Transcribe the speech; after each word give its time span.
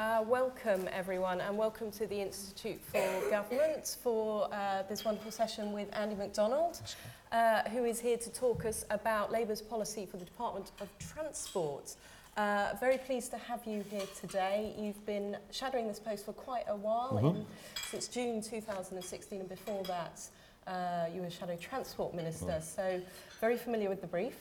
Uh, 0.00 0.24
welcome 0.26 0.88
everyone 0.90 1.42
and 1.42 1.58
welcome 1.58 1.90
to 1.90 2.06
the 2.06 2.18
Institute 2.18 2.80
for 2.90 3.06
Government 3.28 3.98
for 4.02 4.48
uh, 4.50 4.82
this 4.88 5.04
wonderful 5.04 5.30
session 5.30 5.72
with 5.72 5.88
Andy 5.92 6.14
MacDonald 6.14 6.80
uh, 7.32 7.68
who 7.68 7.84
is 7.84 8.00
here 8.00 8.16
to 8.16 8.30
talk 8.30 8.64
us 8.64 8.86
about 8.88 9.30
Labour's 9.30 9.60
policy 9.60 10.06
for 10.06 10.16
the 10.16 10.24
Department 10.24 10.70
of 10.80 10.88
Transport. 10.98 11.96
Uh, 12.38 12.70
very 12.80 12.96
pleased 12.96 13.30
to 13.32 13.36
have 13.36 13.66
you 13.66 13.84
here 13.90 14.06
today. 14.18 14.74
You've 14.78 15.04
been 15.04 15.36
shadowing 15.50 15.86
this 15.86 16.00
post 16.00 16.24
for 16.24 16.32
quite 16.32 16.64
a 16.66 16.76
while 16.76 17.12
mm 17.12 17.18
-hmm. 17.18 17.36
in, 17.36 17.46
since 17.90 18.08
June 18.08 18.40
2016 18.40 19.40
and 19.40 19.48
before 19.50 19.82
that 19.82 20.30
uh, 20.66 21.14
you 21.14 21.20
were 21.20 21.30
Shadow 21.30 21.56
Transport 21.56 22.14
Minister 22.14 22.56
mm. 22.56 22.62
so 22.62 23.00
very 23.40 23.58
familiar 23.58 23.90
with 23.90 24.00
the 24.00 24.06
brief. 24.06 24.36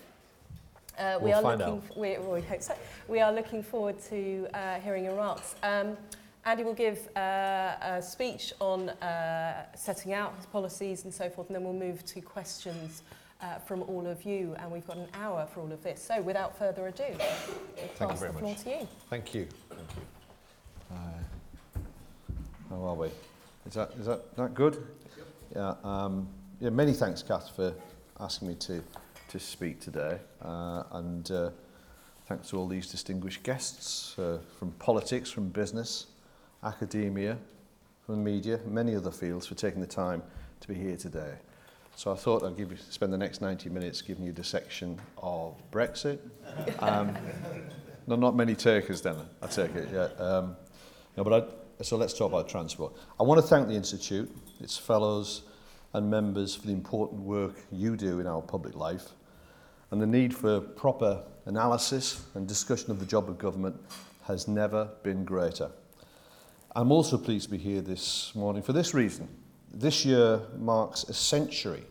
Uh, 1.00 1.18
we 1.21 1.29
we'll 1.29 1.45
are 1.45 1.55
looking. 1.55 1.81
We, 1.95 2.18
we 2.18 2.41
hope 2.41 2.61
so. 2.61 2.75
We 3.07 3.21
are 3.21 3.32
looking 3.32 3.63
forward 3.63 4.00
to 4.09 4.47
uh, 4.54 4.79
hearing 4.82 5.05
your 5.05 5.14
remarks. 5.14 5.55
Um, 5.64 5.97
Andy 6.45 6.64
will 6.64 6.73
give 6.73 7.07
uh, 7.15 7.75
a 7.82 8.01
speech 8.01 8.54
on 8.60 8.89
uh, 8.89 9.65
setting 9.75 10.14
out 10.14 10.36
his 10.36 10.46
policies 10.46 11.06
and 11.06 11.14
so 11.14 11.29
forth, 11.29 11.47
and 11.47 11.56
then 11.56 11.64
we'll 11.64 11.73
move 11.73 12.06
to 12.06 12.21
questions 12.21 13.04
uh, 13.42 13.59
from 13.59 13.83
all 13.83 14.07
of 14.07 14.23
you. 14.23 14.56
And 14.59 14.71
we've 14.71 14.86
got 14.86 14.97
an 14.97 15.07
hour 15.14 15.47
for 15.54 15.61
all 15.61 15.71
of 15.71 15.82
this. 15.83 16.01
So, 16.01 16.21
without 16.21 16.57
further 16.57 16.87
ado, 16.87 17.04
I'll 17.04 18.09
pass 18.09 18.20
the 18.20 18.29
floor 18.29 18.42
much. 18.42 18.64
to 18.64 18.70
you. 18.70 18.87
Thank 19.09 19.34
you. 19.34 19.47
Thank 19.70 19.81
you. 19.95 20.95
Uh, 20.95 21.79
how 22.70 22.84
are 22.84 22.95
we? 22.95 23.07
Is 23.68 23.73
that 23.75 23.92
is 24.00 24.06
that 24.06 24.36
that 24.36 24.54
good? 24.54 24.86
Yeah. 25.56 25.75
Um, 25.84 26.28
yeah. 26.59 26.70
Many 26.70 26.93
thanks, 26.93 27.23
Kath, 27.23 27.56
for 27.56 27.73
asking 28.20 28.50
me 28.50 28.56
to 28.56 28.84
to 29.29 29.39
speak 29.39 29.79
today. 29.79 30.19
Uh, 30.42 30.83
and 30.92 31.32
uh, 31.32 31.50
thanks 32.28 32.50
to 32.50 32.58
all 32.58 32.67
these 32.67 32.89
distinguished 32.89 33.44
guests 33.44 34.17
uh, 34.20 34.39
from 34.58 34.72
politics, 34.73 35.31
from 35.31 35.50
business, 35.50 36.08
academia, 36.64 37.38
from 38.06 38.23
media, 38.23 38.59
many 38.66 38.95
other 38.95 39.11
fields 39.11 39.45
for 39.48 39.56
taking 39.56 39.81
the 39.81 39.88
time 39.88 40.22
to 40.59 40.68
be 40.68 40.73
here 40.73 40.98
today. 40.98 41.36
So 41.95 42.12
I 42.12 42.16
thought 42.16 42.44
I'd 42.44 42.58
give 42.58 42.72
you, 42.72 42.78
spend 42.90 43.14
the 43.14 43.18
next 43.18 43.42
90 43.42 43.70
minutes 43.70 44.02
giving 44.02 44.23
you 44.23 44.31
a 44.31 44.34
dissection 44.34 45.00
of 45.18 45.56
Brexit. 45.72 46.20
Um, 46.80 47.16
no, 48.08 48.16
not 48.16 48.36
many 48.36 48.56
takers 48.56 49.03
then, 49.03 49.18
I 49.40 49.46
take 49.46 49.75
it. 49.75 49.90
Yeah. 49.94 50.08
Um, 50.18 50.56
no, 51.16 51.23
but 51.23 51.34
I, 51.80 51.84
so 51.84 51.96
let's 51.96 52.14
talk 52.18 52.31
about 52.31 52.50
transport. 52.50 52.94
I 53.20 53.23
want 53.23 53.40
to 53.40 53.46
thank 53.46 53.68
the 53.68 53.75
Institute, 53.75 54.36
its 54.59 54.75
fellows 54.75 55.44
and 55.94 56.09
members 56.09 56.56
for 56.56 56.66
the 56.66 56.73
important 56.73 57.22
work 57.22 57.56
you 57.72 57.96
do 57.96 58.20
in 58.20 58.25
our 58.25 58.42
public 58.42 58.75
life 58.75 59.09
and 59.92 60.02
the 60.02 60.08
need 60.08 60.36
for 60.36 60.59
proper 60.59 61.23
analysis 61.45 62.26
and 62.36 62.48
discussion 62.48 62.92
of 62.92 63.00
the 63.00 63.06
job 63.06 63.30
of 63.30 63.38
government 63.38 63.76
has 64.23 64.48
never 64.48 64.90
been 65.04 65.26
greater. 65.26 65.72
I'm 66.76 66.92
also 66.92 67.18
pleased 67.18 67.46
to 67.46 67.52
be 67.52 67.58
here 67.58 67.81
this 67.81 68.34
morning 68.36 68.62
for 68.62 68.73
this 68.73 68.94
reason. 68.94 69.28
This 69.73 70.06
year 70.06 70.42
marks 70.58 71.04
a 71.04 71.14
century 71.14 71.84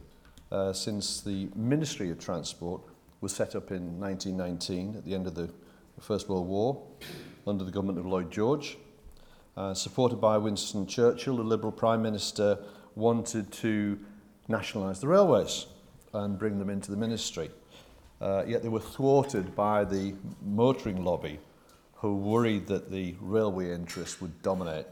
uh, 0.53 0.73
since 0.73 1.21
the 1.21 1.49
Ministry 1.57 2.11
of 2.11 2.19
Transport 2.19 2.83
was 3.21 3.33
set 3.35 3.57
up 3.57 3.73
in 3.73 3.99
1919 3.99 4.97
at 4.97 5.05
the 5.05 5.15
end 5.15 5.27
of 5.27 5.35
the 5.35 5.51
First 6.01 6.29
World 6.29 6.47
War 6.47 6.81
under 7.47 7.65
the 7.65 7.71
government 7.71 7.99
of 7.99 8.07
Lloyd 8.07 8.31
George. 8.31 8.79
Uh, 9.57 9.75
supported 9.75 10.21
by 10.21 10.39
Winston 10.39 10.87
Churchill, 10.87 11.37
the 11.37 11.43
Liberal 11.43 11.73
Prime 11.73 12.01
Minister 12.01 12.59
wanted 12.95 13.51
to 13.51 13.99
nationalise 14.47 15.01
the 15.01 15.09
railways 15.09 15.67
and 16.15 16.39
bring 16.39 16.59
them 16.61 16.71
into 16.71 16.93
the 16.93 16.97
ministry. 16.97 17.51
Uh, 18.21 18.45
yet 18.47 18.63
they 18.63 18.69
were 18.69 18.81
thwarted 18.81 19.55
by 19.55 19.85
the 19.85 20.15
motoring 20.43 21.05
lobby 21.05 21.39
who 21.95 22.17
worried 22.17 22.67
that 22.67 22.91
the 22.91 23.15
railway 23.21 23.73
interests 23.73 24.21
would 24.21 24.43
dominate. 24.43 24.87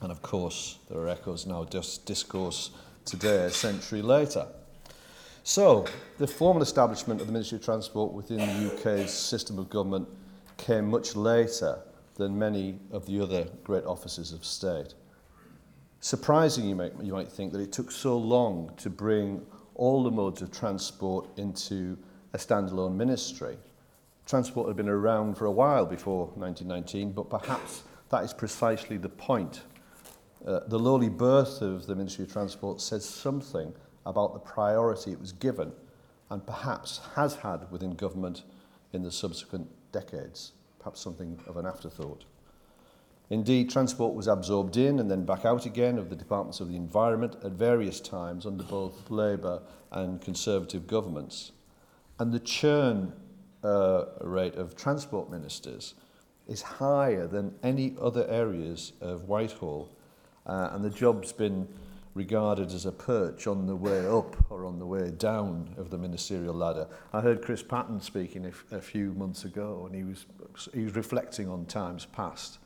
And 0.00 0.10
of 0.10 0.20
course, 0.20 0.78
there 0.90 0.98
are 1.00 1.08
echoes 1.08 1.46
now, 1.46 1.64
just 1.64 2.06
discourse 2.06 2.70
today, 3.04 3.44
a 3.44 3.50
century 3.50 4.02
later. 4.02 4.46
So, 5.44 5.86
the 6.18 6.26
formal 6.26 6.62
establishment 6.62 7.20
of 7.20 7.26
the 7.26 7.32
Ministry 7.32 7.56
of 7.56 7.64
Transport 7.64 8.12
within 8.12 8.38
the 8.38 8.72
UK's 8.72 9.12
system 9.12 9.58
of 9.58 9.68
government 9.70 10.08
came 10.56 10.88
much 10.88 11.16
later 11.16 11.80
than 12.14 12.38
many 12.38 12.78
of 12.90 13.06
the 13.06 13.20
other 13.20 13.46
great 13.64 13.84
offices 13.84 14.32
of 14.32 14.44
state. 14.44 14.94
Surprising, 16.00 16.68
you 16.68 16.74
might, 16.74 16.92
you 17.02 17.12
might 17.12 17.28
think, 17.28 17.52
that 17.52 17.60
it 17.60 17.72
took 17.72 17.90
so 17.90 18.16
long 18.16 18.70
to 18.76 18.90
bring 18.90 19.44
all 19.74 20.02
the 20.02 20.10
modes 20.10 20.42
of 20.42 20.50
transport 20.50 21.26
into 21.38 21.96
a 22.32 22.38
standalone 22.38 22.94
ministry. 22.94 23.56
Transport 24.26 24.68
had 24.68 24.76
been 24.76 24.88
around 24.88 25.36
for 25.36 25.46
a 25.46 25.52
while 25.52 25.84
before 25.84 26.26
1919, 26.34 27.12
but 27.12 27.28
perhaps 27.28 27.82
that 28.10 28.24
is 28.24 28.32
precisely 28.32 28.96
the 28.96 29.08
point. 29.08 29.62
Uh, 30.46 30.60
the 30.68 30.78
lowly 30.78 31.08
birth 31.08 31.62
of 31.62 31.86
the 31.86 31.94
Ministry 31.94 32.24
of 32.24 32.32
Transport 32.32 32.80
says 32.80 33.08
something 33.08 33.72
about 34.06 34.32
the 34.32 34.40
priority 34.40 35.12
it 35.12 35.20
was 35.20 35.32
given 35.32 35.72
and 36.30 36.44
perhaps 36.46 37.00
has 37.14 37.36
had 37.36 37.70
within 37.70 37.92
government 37.92 38.42
in 38.92 39.02
the 39.02 39.10
subsequent 39.10 39.68
decades, 39.92 40.52
perhaps 40.78 41.00
something 41.00 41.38
of 41.46 41.56
an 41.56 41.66
afterthought. 41.66 42.24
Indeed, 43.30 43.70
transport 43.70 44.14
was 44.14 44.26
absorbed 44.26 44.76
in 44.76 44.98
and 44.98 45.10
then 45.10 45.24
back 45.24 45.44
out 45.44 45.64
again 45.64 45.98
of 45.98 46.10
the 46.10 46.16
Departments 46.16 46.60
of 46.60 46.68
the 46.68 46.76
Environment 46.76 47.36
at 47.44 47.52
various 47.52 48.00
times 48.00 48.44
under 48.44 48.64
both 48.64 49.10
Labour 49.10 49.62
and 49.90 50.20
Conservative 50.20 50.86
governments. 50.86 51.52
And 52.22 52.30
the 52.30 52.38
churn 52.38 53.12
uh, 53.64 54.04
rate 54.20 54.54
of 54.54 54.76
transport 54.76 55.28
ministers 55.28 55.94
is 56.46 56.62
higher 56.62 57.26
than 57.26 57.52
any 57.64 57.96
other 58.00 58.24
areas 58.28 58.92
of 59.00 59.24
Whitehall. 59.24 59.90
Uh, 60.46 60.68
and 60.70 60.84
the 60.84 60.90
job's 60.90 61.32
been 61.32 61.66
regarded 62.14 62.70
as 62.70 62.86
a 62.86 62.92
perch 62.92 63.48
on 63.48 63.66
the 63.66 63.74
way 63.74 64.06
up 64.06 64.36
or 64.50 64.66
on 64.66 64.78
the 64.78 64.86
way 64.86 65.10
down 65.10 65.74
of 65.76 65.90
the 65.90 65.98
ministerial 65.98 66.54
ladder. 66.54 66.86
I 67.12 67.22
heard 67.22 67.42
Chris 67.42 67.60
Patton 67.60 68.00
speaking 68.00 68.46
a, 68.46 68.76
a 68.76 68.80
few 68.80 69.14
months 69.14 69.44
ago 69.44 69.82
and 69.86 69.92
he 69.92 70.04
was, 70.04 70.26
he 70.72 70.84
was 70.84 70.94
reflecting 70.94 71.48
on 71.48 71.66
times 71.66 72.06
past 72.06 72.60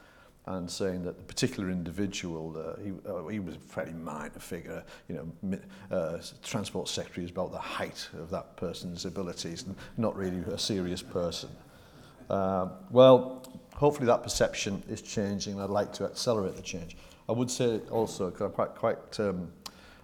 and 0.46 0.70
saying 0.70 1.02
that 1.02 1.16
the 1.16 1.24
particular 1.24 1.70
individual, 1.70 2.56
uh, 2.56 2.80
he, 2.80 2.92
uh, 3.08 3.26
he 3.26 3.40
was 3.40 3.56
a 3.56 3.58
fairly 3.58 3.92
minor 3.92 4.38
figure, 4.38 4.84
you 5.08 5.34
know, 5.50 5.58
uh, 5.90 6.18
transport 6.42 6.88
secretary 6.88 7.24
is 7.24 7.32
about 7.32 7.50
the 7.50 7.58
height 7.58 8.08
of 8.18 8.30
that 8.30 8.56
person's 8.56 9.04
abilities, 9.04 9.64
and 9.64 9.74
not 9.96 10.16
really 10.16 10.38
a 10.52 10.58
serious 10.58 11.02
person. 11.02 11.50
Uh, 12.30 12.68
well, 12.90 13.44
hopefully 13.74 14.06
that 14.06 14.22
perception 14.22 14.82
is 14.88 15.02
changing, 15.02 15.54
and 15.54 15.62
I'd 15.62 15.70
like 15.70 15.92
to 15.94 16.04
accelerate 16.04 16.54
the 16.54 16.62
change. 16.62 16.96
I 17.28 17.32
would 17.32 17.50
say 17.50 17.80
also, 17.90 18.30
because 18.30 18.42
I'm 18.42 18.52
quite, 18.52 18.74
quite 18.76 19.20
um, 19.20 19.50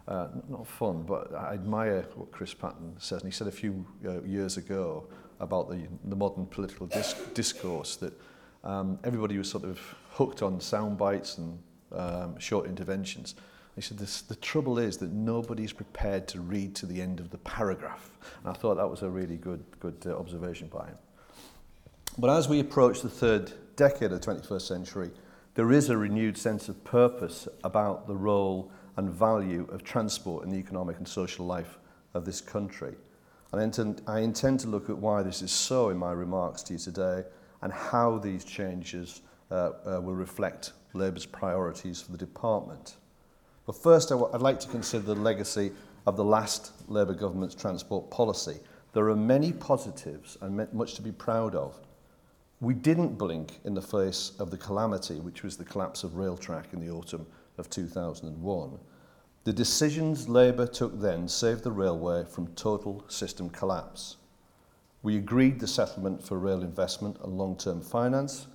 uh, 0.08 0.26
not 0.48 0.66
fun, 0.66 1.04
but 1.04 1.32
I 1.34 1.54
admire 1.54 2.04
what 2.16 2.32
Chris 2.32 2.52
Patton 2.52 2.96
says, 2.98 3.22
and 3.22 3.32
he 3.32 3.36
said 3.36 3.46
a 3.46 3.52
few 3.52 3.86
uh, 4.04 4.22
years 4.22 4.56
ago 4.56 5.06
about 5.38 5.70
the, 5.70 5.86
the 6.04 6.16
modern 6.16 6.46
political 6.46 6.86
disc 6.86 7.16
discourse 7.34 7.96
that 7.96 8.12
um, 8.64 8.98
everybody 9.04 9.38
was 9.38 9.48
sort 9.48 9.64
of 9.64 9.80
hooked 10.12 10.42
on 10.42 10.60
sound 10.60 10.98
bites 10.98 11.38
and 11.38 11.58
um, 11.92 12.38
short 12.38 12.66
interventions. 12.66 13.34
He 13.74 13.80
said, 13.80 13.98
the 13.98 14.36
trouble 14.36 14.78
is 14.78 14.98
that 14.98 15.12
nobody's 15.12 15.72
prepared 15.72 16.28
to 16.28 16.40
read 16.40 16.74
to 16.76 16.86
the 16.86 17.00
end 17.00 17.20
of 17.20 17.30
the 17.30 17.38
paragraph. 17.38 18.10
And 18.44 18.50
I 18.50 18.52
thought 18.52 18.76
that 18.76 18.88
was 18.88 19.02
a 19.02 19.08
really 19.08 19.36
good, 19.36 19.64
good 19.80 19.96
uh, 20.04 20.18
observation 20.18 20.68
by 20.68 20.88
him. 20.88 20.98
But 22.18 22.28
as 22.28 22.48
we 22.48 22.60
approach 22.60 23.00
the 23.00 23.08
third 23.08 23.52
decade 23.76 24.12
of 24.12 24.20
the 24.20 24.26
21st 24.26 24.62
century, 24.62 25.10
there 25.54 25.72
is 25.72 25.88
a 25.88 25.96
renewed 25.96 26.36
sense 26.36 26.68
of 26.68 26.84
purpose 26.84 27.48
about 27.64 28.06
the 28.06 28.14
role 28.14 28.70
and 28.98 29.10
value 29.10 29.66
of 29.72 29.82
transport 29.82 30.44
in 30.44 30.50
the 30.50 30.58
economic 30.58 30.98
and 30.98 31.08
social 31.08 31.46
life 31.46 31.78
of 32.12 32.26
this 32.26 32.42
country. 32.42 32.94
And 33.52 33.60
I 33.60 33.64
intend, 33.64 34.02
I 34.06 34.20
intend 34.20 34.60
to 34.60 34.68
look 34.68 34.90
at 34.90 34.98
why 34.98 35.22
this 35.22 35.40
is 35.40 35.50
so 35.50 35.88
in 35.88 35.96
my 35.96 36.12
remarks 36.12 36.62
to 36.64 36.74
you 36.74 36.78
today 36.78 37.24
and 37.62 37.72
how 37.72 38.18
these 38.18 38.44
changes 38.44 39.22
Uh, 39.52 39.72
uh, 39.84 40.00
will 40.00 40.14
reflect 40.14 40.72
Labour's 40.94 41.26
priorities 41.26 42.00
for 42.00 42.10
the 42.10 42.16
department. 42.16 42.96
But 43.66 43.76
first, 43.76 44.10
i 44.10 44.14
w- 44.14 44.32
I'd 44.32 44.40
like 44.40 44.58
to 44.60 44.68
consider 44.68 45.04
the 45.04 45.14
legacy 45.14 45.72
of 46.06 46.16
the 46.16 46.24
last 46.24 46.72
Labour 46.88 47.12
government's 47.12 47.54
transport 47.54 48.10
policy. 48.10 48.56
There 48.94 49.10
are 49.10 49.16
many 49.16 49.52
positives 49.52 50.38
and 50.40 50.66
much 50.72 50.94
to 50.94 51.02
be 51.02 51.12
proud 51.12 51.54
of. 51.54 51.78
We 52.60 52.72
didn't 52.72 53.18
blink 53.18 53.60
in 53.66 53.74
the 53.74 53.82
face 53.82 54.32
of 54.38 54.50
the 54.50 54.56
calamity, 54.56 55.16
which 55.16 55.42
was 55.42 55.58
the 55.58 55.66
collapse 55.66 56.02
of 56.02 56.12
Railtrack 56.12 56.72
in 56.72 56.80
the 56.80 56.90
autumn 56.90 57.26
of 57.58 57.68
2001. 57.68 58.78
The 59.44 59.52
decisions 59.52 60.30
Labour 60.30 60.66
took 60.66 60.98
then 60.98 61.28
saved 61.28 61.62
the 61.62 61.72
railway 61.72 62.24
from 62.24 62.54
total 62.54 63.04
system 63.08 63.50
collapse. 63.50 64.16
We 65.02 65.18
agreed 65.18 65.60
the 65.60 65.66
settlement 65.66 66.24
for 66.24 66.38
rail 66.38 66.62
investment 66.62 67.18
and 67.22 67.36
long-term 67.36 67.82
finance, 67.82 68.46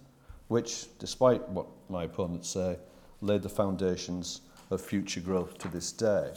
which, 0.48 0.88
despite 1.00 1.48
what 1.50 1.68
my 1.90 2.04
opponents 2.04 2.50
say, 2.50 2.78
laid 3.22 3.42
the 3.42 3.50
foundations 3.50 4.42
of 4.70 4.82
future 4.82 5.22
growth 5.22 5.58
to 5.58 5.68
this 5.68 5.92
day. 5.92 6.34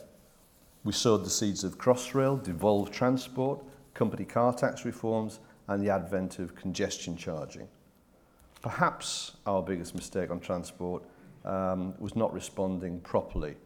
We 0.84 0.92
sowed 0.92 1.24
the 1.24 1.30
seeds 1.30 1.64
of 1.64 1.78
Crossrail, 1.78 2.42
devolved 2.42 2.92
transport, 2.92 3.62
company 3.94 4.24
car 4.24 4.54
tax 4.54 4.84
reforms, 4.84 5.40
and 5.68 5.82
the 5.82 5.90
advent 5.90 6.38
of 6.38 6.54
congestion 6.54 7.16
charging. 7.16 7.68
Perhaps 8.62 9.36
our 9.46 9.62
biggest 9.62 9.94
mistake 9.94 10.30
on 10.30 10.40
transport 10.40 11.02
um, 11.44 11.94
was 11.98 12.16
not 12.16 12.32
responding 12.32 13.00
properly 13.00 13.56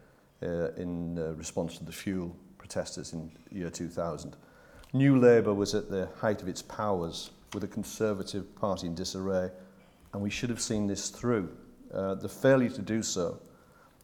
uh, 0.42 0.72
in 0.72 1.18
uh, 1.18 1.32
response 1.34 1.78
to 1.78 1.84
the 1.84 1.92
fuel 1.92 2.34
protesters 2.58 3.12
in 3.12 3.30
year 3.50 3.70
2000. 3.70 4.36
New 4.92 5.18
Labour 5.18 5.54
was 5.54 5.74
at 5.74 5.90
the 5.90 6.08
height 6.20 6.42
of 6.42 6.48
its 6.48 6.62
powers 6.62 7.30
with 7.52 7.64
a 7.64 7.68
Conservative 7.68 8.54
Party 8.56 8.86
in 8.86 8.94
disarray, 8.94 9.50
and 10.14 10.22
we 10.22 10.30
should 10.30 10.48
have 10.48 10.60
seen 10.60 10.86
this 10.86 11.10
through. 11.10 11.50
Uh, 11.92 12.14
the 12.14 12.28
failure 12.28 12.70
to 12.70 12.80
do 12.80 13.02
so 13.02 13.38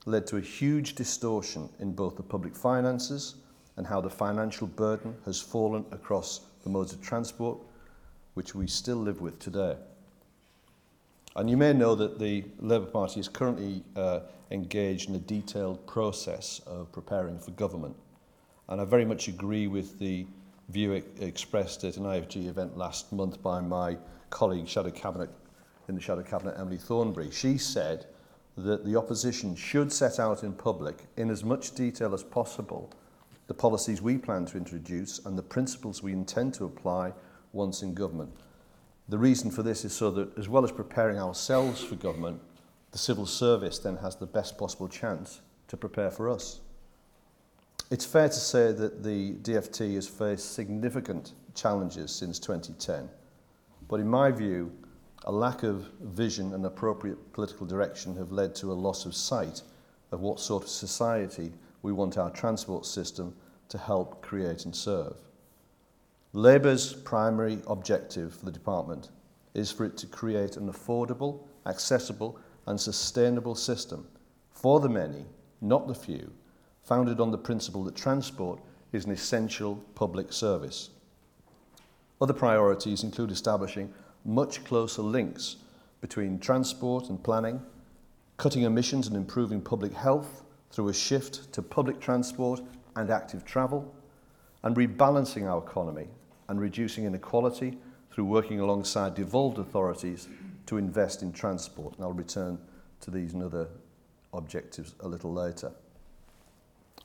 led 0.07 0.27
to 0.27 0.37
a 0.37 0.41
huge 0.41 0.97
distortion 0.97 1.69
in 1.79 1.93
both 1.93 2.17
the 2.17 2.23
public 2.23 2.55
finances 2.55 3.37
and 3.77 3.87
how 3.87 4.01
the 4.01 4.11
financial 4.11 4.67
burden 4.67 5.15
has 5.25 5.41
fallen 5.41 5.85
across 5.93 6.41
the 6.65 6.69
modes 6.69 6.93
of 6.93 7.01
transport, 7.01 7.59
which 8.35 8.57
we 8.57 8.67
still 8.67 8.97
live 8.97 9.21
with 9.21 9.39
today. 9.39 9.77
And 11.37 11.49
you 11.49 11.57
may 11.57 11.73
know 11.73 11.95
that 11.95 12.19
the 12.19 12.45
Labour 12.59 12.87
Party 12.87 13.21
is 13.21 13.29
currently 13.29 13.85
uh, 13.95 14.21
engaged 14.51 15.09
in 15.09 15.15
a 15.15 15.21
detailed 15.21 15.87
process 15.87 16.61
of 16.67 16.91
preparing 16.91 17.39
for 17.39 17.53
government. 17.53 17.95
And 18.69 18.81
I 18.81 18.85
very 18.85 19.05
much 19.05 19.29
agree 19.29 19.69
with 19.69 20.01
the 20.01 20.27
view 20.71 20.93
expressed 21.21 21.85
at 21.85 21.99
an 21.99 22.05
IFG 22.05 22.49
event 22.49 22.77
last 22.77 23.13
month 23.13 23.41
by 23.43 23.61
my 23.61 23.97
colleague, 24.31 24.67
Shadow 24.67 24.91
Cabinet, 24.91 25.31
in 25.91 25.97
the 25.97 26.01
Shadow 26.01 26.23
Cabinet, 26.23 26.55
Emily 26.59 26.79
Thornberry. 26.79 27.31
She 27.31 27.59
said 27.59 28.07
that 28.57 28.87
the 28.87 28.97
opposition 28.97 29.55
should 29.55 29.93
set 29.93 30.19
out 30.19 30.43
in 30.43 30.55
public, 30.55 31.07
in 31.17 31.29
as 31.31 31.45
much 31.45 31.75
detail 31.75 32.15
as 32.15 32.23
possible, 32.23 32.91
the 33.49 33.55
policies 33.55 34.01
we 34.01 34.17
plan 34.17 34.47
to 34.47 34.57
introduce 34.57 35.19
and 35.27 35.37
the 35.37 35.43
principles 35.43 36.03
we 36.03 36.13
intend 36.13 36.55
to 36.55 36.65
apply 36.65 37.13
once 37.53 37.83
in 37.83 37.93
government. 37.93 38.31
The 39.09 39.19
reason 39.19 39.51
for 39.51 39.65
this 39.65 39.85
is 39.85 39.93
so 39.93 40.11
that, 40.13 40.39
as 40.39 40.49
well 40.49 40.65
as 40.65 40.71
preparing 40.71 41.19
ourselves 41.19 41.83
for 41.83 41.97
government, 41.97 42.41
the 42.93 42.99
civil 42.99 43.27
service 43.27 43.81
then 43.81 43.97
has 43.97 44.15
the 44.17 44.27
best 44.27 44.57
possible 44.57 44.89
chance 44.89 45.41
to 45.67 45.77
prepare 45.77 46.11
for 46.11 46.31
us. 46.31 46.61
It's 47.91 48.05
fair 48.05 48.29
to 48.29 48.35
say 48.35 48.71
that 48.71 49.03
the 49.03 49.33
DFT 49.43 49.97
has 49.97 50.07
faced 50.07 50.55
significant 50.55 51.33
challenges 51.55 52.13
since 52.13 52.39
2010, 52.39 53.09
but 53.89 53.99
in 53.99 54.07
my 54.07 54.31
view, 54.31 54.71
a 55.25 55.33
lack 55.33 55.63
of 55.63 55.91
vision 56.01 56.55
and 56.55 56.65
appropriate 56.65 57.33
political 57.33 57.67
direction 57.67 58.17
have 58.17 58.33
led 58.33 58.55
to 58.55 58.73
a 58.73 58.75
loss 58.75 59.05
of 59.05 59.15
sight 59.15 59.63
of 60.13 60.21
what 60.21 60.41
sort 60.41 60.63
of 60.63 60.69
society 60.69 61.53
we 61.83 61.93
want 61.93 62.19
our 62.19 62.31
transport 62.31 62.87
system 62.87 63.35
to 63.69 63.79
help 63.79 64.23
create 64.23 64.65
and 64.65 64.75
serve. 64.75 65.17
Labour's 66.33 66.93
primary 66.93 67.59
objective 67.67 68.35
for 68.35 68.45
the 68.45 68.53
department 68.53 69.11
is 69.55 69.71
for 69.71 69.85
it 69.85 69.97
to 69.97 70.07
create 70.07 70.57
an 70.57 70.71
affordable, 70.73 71.41
accessible 71.67 72.39
and 72.67 72.81
sustainable 72.81 73.55
system 73.55 74.07
for 74.51 74.81
the 74.81 74.89
many, 74.89 75.25
not 75.61 75.87
the 75.87 75.95
few, 75.95 76.31
founded 76.83 77.21
on 77.21 77.31
the 77.31 77.39
principle 77.39 77.85
that 77.85 77.97
transport 77.97 78.61
is 78.93 79.05
an 79.05 79.13
essential 79.13 79.77
public 79.95 80.33
service. 80.33 80.91
Other 82.21 82.33
priorities 82.33 83.03
include 83.03 83.31
establishing 83.31 83.93
much 84.25 84.65
closer 84.65 85.03
links 85.03 85.57
between 86.01 86.39
transport 86.39 87.09
and 87.09 87.23
planning, 87.23 87.61
cutting 88.37 88.63
emissions 88.63 89.07
and 89.07 89.17
improving 89.17 89.61
public 89.61 89.93
health 89.93 90.43
through 90.71 90.89
a 90.89 90.95
shift 90.95 91.53
to 91.53 91.63
public 91.63 92.01
transport 92.01 92.61
and 92.97 93.11
active 93.11 93.45
travel, 93.45 93.95
and 94.63 94.77
rebalancing 94.77 95.49
our 95.49 95.59
economy 95.59 96.09
and 96.49 96.61
reducing 96.61 97.05
inequality 97.05 97.79
through 98.13 98.25
working 98.25 98.61
alongside 98.61 99.15
devolved 99.15 99.59
authorities 99.59 100.29
to 100.67 100.77
invest 100.77 101.23
in 101.23 101.33
transport. 101.33 101.95
And 101.97 102.05
I'll 102.05 102.13
return 102.13 102.59
to 103.01 103.11
these 103.11 103.33
and 103.33 103.43
other 103.43 103.69
objectives 104.35 104.95
a 105.01 105.09
little 105.09 105.33
later. 105.33 105.73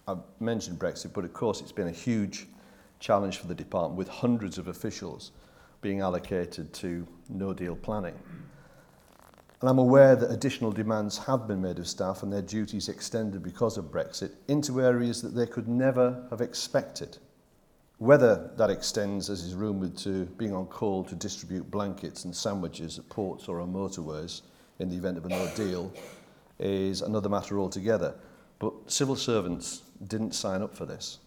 I've 0.07 0.19
mentioned 0.39 0.77
Brexit, 0.77 1.13
but 1.13 1.25
of 1.25 1.33
course 1.33 1.61
it's 1.61 1.71
been 1.71 1.87
a 1.87 1.91
huge 1.91 2.47
challenge 2.99 3.37
for 3.37 3.47
the 3.47 3.55
department 3.55 3.97
with 3.97 4.07
hundreds 4.07 4.57
of 4.57 4.67
officials 4.67 5.31
being 5.85 6.01
allocated 6.01 6.73
to 6.73 7.05
no 7.29 7.53
deal 7.53 7.75
planning. 7.75 8.15
And 9.61 9.69
I'm 9.69 9.77
aware 9.77 10.15
that 10.15 10.31
additional 10.31 10.71
demands 10.71 11.15
have 11.19 11.47
been 11.47 11.61
made 11.61 11.77
of 11.77 11.87
staff 11.87 12.23
and 12.23 12.33
their 12.33 12.41
duties 12.41 12.89
extended 12.89 13.43
because 13.43 13.77
of 13.77 13.91
Brexit 13.91 14.31
into 14.47 14.81
areas 14.81 15.21
that 15.21 15.35
they 15.35 15.45
could 15.45 15.67
never 15.67 16.25
have 16.31 16.41
expected. 16.41 17.19
Whether 17.99 18.49
that 18.57 18.71
extends, 18.71 19.29
as 19.29 19.43
is 19.43 19.53
rumoured, 19.53 19.95
to 19.97 20.25
being 20.37 20.55
on 20.55 20.65
call 20.65 21.03
to 21.03 21.13
distribute 21.13 21.69
blankets 21.69 22.25
and 22.25 22.35
sandwiches 22.35 22.97
at 22.97 23.07
ports 23.09 23.47
or 23.47 23.61
on 23.61 23.71
motorways 23.71 24.41
in 24.79 24.89
the 24.89 24.95
event 24.95 25.19
of 25.19 25.25
a 25.25 25.29
no 25.29 25.47
deal 25.55 25.93
is 26.57 27.03
another 27.03 27.29
matter 27.29 27.59
altogether. 27.59 28.15
But 28.57 28.73
civil 28.87 29.15
servants 29.15 29.83
didn't 30.07 30.33
sign 30.33 30.63
up 30.63 30.75
for 30.75 30.87
this. 30.87 31.19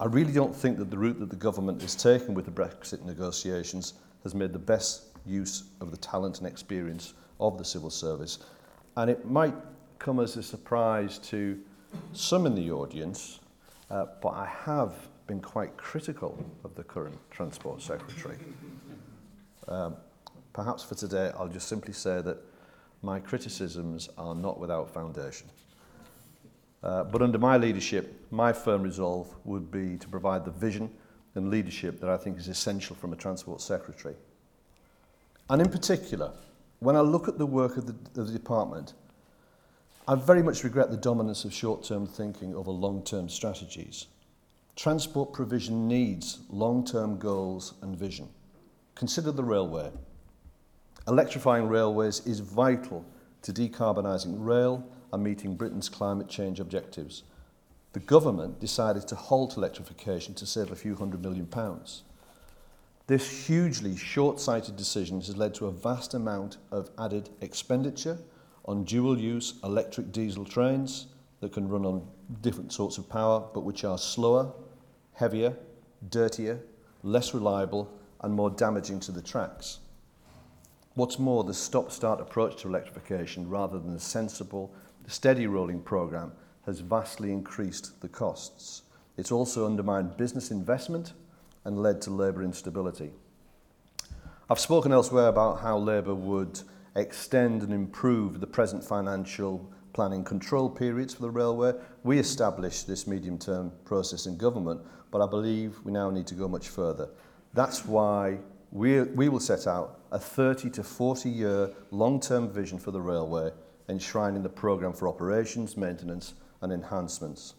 I 0.00 0.06
really 0.06 0.32
don't 0.32 0.54
think 0.54 0.78
that 0.78 0.90
the 0.90 0.98
route 0.98 1.20
that 1.20 1.30
the 1.30 1.36
government 1.36 1.82
is 1.82 1.94
taking 1.94 2.34
with 2.34 2.46
the 2.46 2.50
Brexit 2.50 3.04
negotiations 3.04 3.94
has 4.24 4.34
made 4.34 4.52
the 4.52 4.58
best 4.58 5.04
use 5.24 5.64
of 5.80 5.92
the 5.92 5.96
talent 5.96 6.38
and 6.38 6.48
experience 6.48 7.14
of 7.38 7.58
the 7.58 7.64
civil 7.64 7.90
service. 7.90 8.40
And 8.96 9.08
it 9.08 9.24
might 9.24 9.54
come 10.00 10.18
as 10.18 10.36
a 10.36 10.42
surprise 10.42 11.18
to 11.18 11.60
some 12.12 12.44
in 12.44 12.56
the 12.56 12.72
audience, 12.72 13.38
uh, 13.90 14.06
but 14.20 14.30
I 14.30 14.46
have 14.46 14.94
been 15.28 15.40
quite 15.40 15.76
critical 15.76 16.44
of 16.64 16.74
the 16.74 16.82
current 16.82 17.16
Transport 17.30 17.80
Secretary. 17.80 18.36
um, 19.68 19.96
perhaps 20.52 20.82
for 20.82 20.96
today, 20.96 21.30
I'll 21.38 21.48
just 21.48 21.68
simply 21.68 21.92
say 21.92 22.20
that 22.20 22.38
my 23.02 23.20
criticisms 23.20 24.08
are 24.18 24.34
not 24.34 24.58
without 24.58 24.92
foundation. 24.92 25.48
Uh, 26.84 27.02
but 27.02 27.22
under 27.22 27.38
my 27.38 27.56
leadership, 27.56 28.26
my 28.30 28.52
firm 28.52 28.82
resolve 28.82 29.34
would 29.44 29.70
be 29.70 29.96
to 29.96 30.06
provide 30.06 30.44
the 30.44 30.50
vision 30.50 30.90
and 31.34 31.50
leadership 31.50 31.98
that 31.98 32.10
I 32.10 32.18
think 32.18 32.38
is 32.38 32.46
essential 32.46 32.94
from 32.94 33.14
a 33.14 33.16
Transport 33.16 33.62
Secretary. 33.62 34.14
And 35.48 35.62
in 35.62 35.70
particular, 35.70 36.30
when 36.80 36.94
I 36.94 37.00
look 37.00 37.26
at 37.26 37.38
the 37.38 37.46
work 37.46 37.78
of 37.78 37.86
the, 37.86 38.20
of 38.20 38.26
the 38.26 38.32
department, 38.34 38.92
I 40.06 40.14
very 40.14 40.42
much 40.42 40.62
regret 40.62 40.90
the 40.90 40.98
dominance 40.98 41.46
of 41.46 41.54
short-term 41.54 42.06
thinking 42.06 42.54
over 42.54 42.70
long-term 42.70 43.30
strategies. 43.30 44.06
Transport 44.76 45.32
provision 45.32 45.88
needs 45.88 46.40
long-term 46.50 47.18
goals 47.18 47.74
and 47.80 47.96
vision. 47.96 48.28
Consider 48.94 49.32
the 49.32 49.42
railway. 49.42 49.90
Electrifying 51.08 51.66
railways 51.66 52.20
is 52.26 52.40
vital 52.40 53.06
to 53.40 53.52
decarbonising 53.54 54.34
rail 54.36 54.86
and 55.14 55.22
meeting 55.22 55.54
Britain's 55.54 55.88
climate 55.88 56.28
change 56.28 56.58
objectives. 56.58 57.22
The 57.92 58.00
government 58.00 58.58
decided 58.58 59.06
to 59.06 59.14
halt 59.14 59.56
electrification 59.56 60.34
to 60.34 60.44
save 60.44 60.72
a 60.72 60.76
few 60.76 60.96
hundred 60.96 61.22
million 61.22 61.46
pounds. 61.46 62.02
This 63.06 63.46
hugely 63.46 63.96
short-sighted 63.96 64.76
decision 64.76 65.20
has 65.20 65.36
led 65.36 65.54
to 65.54 65.66
a 65.66 65.70
vast 65.70 66.14
amount 66.14 66.56
of 66.72 66.90
added 66.98 67.30
expenditure 67.40 68.18
on 68.64 68.82
dual-use 68.82 69.54
electric 69.62 70.10
diesel 70.10 70.44
trains 70.44 71.06
that 71.40 71.52
can 71.52 71.68
run 71.68 71.86
on 71.86 72.04
different 72.40 72.72
sorts 72.72 72.98
of 72.98 73.08
power 73.08 73.44
but 73.54 73.60
which 73.60 73.84
are 73.84 73.98
slower, 73.98 74.52
heavier, 75.12 75.54
dirtier, 76.08 76.58
less 77.04 77.34
reliable 77.34 77.88
and 78.22 78.34
more 78.34 78.50
damaging 78.50 78.98
to 78.98 79.12
the 79.12 79.22
tracks. 79.22 79.78
What's 80.94 81.18
more, 81.18 81.44
the 81.44 81.54
stop-start 81.54 82.20
approach 82.20 82.62
to 82.62 82.68
electrification 82.68 83.48
rather 83.48 83.78
than 83.78 83.94
the 83.94 84.00
sensible 84.00 84.72
The 85.04 85.10
steady 85.10 85.46
rolling 85.46 85.82
programme 85.82 86.32
has 86.64 86.80
vastly 86.80 87.30
increased 87.30 88.00
the 88.00 88.08
costs. 88.08 88.82
It's 89.18 89.30
also 89.30 89.66
undermined 89.66 90.16
business 90.16 90.50
investment 90.50 91.12
and 91.64 91.82
led 91.82 92.00
to 92.02 92.10
labour 92.10 92.42
instability. 92.42 93.12
I've 94.48 94.58
spoken 94.58 94.92
elsewhere 94.92 95.28
about 95.28 95.60
how 95.60 95.78
Labour 95.78 96.14
would 96.14 96.60
extend 96.96 97.62
and 97.62 97.72
improve 97.72 98.40
the 98.40 98.46
present 98.46 98.82
financial 98.82 99.70
planning 99.92 100.24
control 100.24 100.68
periods 100.68 101.14
for 101.14 101.22
the 101.22 101.30
railway. 101.30 101.72
We 102.02 102.18
established 102.18 102.86
this 102.86 103.06
medium-term 103.06 103.72
process 103.84 104.26
in 104.26 104.36
government, 104.36 104.80
but 105.10 105.22
I 105.22 105.26
believe 105.26 105.78
we 105.84 105.92
now 105.92 106.10
need 106.10 106.26
to 106.28 106.34
go 106.34 106.48
much 106.48 106.68
further. 106.68 107.10
That's 107.52 107.84
why 107.84 108.38
we, 108.70 109.02
we 109.02 109.28
will 109.28 109.40
set 109.40 109.66
out 109.66 110.00
a 110.10 110.18
30 110.18 110.70
to 110.70 110.82
40 110.82 111.28
year 111.30 111.70
long-term 111.90 112.50
vision 112.50 112.78
for 112.78 112.90
the 112.90 113.00
railway 113.00 113.50
enshrined 113.88 114.36
in 114.36 114.42
the 114.42 114.48
programme 114.48 114.92
for 114.92 115.08
operations, 115.08 115.76
maintenance 115.76 116.34
and 116.60 116.72
enhancements. 116.72 117.54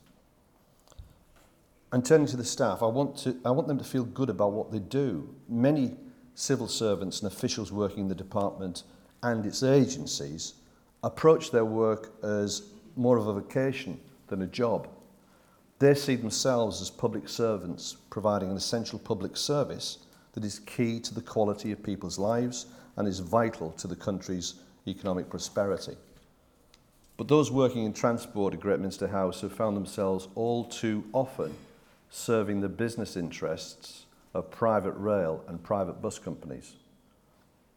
And 1.91 2.05
turning 2.05 2.27
to 2.27 2.37
the 2.37 2.43
staff, 2.43 2.81
I 2.81 2.87
want, 2.87 3.17
to, 3.19 3.37
I 3.45 3.51
want 3.51 3.67
them 3.67 3.77
to 3.77 3.83
feel 3.83 4.03
good 4.03 4.29
about 4.29 4.51
what 4.51 4.71
they 4.71 4.79
do. 4.79 5.33
Many 5.47 5.95
civil 6.33 6.67
servants 6.67 7.21
and 7.21 7.31
officials 7.31 7.71
working 7.71 7.99
in 7.99 8.07
the 8.09 8.15
department 8.15 8.83
and 9.23 9.45
its 9.45 9.63
agencies 9.63 10.55
approach 11.03 11.51
their 11.51 11.65
work 11.65 12.11
as 12.23 12.63
more 12.95 13.17
of 13.17 13.27
a 13.27 13.33
vocation 13.33 13.99
than 14.27 14.41
a 14.41 14.47
job. 14.47 14.87
They 15.79 15.93
see 15.93 16.15
themselves 16.15 16.81
as 16.81 16.89
public 16.89 17.29
servants 17.29 17.97
providing 18.09 18.49
an 18.49 18.57
essential 18.57 18.99
public 18.99 19.37
service 19.37 19.99
that 20.33 20.43
is 20.43 20.59
key 20.59 20.99
to 21.01 21.13
the 21.13 21.21
quality 21.21 21.71
of 21.71 21.83
people's 21.83 22.17
lives 22.17 22.67
and 22.97 23.07
is 23.07 23.19
vital 23.19 23.71
to 23.71 23.87
the 23.87 23.95
country's 23.95 24.55
economic 24.87 25.29
prosperity. 25.29 25.95
But 27.17 27.27
those 27.27 27.51
working 27.51 27.85
in 27.85 27.93
transport 27.93 28.53
at 28.53 28.59
Great 28.59 28.79
Minster 28.79 29.07
House 29.07 29.41
have 29.41 29.53
found 29.53 29.77
themselves 29.77 30.27
all 30.35 30.65
too 30.65 31.05
often 31.13 31.55
serving 32.09 32.61
the 32.61 32.69
business 32.69 33.15
interests 33.15 34.05
of 34.33 34.51
private 34.51 34.93
rail 34.93 35.43
and 35.47 35.63
private 35.63 36.01
bus 36.01 36.19
companies. 36.19 36.73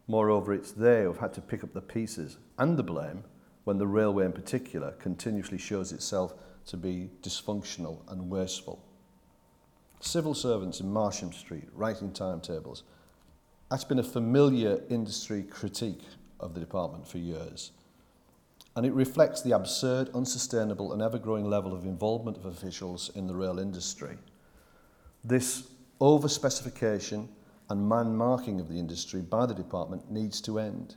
Moreover, 0.09 0.53
it's 0.53 0.73
they 0.73 1.03
who 1.03 1.09
have 1.09 1.19
had 1.19 1.35
to 1.35 1.41
pick 1.41 1.63
up 1.63 1.73
the 1.73 1.81
pieces 1.81 2.39
and 2.59 2.77
the 2.77 2.83
blame 2.83 3.25
when 3.65 3.79
the 3.79 3.87
railway 3.87 4.25
in 4.25 4.33
particular 4.33 4.93
continuously 4.93 5.59
shows 5.59 5.93
itself 5.93 6.35
to 6.67 6.77
be 6.77 7.11
dysfunctional 7.23 8.01
and 8.09 8.31
wasteful. 8.31 8.83
Civil 10.01 10.35
servants 10.35 10.81
in 10.81 10.91
Marsham 10.93 11.33
Street 11.33 11.69
writing 11.75 12.13
timetables. 12.13 12.83
That's 13.71 13.85
been 13.85 13.99
a 13.99 14.05
familiar 14.05 14.81
industry 14.89 15.43
critique 15.43 16.05
of 16.41 16.55
the 16.55 16.61
department 16.61 17.07
for 17.07 17.19
years. 17.19 17.73
And 18.79 18.87
it 18.87 18.93
reflects 18.93 19.43
the 19.43 19.57
absurd, 19.57 20.09
unsustainable, 20.15 20.93
and 20.93 21.03
ever 21.03 21.19
growing 21.19 21.45
level 21.45 21.75
of 21.75 21.85
involvement 21.85 22.37
of 22.37 22.47
officials 22.47 23.11
in 23.17 23.27
the 23.27 23.35
rail 23.35 23.59
industry. 23.59 24.17
This 25.25 25.67
over 25.99 26.29
specification 26.29 27.29
and 27.71 27.89
man 27.89 28.15
marking 28.15 28.61
of 28.61 28.69
the 28.69 28.79
industry 28.79 29.21
by 29.21 29.47
the 29.47 29.55
department 29.55 30.13
needs 30.13 30.41
to 30.43 30.61
end. 30.61 30.95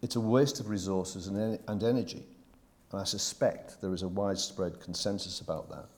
It's 0.00 0.16
a 0.16 0.20
waste 0.20 0.58
of 0.58 0.70
resources 0.70 1.26
and, 1.26 1.36
en 1.36 1.58
and 1.68 1.84
energy, 1.84 2.22
and 2.90 3.02
I 3.02 3.04
suspect 3.04 3.82
there 3.82 3.92
is 3.92 4.00
a 4.00 4.08
widespread 4.08 4.80
consensus 4.80 5.42
about 5.42 5.68
that. 5.68 5.88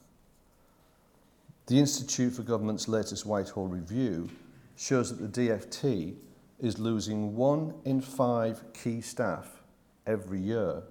The 1.67 1.79
Institute 1.79 2.33
for 2.33 2.43
Government's 2.43 2.89
latest 2.89 3.25
Whitehall 3.25 3.69
review 3.69 4.29
shows 4.75 5.17
that 5.17 5.33
the 5.33 5.49
DFT 5.49 6.17
is 6.59 6.81
losing 6.81 7.37
one 7.37 7.73
in 7.85 8.01
five 8.01 8.65
key 8.73 9.01
staff 9.01 9.63
every 10.09 10.41
year. 10.41 10.83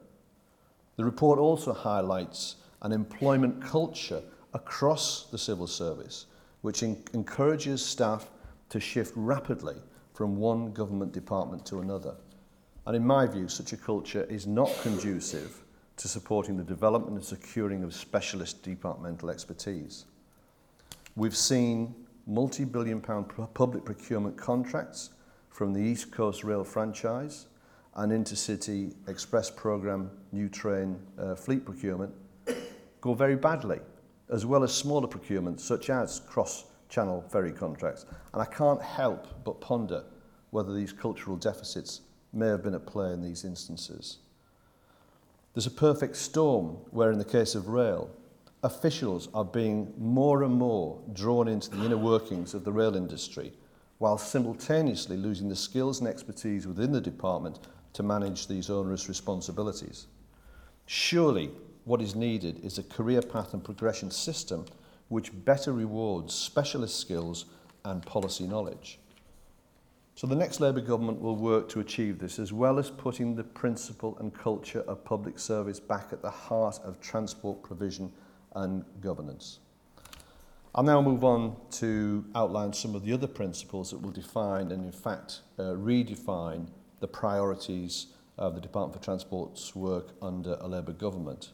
The 0.95 1.05
report 1.05 1.39
also 1.39 1.73
highlights 1.73 2.57
an 2.81 2.91
employment 2.91 3.61
culture 3.61 4.21
across 4.53 5.25
the 5.31 5.37
civil 5.37 5.67
service, 5.67 6.27
which 6.61 6.83
encourages 6.83 7.83
staff 7.83 8.29
to 8.69 8.79
shift 8.79 9.13
rapidly 9.15 9.75
from 10.13 10.37
one 10.37 10.71
government 10.71 11.11
department 11.11 11.65
to 11.65 11.79
another. 11.79 12.15
And 12.85 12.95
in 12.95 13.05
my 13.05 13.25
view, 13.25 13.47
such 13.47 13.73
a 13.73 13.77
culture 13.77 14.23
is 14.23 14.45
not 14.45 14.69
conducive 14.81 15.63
to 15.97 16.07
supporting 16.07 16.57
the 16.57 16.63
development 16.63 17.15
and 17.15 17.25
securing 17.25 17.83
of 17.83 17.93
specialist 17.93 18.63
departmental 18.63 19.29
expertise. 19.29 20.05
We've 21.15 21.35
seen 21.35 21.95
multi-billion 22.25 23.01
pound 23.01 23.31
public 23.53 23.85
procurement 23.85 24.37
contracts 24.37 25.11
from 25.49 25.73
the 25.73 25.79
East 25.79 26.11
Coast 26.11 26.43
Rail 26.43 26.63
franchise, 26.63 27.45
and 27.95 28.11
Intercity 28.11 28.93
Express 29.07 29.49
programme 29.49 30.09
new 30.31 30.49
train 30.49 30.99
uh, 31.19 31.35
fleet 31.35 31.65
procurement 31.65 32.11
go 33.01 33.13
very 33.13 33.35
badly, 33.35 33.79
as 34.29 34.45
well 34.45 34.63
as 34.63 34.73
smaller 34.73 35.07
procurements 35.07 35.59
such 35.59 35.89
as 35.89 36.21
cross-channel 36.21 37.23
ferry 37.29 37.51
contracts. 37.51 38.05
And 38.33 38.41
I 38.41 38.45
can't 38.45 38.81
help 38.81 39.27
but 39.43 39.59
ponder 39.61 40.03
whether 40.51 40.73
these 40.73 40.93
cultural 40.93 41.35
deficits 41.35 42.01
may 42.31 42.47
have 42.47 42.63
been 42.63 42.75
at 42.75 42.85
play 42.85 43.11
in 43.11 43.21
these 43.21 43.43
instances. 43.43 44.17
There's 45.53 45.67
a 45.67 45.71
perfect 45.71 46.15
storm 46.15 46.77
where, 46.91 47.11
in 47.11 47.19
the 47.19 47.25
case 47.25 47.53
of 47.53 47.67
rail, 47.67 48.09
officials 48.63 49.27
are 49.33 49.45
being 49.45 49.93
more 49.97 50.43
and 50.43 50.53
more 50.53 50.99
drawn 51.11 51.47
into 51.47 51.69
the 51.69 51.85
inner 51.85 51.97
workings 51.97 52.53
of 52.53 52.63
the 52.63 52.71
rail 52.71 52.95
industry 52.95 53.51
while 53.99 54.17
simultaneously 54.17 55.17
losing 55.17 55.49
the 55.49 55.55
skills 55.55 55.99
and 55.99 56.07
expertise 56.07 56.65
within 56.65 56.91
the 56.91 57.01
department 57.01 57.59
to 57.93 58.03
manage 58.03 58.47
these 58.47 58.69
onerous 58.69 59.07
responsibilities. 59.07 60.07
Surely 60.85 61.51
what 61.85 62.01
is 62.01 62.15
needed 62.15 62.63
is 62.63 62.77
a 62.77 62.83
career 62.83 63.21
path 63.21 63.53
and 63.53 63.63
progression 63.63 64.11
system 64.11 64.65
which 65.09 65.31
better 65.45 65.73
rewards 65.73 66.33
specialist 66.33 66.99
skills 66.99 67.45
and 67.85 68.05
policy 68.05 68.47
knowledge. 68.47 68.99
So 70.15 70.27
the 70.27 70.35
next 70.35 70.59
Labour 70.59 70.81
government 70.81 71.21
will 71.21 71.35
work 71.35 71.69
to 71.69 71.79
achieve 71.79 72.19
this 72.19 72.37
as 72.37 72.53
well 72.53 72.77
as 72.77 72.89
putting 72.89 73.35
the 73.35 73.43
principle 73.43 74.15
and 74.19 74.33
culture 74.33 74.81
of 74.81 75.03
public 75.03 75.39
service 75.39 75.79
back 75.79 76.13
at 76.13 76.21
the 76.21 76.29
heart 76.29 76.79
of 76.83 77.01
transport 77.01 77.63
provision 77.63 78.11
and 78.55 78.85
governance. 79.01 79.59
I'll 80.75 80.83
now 80.83 81.01
move 81.01 81.23
on 81.23 81.55
to 81.71 82.25
outline 82.35 82.73
some 82.73 82.95
of 82.95 83.03
the 83.03 83.13
other 83.13 83.27
principles 83.27 83.91
that 83.91 84.01
will 84.01 84.11
define 84.11 84.71
and 84.71 84.83
in 84.85 84.91
fact 84.91 85.41
uh, 85.59 85.73
redefine 85.73 86.67
the 87.03 87.07
priorities 87.09 88.07
of 88.37 88.55
the 88.55 88.61
Department 88.61 88.97
for 88.97 89.03
Transport's 89.03 89.75
work 89.75 90.13
under 90.21 90.57
a 90.61 90.67
Labour 90.69 90.93
government. 90.93 91.49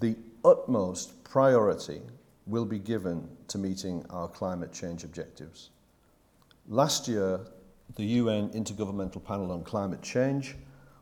The 0.00 0.16
utmost 0.42 1.22
priority 1.24 2.00
will 2.46 2.64
be 2.64 2.78
given 2.78 3.28
to 3.48 3.58
meeting 3.58 4.02
our 4.08 4.26
climate 4.26 4.72
change 4.72 5.04
objectives. 5.04 5.68
Last 6.70 7.06
year, 7.06 7.38
the 7.96 8.04
UN 8.22 8.48
Intergovernmental 8.52 9.22
Panel 9.22 9.52
on 9.52 9.62
Climate 9.62 10.00
Change 10.00 10.56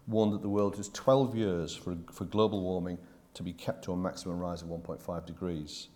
warned 0.09 0.33
that 0.33 0.43
the 0.43 0.49
world 0.49 0.75
has 0.75 0.89
12 0.89 1.37
years 1.37 1.77
for, 1.77 1.97
for 2.11 2.25
global 2.25 2.61
warming 2.61 2.99
to 3.35 3.45
be 3.45 3.53
kept 3.53 3.85
to 3.85 3.93
a 3.93 3.97
maximum 3.97 4.41
rise 4.41 4.63
of 4.63 4.69
1.5 4.69 5.27
degrees. 5.27 5.87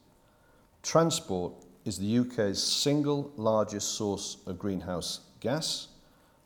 Transport 0.84 1.54
is 1.84 1.98
the 1.98 2.18
UK's 2.18 2.62
single 2.62 3.32
largest 3.34 3.94
source 3.94 4.36
of 4.46 4.60
greenhouse 4.60 5.22
gas 5.40 5.88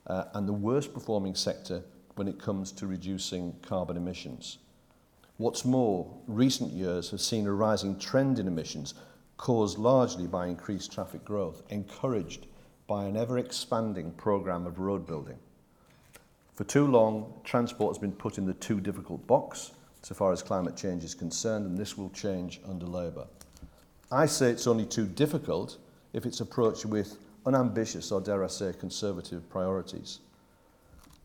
uh, 0.07 0.25
and 0.35 0.49
the 0.49 0.52
worst 0.52 0.92
performing 0.92 1.35
sector 1.35 1.83
when 2.16 2.28
it 2.28 2.38
comes 2.38 2.73
to 2.73 2.87
reducing 2.87 3.54
carbon 3.62 3.97
emissions. 3.97 4.59
What's 5.37 5.64
more, 5.64 6.12
recent 6.26 6.73
years 6.73 7.11
have 7.11 7.21
seen 7.21 7.47
a 7.47 7.52
rising 7.52 7.99
trend 7.99 8.38
in 8.38 8.47
emissions 8.47 8.95
caused 9.37 9.78
largely 9.78 10.26
by 10.26 10.47
increased 10.47 10.92
traffic 10.92 11.25
growth, 11.25 11.62
encouraged 11.71 12.47
by 12.87 13.07
an 13.07 13.16
ever-expanding 13.16 14.12
programme 14.12 14.66
of 14.66 14.78
road 14.78 15.07
building. 15.07 15.38
For 16.52 16.64
too 16.64 16.87
long, 16.87 17.40
transport 17.42 17.95
has 17.95 18.00
been 18.00 18.12
put 18.12 18.37
in 18.37 18.45
the 18.45 18.54
too 18.54 18.80
difficult 18.80 19.26
box 19.26 19.71
so 20.02 20.14
far 20.14 20.33
as 20.33 20.42
climate 20.42 20.76
change 20.76 21.04
is 21.04 21.14
concerned, 21.14 21.66
and 21.66 21.78
this 21.78 21.97
will 21.97 22.11
change 22.11 22.61
under 22.69 22.87
Labour. 22.87 23.26
I 24.11 24.26
say 24.26 24.50
it's 24.50 24.66
only 24.66 24.87
too 24.87 25.07
difficult 25.07 25.78
if 26.12 26.26
it's 26.26 26.40
approached 26.40 26.85
with 26.85 27.16
unambitious 27.47 28.12
or, 28.12 28.20
dare 28.20 28.44
I 28.44 28.49
say, 28.49 28.73
conservative 28.78 29.49
priorities. 29.49 30.20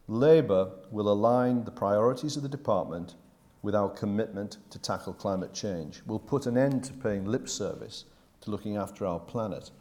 Labour 0.07 0.71
will 0.91 1.09
align 1.09 1.63
the 1.63 1.71
priorities 1.71 2.37
of 2.37 2.43
the 2.43 2.49
department 2.49 3.15
with 3.61 3.73
our 3.73 3.89
commitment 3.89 4.57
to 4.69 4.77
tackle 4.77 5.13
climate 5.13 5.53
change. 5.53 6.01
We'll 6.05 6.19
put 6.19 6.45
an 6.45 6.57
end 6.57 6.83
to 6.85 6.93
paying 6.93 7.25
lip 7.25 7.49
service 7.49 8.05
to 8.41 8.51
looking 8.51 8.77
after 8.77 9.05
our 9.05 9.19
planet, 9.19 9.71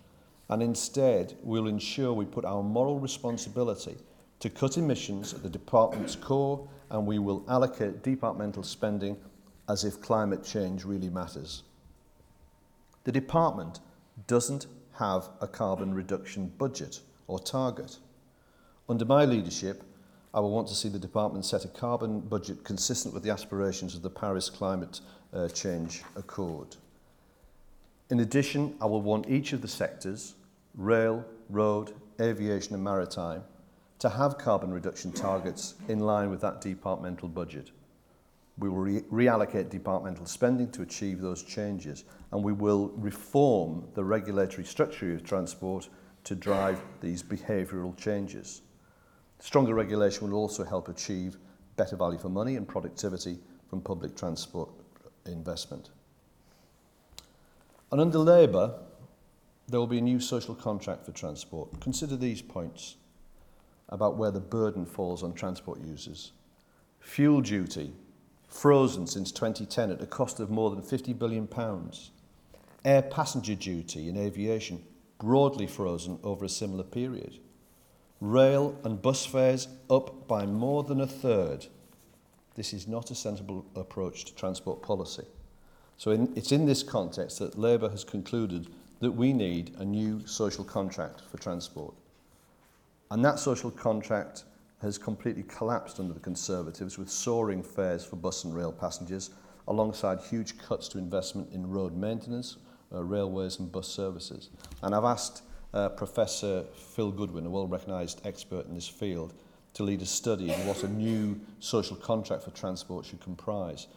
and 0.49 0.63
instead 0.63 1.37
we'll 1.43 1.67
ensure 1.67 2.13
we 2.13 2.25
put 2.25 2.45
our 2.45 2.63
moral 2.63 2.99
responsibility 2.99 3.97
to 4.41 4.51
cut 4.51 4.79
emissions 4.79 5.35
at 5.35 5.43
the 5.43 5.49
department's 5.49 6.17
core 6.17 6.67
and 6.91 7.07
we 7.07 7.19
will 7.19 7.45
allocate 7.49 8.03
departmental 8.03 8.63
spending 8.63 9.17
as 9.69 9.85
if 9.85 10.01
climate 10.01 10.45
change 10.45 10.85
really 10.85 11.09
matters. 11.09 11.63
The 13.05 13.13
department 13.13 13.81
doesn't 14.27 14.67
have 14.99 15.29
a 15.41 15.47
carbon 15.47 15.95
reduction 15.95 16.53
budget 16.59 17.01
or 17.27 17.39
target. 17.39 17.99
Under 18.89 19.05
my 19.05 19.25
leadership, 19.25 19.83
I 20.33 20.41
will 20.41 20.51
want 20.51 20.69
to 20.69 20.75
see 20.75 20.89
the 20.89 20.99
department 20.99 21.45
set 21.45 21.65
a 21.65 21.69
carbon 21.69 22.21
budget 22.21 22.65
consistent 22.65 23.15
with 23.15 23.23
the 23.23 23.31
aspirations 23.31 23.95
of 23.95 24.03
the 24.03 24.11
Paris 24.11 24.51
Climate 24.51 25.01
uh, 25.33 25.49
Change 25.49 26.03
Accord. 26.17 26.77
In 28.11 28.21
addition, 28.21 28.75
I 28.81 28.87
will 28.87 29.01
want 29.01 29.29
each 29.29 29.53
of 29.53 29.63
the 29.63 29.69
sectors, 29.69 30.35
rail, 30.75 31.25
road, 31.49 31.93
aviation 32.21 32.75
and 32.75 32.85
maritime, 32.85 33.43
to 34.01 34.09
have 34.09 34.39
carbon 34.39 34.73
reduction 34.73 35.13
targets 35.13 35.75
in 35.89 36.01
line 36.01 36.31
with 36.31 36.41
that 36.41 36.61
departmental 36.61 37.29
budget. 37.29 37.71
We 38.59 38.69
will 38.69 38.79
re 38.79 39.01
reallocate 39.13 39.71
departmental 39.71 40.27
spending 40.27 40.71
to 40.73 40.83
achieve 40.83 41.21
those 41.21 41.43
changes 41.43 42.05
and 42.31 42.43
we 42.43 42.53
will 42.53 42.93
reform 42.97 43.85
the 43.95 44.05
regulatory 44.05 44.65
structure 44.65 45.15
of 45.15 45.25
transport 45.25 45.89
to 46.25 46.35
drive 46.35 46.81
these 47.01 47.23
behavioural 47.23 47.97
changes. 47.97 48.63
Stronger 49.41 49.75
regulation 49.75 50.31
will 50.31 50.39
also 50.39 50.65
help 50.65 50.89
achieve 50.89 51.37
better 51.77 51.97
value 51.97 52.19
for 52.19 52.29
money 52.29 52.57
and 52.57 52.67
productivity 52.67 53.39
from 53.69 53.81
public 53.81 54.17
transport 54.17 54.71
investment. 55.27 55.91
And 57.91 58.01
under 58.01 58.19
Labour, 58.19 58.75
there 59.69 59.81
will 59.81 59.87
be 59.87 59.99
a 59.99 60.03
new 60.03 60.21
social 60.21 60.55
contract 60.55 61.05
for 61.05 61.13
transport. 61.13 61.81
Consider 61.81 62.17
these 62.17 62.43
points 62.43 62.97
about 63.89 64.17
where 64.17 64.31
the 64.31 64.41
burden 64.41 64.87
falls 64.87 65.23
on 65.23 65.35
transport 65.35 65.81
users. 65.81 66.33
Fuel 67.01 67.41
duty, 67.41 67.93
frozen 68.55 69.07
since 69.07 69.33
2010 69.33 69.91
at 69.91 70.01
a 70.01 70.07
cost 70.07 70.39
of 70.39 70.49
more 70.49 70.71
than 70.71 70.81
50 70.81 71.13
billion 71.15 71.47
pounds. 71.47 72.13
Air 72.85 73.03
passenger 73.03 73.57
duty 73.57 74.09
in 74.09 74.17
aviation 74.17 74.83
broadly 75.19 75.67
frozen 75.67 76.19
over 76.23 76.45
a 76.45 76.49
similar 76.49 76.85
period. 76.85 77.39
Rail 78.21 78.79
and 78.85 79.03
bus 79.03 79.27
fares 79.27 79.69
up 79.91 80.29
by 80.29 80.47
more 80.47 80.85
than 80.85 81.01
a 81.01 81.07
third. 81.07 81.67
This 82.55 82.73
is 82.73 82.87
not 82.87 83.11
a 83.11 83.15
sensible 83.15 83.67
approach 83.75 84.25
to 84.27 84.35
transport 84.35 84.83
policy. 84.83 85.27
So 85.97 86.13
in, 86.13 86.33
it's 86.37 86.53
in 86.53 86.65
this 86.65 86.83
context 86.83 87.41
that 87.41 87.59
Labour 87.59 87.91
has 87.91 88.05
concluded 88.05 88.69
that 89.01 89.13
we 89.13 89.33
need 89.33 89.75
a 89.79 89.85
new 89.85 90.25
social 90.27 90.65
contract 90.65 91.23
for 91.31 91.39
transport. 91.39 91.95
And 93.11 93.25
that 93.25 93.41
social 93.41 93.71
contract 93.71 94.45
has 94.81 94.99
completely 94.99 95.45
collapsed 95.45 96.01
under 96.01 96.13
the 96.13 96.21
Conservatives 96.21 96.99
with 96.99 97.09
soaring 97.09 97.63
fares 97.63 98.05
for 98.05 98.17
bus 98.17 98.45
and 98.45 98.55
rail 98.55 98.73
passengers, 98.73 99.31
alongside 99.69 100.21
huge 100.21 100.59
cuts 100.59 100.89
to 100.89 100.99
investment 100.99 101.51
in 101.53 101.69
road 101.69 101.97
maintenance, 101.97 102.59
uh, 102.93 103.03
railways 103.03 103.59
and 103.59 103.73
bus 103.73 103.89
services. 103.89 104.51
And 104.83 104.95
I've 104.95 105.05
asked 105.05 105.43
uh, 105.73 105.89
Professor 105.91 106.65
Phil 106.75 107.11
Goodwin, 107.11 107.47
a 107.47 107.51
well-recognised 107.51 108.21
expert 108.27 108.67
in 108.67 108.75
this 108.75 108.89
field, 108.89 109.35
to 109.75 109.83
lead 109.83 110.03
a 110.03 110.07
study 110.07 110.55
on 110.55 110.67
what 110.67 110.85
a 110.85 110.89
new 110.89 111.41
social 111.59 111.97
contract 111.97 112.45
for 112.45 112.51
transport 112.51 113.05
should 113.05 113.21
comprise. 113.21 113.89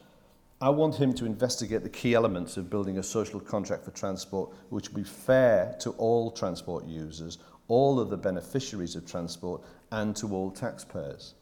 I 0.59 0.69
want 0.69 0.95
him 0.95 1.13
to 1.15 1.25
investigate 1.25 1.83
the 1.83 1.89
key 1.89 2.15
elements 2.15 2.57
of 2.57 2.67
building 2.67 2.97
a 2.97 3.03
social 3.03 3.39
contract 3.39 3.85
for 3.85 3.91
transport 3.91 4.51
which 4.69 4.89
will 4.89 4.95
be 4.95 5.03
fair 5.03 5.75
to 5.81 5.91
all 5.91 6.31
transport 6.31 6.85
users, 6.85 7.37
all 7.67 7.99
of 7.99 8.09
the 8.09 8.17
beneficiaries 8.17 8.95
of 8.95 9.05
transport 9.05 9.61
and 9.91 10.15
to 10.15 10.33
all 10.33 10.51
taxpayers. 10.51 11.33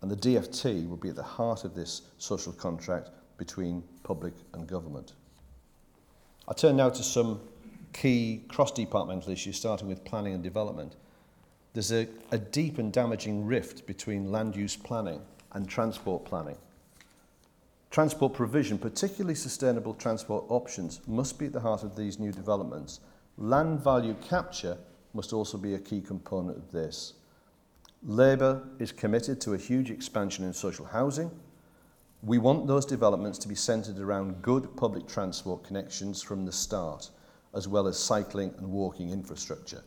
And 0.00 0.10
the 0.10 0.16
DFT 0.16 0.88
will 0.88 0.96
be 0.96 1.08
at 1.08 1.16
the 1.16 1.22
heart 1.22 1.64
of 1.64 1.74
this 1.74 2.02
social 2.18 2.52
contract 2.52 3.10
between 3.36 3.82
public 4.02 4.34
and 4.52 4.66
government. 4.66 5.12
I 6.46 6.54
turn 6.54 6.76
now 6.76 6.90
to 6.90 7.02
some 7.02 7.40
key 7.92 8.44
cross-departmental 8.48 9.32
issues, 9.32 9.56
starting 9.56 9.88
with 9.88 10.04
planning 10.04 10.34
and 10.34 10.42
development. 10.42 10.96
There's 11.72 11.92
a, 11.92 12.08
a 12.30 12.38
deep 12.38 12.78
and 12.78 12.92
damaging 12.92 13.46
rift 13.46 13.86
between 13.86 14.30
land 14.30 14.56
use 14.56 14.76
planning 14.76 15.20
and 15.52 15.68
transport 15.68 16.24
planning. 16.24 16.56
Transport 17.90 18.34
provision, 18.34 18.78
particularly 18.78 19.34
sustainable 19.34 19.94
transport 19.94 20.44
options, 20.48 21.00
must 21.06 21.38
be 21.38 21.46
at 21.46 21.52
the 21.52 21.60
heart 21.60 21.82
of 21.82 21.96
these 21.96 22.18
new 22.18 22.32
developments. 22.32 23.00
Land 23.38 23.80
value 23.80 24.14
capture 24.26 24.76
must 25.14 25.32
also 25.32 25.56
be 25.56 25.74
a 25.74 25.78
key 25.78 26.00
component 26.00 26.58
of 26.58 26.70
this. 26.70 27.14
Labour 28.02 28.62
is 28.78 28.92
committed 28.92 29.40
to 29.40 29.54
a 29.54 29.58
huge 29.58 29.90
expansion 29.90 30.44
in 30.44 30.52
social 30.52 30.84
housing. 30.84 31.30
We 32.22 32.38
want 32.38 32.66
those 32.66 32.86
developments 32.86 33.38
to 33.40 33.48
be 33.48 33.54
centred 33.54 33.98
around 33.98 34.40
good 34.40 34.76
public 34.76 35.06
transport 35.08 35.64
connections 35.64 36.22
from 36.22 36.44
the 36.44 36.52
start, 36.52 37.10
as 37.54 37.66
well 37.66 37.88
as 37.88 37.98
cycling 37.98 38.54
and 38.58 38.70
walking 38.70 39.10
infrastructure. 39.10 39.82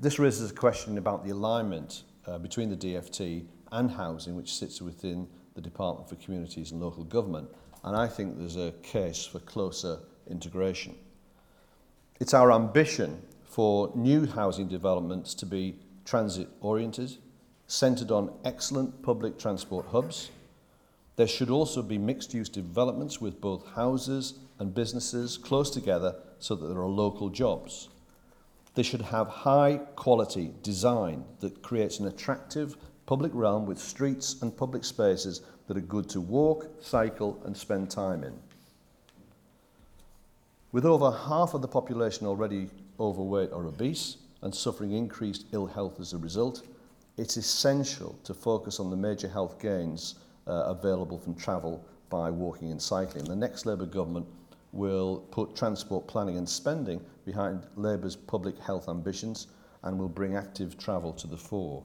This 0.00 0.18
raises 0.18 0.50
a 0.50 0.54
question 0.54 0.96
about 0.96 1.24
the 1.24 1.30
alignment 1.30 2.04
uh, 2.26 2.38
between 2.38 2.70
the 2.70 2.76
DFT 2.76 3.44
and 3.72 3.90
housing, 3.90 4.34
which 4.34 4.54
sits 4.54 4.80
within 4.80 5.28
the 5.54 5.60
Department 5.60 6.08
for 6.08 6.16
Communities 6.16 6.72
and 6.72 6.80
Local 6.80 7.04
Government, 7.04 7.48
and 7.84 7.96
I 7.96 8.06
think 8.06 8.38
there's 8.38 8.56
a 8.56 8.72
case 8.82 9.26
for 9.26 9.40
closer 9.40 9.98
integration. 10.28 10.94
It's 12.18 12.34
our 12.34 12.52
ambition 12.52 13.22
for 13.44 13.92
new 13.94 14.26
housing 14.26 14.68
developments 14.68 15.34
to 15.34 15.46
be 15.46 15.76
transit-oriented, 16.04 17.16
centred 17.66 18.10
on 18.10 18.32
excellent 18.44 19.02
public 19.02 19.38
transport 19.38 19.86
hubs, 19.86 20.30
There 21.20 21.26
should 21.26 21.50
also 21.50 21.82
be 21.82 21.98
mixed 21.98 22.32
use 22.32 22.48
developments 22.48 23.20
with 23.20 23.42
both 23.42 23.74
houses 23.74 24.38
and 24.58 24.74
businesses 24.74 25.36
close 25.36 25.68
together 25.68 26.14
so 26.38 26.54
that 26.54 26.66
there 26.66 26.78
are 26.78 26.88
local 26.88 27.28
jobs. 27.28 27.90
They 28.74 28.82
should 28.82 29.02
have 29.02 29.28
high 29.28 29.82
quality 29.96 30.54
design 30.62 31.26
that 31.40 31.60
creates 31.60 31.98
an 31.98 32.06
attractive 32.06 32.78
public 33.04 33.32
realm 33.34 33.66
with 33.66 33.78
streets 33.78 34.40
and 34.40 34.56
public 34.56 34.82
spaces 34.82 35.42
that 35.66 35.76
are 35.76 35.82
good 35.82 36.08
to 36.08 36.22
walk, 36.22 36.66
cycle 36.80 37.38
and 37.44 37.54
spend 37.54 37.90
time 37.90 38.24
in. 38.24 38.32
With 40.72 40.86
over 40.86 41.10
half 41.10 41.52
of 41.52 41.60
the 41.60 41.68
population 41.68 42.26
already 42.26 42.70
overweight 42.98 43.52
or 43.52 43.66
obese 43.66 44.16
and 44.42 44.54
suffering 44.54 44.92
increased 44.92 45.46
ill 45.52 45.66
health 45.66 46.00
as 46.00 46.12
a 46.12 46.18
result, 46.18 46.62
it's 47.16 47.36
essential 47.36 48.18
to 48.24 48.32
focus 48.32 48.80
on 48.80 48.90
the 48.90 48.96
major 48.96 49.28
health 49.28 49.60
gains 49.60 50.16
uh, 50.46 50.64
available 50.66 51.18
from 51.18 51.34
travel 51.34 51.84
by 52.08 52.30
walking 52.30 52.70
and 52.70 52.80
cycling. 52.80 53.24
The 53.24 53.36
next 53.36 53.66
Labour 53.66 53.86
government 53.86 54.26
will 54.72 55.18
put 55.30 55.54
transport 55.54 56.06
planning 56.06 56.38
and 56.38 56.48
spending 56.48 57.00
behind 57.24 57.66
Labour's 57.76 58.16
public 58.16 58.58
health 58.58 58.88
ambitions 58.88 59.48
and 59.82 59.98
will 59.98 60.08
bring 60.08 60.36
active 60.36 60.78
travel 60.78 61.12
to 61.14 61.26
the 61.26 61.36
fore. 61.36 61.82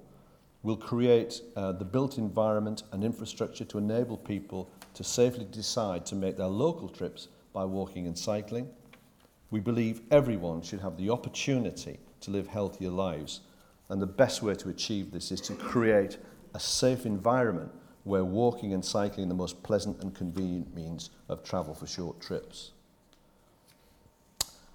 We'll 0.64 0.78
create 0.78 1.42
uh, 1.56 1.74
the 1.74 1.86
built 1.86 2.18
environment 2.18 2.84
and 2.92 3.04
infrastructure 3.04 3.66
to 3.66 3.78
enable 3.78 4.18
people 4.18 4.70
to 4.96 5.04
safely 5.04 5.46
decide 5.52 6.06
to 6.08 6.16
make 6.16 6.38
their 6.38 6.48
local 6.48 6.90
trips 6.90 7.28
by 7.54 7.66
walking 7.66 8.08
and 8.08 8.18
cycling. 8.18 8.68
We 9.52 9.60
believe 9.60 10.02
everyone 10.12 10.62
should 10.62 10.82
have 10.82 10.98
the 10.98 11.12
opportunity 11.12 12.00
to 12.26 12.32
live 12.32 12.48
healthier 12.48 12.90
lives 12.90 13.42
and 13.90 14.02
the 14.02 14.08
best 14.08 14.42
way 14.42 14.56
to 14.56 14.70
achieve 14.70 15.12
this 15.12 15.32
is 15.32 15.42
to 15.42 15.54
create 15.54 16.18
a 16.54 16.60
safe 16.60 17.06
environment 17.06 17.72
where 18.04 18.24
walking 18.24 18.74
and 18.74 18.84
cycling 18.84 19.26
are 19.26 19.30
the 19.30 19.36
most 19.36 19.62
pleasant 19.64 20.02
and 20.02 20.14
convenient 20.14 20.74
means 20.76 21.10
of 21.30 21.44
travel 21.44 21.74
for 21.74 21.88
short 21.88 22.20
trips. 22.20 22.72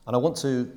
And 0.06 0.16
I 0.16 0.18
want 0.18 0.36
to 0.38 0.70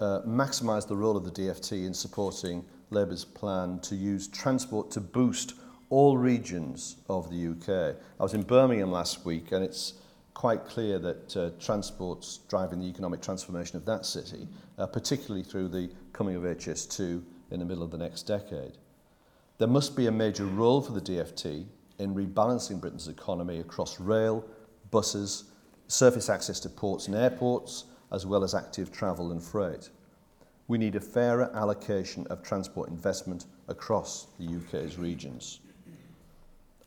uh, 0.00 0.20
maximise 0.26 0.86
the 0.86 0.96
role 0.96 1.16
of 1.16 1.24
the 1.24 1.30
DFT 1.30 1.86
in 1.86 1.94
supporting 1.94 2.64
Labour's 2.90 3.24
plan 3.24 3.78
to 3.80 3.94
use 3.94 4.26
transport 4.28 4.90
to 4.92 5.00
boost 5.00 5.54
all 5.88 6.16
regions 6.16 6.96
of 7.08 7.30
the 7.30 7.48
UK. 7.48 7.96
I 8.18 8.22
was 8.22 8.34
in 8.34 8.42
Birmingham 8.42 8.90
last 8.90 9.24
week 9.24 9.52
and 9.52 9.64
it's 9.64 9.94
quite 10.40 10.64
clear 10.64 10.98
that 10.98 11.36
uh, 11.36 11.50
transport's 11.60 12.38
driving 12.48 12.80
the 12.80 12.86
economic 12.86 13.20
transformation 13.20 13.76
of 13.76 13.84
that 13.84 14.06
city, 14.06 14.48
uh, 14.78 14.86
particularly 14.86 15.42
through 15.42 15.68
the 15.68 15.90
coming 16.14 16.34
of 16.34 16.44
HS2 16.44 17.22
in 17.50 17.60
the 17.60 17.64
middle 17.66 17.82
of 17.82 17.90
the 17.90 17.98
next 17.98 18.22
decade. 18.22 18.78
There 19.58 19.68
must 19.68 19.94
be 19.94 20.06
a 20.06 20.10
major 20.10 20.46
role 20.46 20.80
for 20.80 20.92
the 20.92 21.00
DFT 21.02 21.66
in 21.98 22.14
rebalancing 22.14 22.80
Britain's 22.80 23.06
economy 23.06 23.58
across 23.58 24.00
rail, 24.00 24.42
buses, 24.90 25.44
surface 25.88 26.30
access 26.30 26.58
to 26.60 26.70
ports 26.70 27.06
and 27.06 27.14
airports, 27.14 27.84
as 28.10 28.24
well 28.24 28.42
as 28.42 28.54
active 28.54 28.90
travel 28.90 29.32
and 29.32 29.42
freight. 29.42 29.90
We 30.68 30.78
need 30.78 30.96
a 30.96 31.00
fairer 31.00 31.54
allocation 31.54 32.26
of 32.28 32.42
transport 32.42 32.88
investment 32.88 33.44
across 33.68 34.28
the 34.38 34.46
UK's 34.46 34.96
regions. 34.96 35.60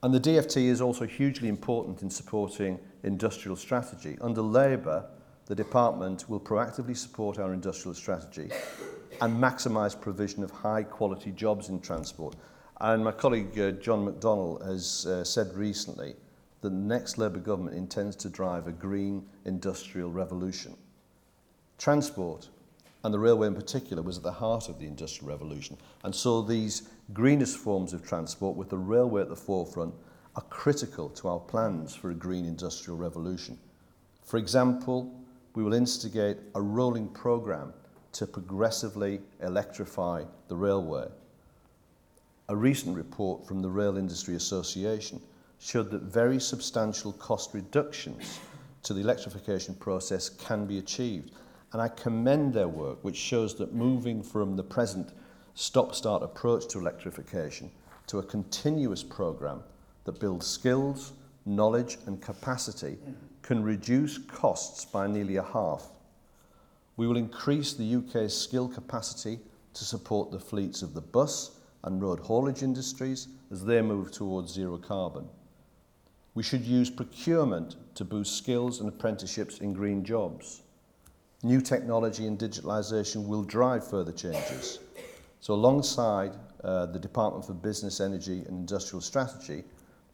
And 0.02 0.12
the 0.12 0.20
DFT 0.20 0.58
is 0.64 0.82
also 0.82 1.06
hugely 1.06 1.50
important 1.50 2.02
in 2.02 2.10
supporting 2.10 2.80
industrial 3.04 3.56
strategy. 3.56 4.18
Under 4.22 4.42
Labour, 4.42 5.06
the 5.46 5.56
department 5.56 6.30
will 6.30 6.40
proactively 6.40 6.96
support 6.96 7.38
our 7.38 7.54
industrial 7.54 7.94
strategy 7.94 8.50
and 9.22 9.36
maximise 9.36 10.00
provision 10.00 10.44
of 10.44 10.52
high 10.52 10.84
quality 10.84 11.32
jobs 11.32 11.70
in 11.70 11.80
transport 11.80 12.36
And 12.84 13.02
my 13.02 13.14
colleague 13.14 13.58
uh, 13.58 13.72
John 13.72 14.06
McDonnell 14.06 14.62
has 14.66 15.06
uh, 15.06 15.24
said 15.24 15.54
recently 15.54 16.16
that 16.62 16.70
the 16.70 16.76
next 16.76 17.18
Labour 17.18 17.40
government 17.40 17.78
intends 17.78 18.16
to 18.18 18.30
drive 18.30 18.68
a 18.68 18.74
green 18.74 19.26
industrial 19.46 20.12
revolution. 20.12 20.76
Transport, 21.78 22.50
and 23.06 23.14
the 23.14 23.20
railway 23.20 23.48
in 23.48 23.56
particular, 23.56 24.02
was 24.02 24.18
at 24.18 24.24
the 24.24 24.32
heart 24.34 24.68
of 24.68 24.80
the 24.80 24.86
industrial 24.86 25.32
revolution. 25.32 25.78
And 26.04 26.14
so 26.14 26.42
these 26.42 26.90
greenest 27.14 27.58
forms 27.58 27.94
of 27.94 28.06
transport, 28.06 28.58
with 28.58 28.70
the 28.70 28.78
railway 28.78 29.22
at 29.22 29.30
the 29.30 29.36
forefront, 29.36 29.94
are 30.36 30.44
critical 30.50 31.10
to 31.10 31.28
our 31.28 31.40
plans 31.40 31.94
for 31.94 32.12
a 32.12 32.16
green 32.16 32.46
industrial 32.46 32.98
revolution. 32.98 33.58
For 34.24 34.38
example, 34.38 35.14
we 35.56 35.64
will 35.64 35.74
instigate 35.74 36.38
a 36.56 36.62
rolling 36.62 37.08
programme 37.10 37.74
to 38.14 38.26
progressively 38.26 39.22
electrify 39.42 40.24
the 40.48 40.56
railway 40.56 41.08
A 42.50 42.56
recent 42.56 42.96
report 42.96 43.48
from 43.48 43.62
the 43.62 43.70
Rail 43.70 43.98
Industry 43.98 44.36
Association 44.36 45.22
showed 45.60 45.90
that 45.92 46.02
very 46.02 46.40
substantial 46.40 47.14
cost 47.14 47.54
reductions 47.54 48.40
to 48.84 48.94
the 48.94 49.00
electrification 49.00 49.76
process 49.76 50.30
can 50.30 50.66
be 50.66 50.78
achieved. 50.78 51.32
And 51.72 51.82
I 51.82 51.88
commend 51.88 52.54
their 52.54 52.68
work, 52.68 53.04
which 53.04 53.16
shows 53.16 53.56
that 53.56 53.74
moving 53.74 54.22
from 54.22 54.58
the 54.58 54.64
present 54.64 55.14
stop-start 55.56 56.22
approach 56.22 56.68
to 56.68 56.80
electrification 56.80 57.72
to 58.08 58.20
a 58.20 58.24
continuous 58.24 59.04
program 59.04 59.64
that 60.06 60.20
builds 60.20 60.48
skills, 60.48 61.14
knowledge 61.46 61.98
and 62.06 62.22
capacity 62.22 62.98
can 63.42 63.64
reduce 63.64 64.18
costs 64.18 64.86
by 64.86 65.08
nearly 65.08 65.38
a 65.38 65.44
half. 65.44 65.88
We 66.96 67.08
will 67.08 67.18
increase 67.18 67.74
the 67.74 67.96
UK's 67.96 68.38
skill 68.38 68.68
capacity 68.68 69.40
to 69.74 69.84
support 69.84 70.32
the 70.32 70.40
fleets 70.40 70.82
of 70.82 70.94
the 70.94 71.02
bus, 71.02 71.52
and 71.84 72.02
road 72.02 72.20
haulage 72.20 72.64
industries 72.64 73.28
as 73.52 73.64
they 73.66 73.82
move 73.82 74.12
towards 74.12 74.54
zero 74.54 74.78
carbon. 74.78 75.28
We 76.34 76.44
should 76.44 76.64
use 76.64 76.90
procurement 76.90 77.76
to 77.96 78.06
boost 78.06 78.38
skills 78.38 78.80
and 78.80 78.90
apprenticeships 78.90 79.60
in 79.60 79.74
green 79.74 80.04
jobs. 80.04 80.62
New 81.44 81.62
technology 81.62 82.26
and 82.26 82.40
digitalisation 82.40 83.28
will 83.28 83.44
drive 83.44 83.88
further 83.88 84.14
changes. 84.14 84.80
So 85.42 85.54
alongside 85.54 86.32
uh, 86.64 86.86
the 86.88 87.00
Department 87.00 87.46
for 87.46 87.54
Business, 87.54 88.00
Energy 88.00 88.40
and 88.48 88.60
Industrial 88.60 89.02
Strategy, 89.02 89.64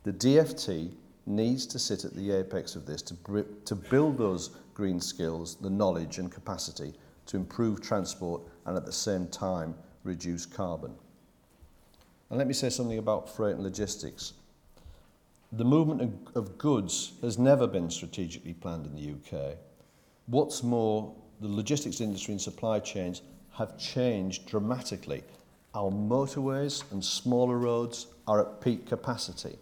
the 0.04 0.14
DFT 0.14 0.94
needs 1.26 1.66
to 1.68 1.80
sit 1.80 2.06
at 2.06 2.16
the 2.16 2.32
apex 2.32 2.76
of 2.76 2.86
this 2.86 3.02
to, 3.04 3.46
to 3.66 3.76
build 3.76 4.18
those 4.18 4.52
green 4.74 5.00
skills, 5.00 5.56
the 5.56 5.70
knowledge 5.70 6.18
and 6.18 6.32
capacity 6.32 6.94
to 7.26 7.38
improve 7.38 7.82
transport 7.82 8.42
and 8.66 8.76
at 8.76 8.86
the 8.86 8.92
same 8.92 9.28
time 9.28 9.76
reduce 10.04 10.46
carbon. 10.46 10.92
And 12.30 12.38
let 12.38 12.48
me 12.48 12.54
say 12.54 12.70
something 12.70 12.98
about 12.98 13.36
freight 13.36 13.56
and 13.56 13.64
logistics. 13.64 14.34
The 15.52 15.66
movement 15.66 16.02
of, 16.02 16.36
of 16.36 16.58
goods 16.58 17.14
has 17.22 17.38
never 17.38 17.68
been 17.68 17.90
strategically 17.90 18.54
planned 18.54 18.86
in 18.86 18.96
the 18.96 19.14
UK. 19.14 19.58
What's 20.28 20.64
more, 20.64 21.14
the 21.42 21.48
logistics 21.48 22.02
industry 22.02 22.34
and 22.34 22.42
supply 22.42 22.80
chains 22.80 23.22
have 23.58 23.78
changed 23.78 24.46
dramatically. 24.46 25.24
Our 25.74 25.92
motorways 25.92 26.90
and 26.92 27.04
smaller 27.04 27.58
roads 27.58 28.08
are 28.28 28.42
at 28.42 28.62
peak 28.62 28.86
capacity. 28.86 29.58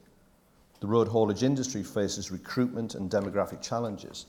The 0.80 0.88
road 0.88 1.08
haulage 1.08 1.44
industry 1.44 1.82
faces 1.84 2.32
recruitment 2.32 2.94
and 2.94 3.10
demographic 3.10 3.62
challenges. 3.62 4.28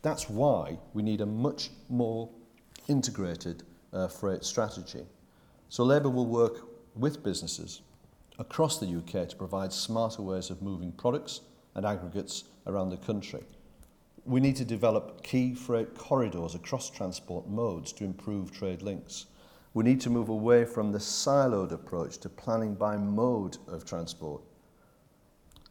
That's 0.00 0.30
why 0.30 0.78
we 0.94 1.02
need 1.02 1.20
a 1.20 1.26
much 1.26 1.70
more 1.88 2.30
integrated 2.88 3.62
uh, 3.92 4.08
freight 4.08 4.44
strategy. 4.44 5.04
So 5.68 5.84
Labour 5.84 6.10
will 6.10 6.26
work 6.26 6.68
with 6.94 7.22
businesses 7.22 7.82
across 8.38 8.78
the 8.78 8.86
UK 8.86 9.28
to 9.28 9.36
provide 9.36 9.72
smarter 9.72 10.22
ways 10.22 10.50
of 10.50 10.62
moving 10.62 10.92
products 10.92 11.40
and 11.74 11.84
aggregates 11.84 12.44
around 12.66 12.90
the 12.90 12.96
country. 12.96 13.42
We 14.24 14.40
need 14.40 14.56
to 14.56 14.64
develop 14.64 15.22
key 15.22 15.54
freight 15.54 15.94
corridors 15.94 16.54
across 16.54 16.88
transport 16.88 17.46
modes 17.46 17.92
to 17.94 18.04
improve 18.04 18.52
trade 18.52 18.82
links. 18.82 19.26
We 19.74 19.84
need 19.84 20.00
to 20.02 20.10
move 20.10 20.28
away 20.28 20.64
from 20.64 20.92
the 20.92 20.98
siloed 20.98 21.72
approach 21.72 22.18
to 22.18 22.28
planning 22.28 22.74
by 22.74 22.96
mode 22.96 23.58
of 23.68 23.84
transport. 23.84 24.42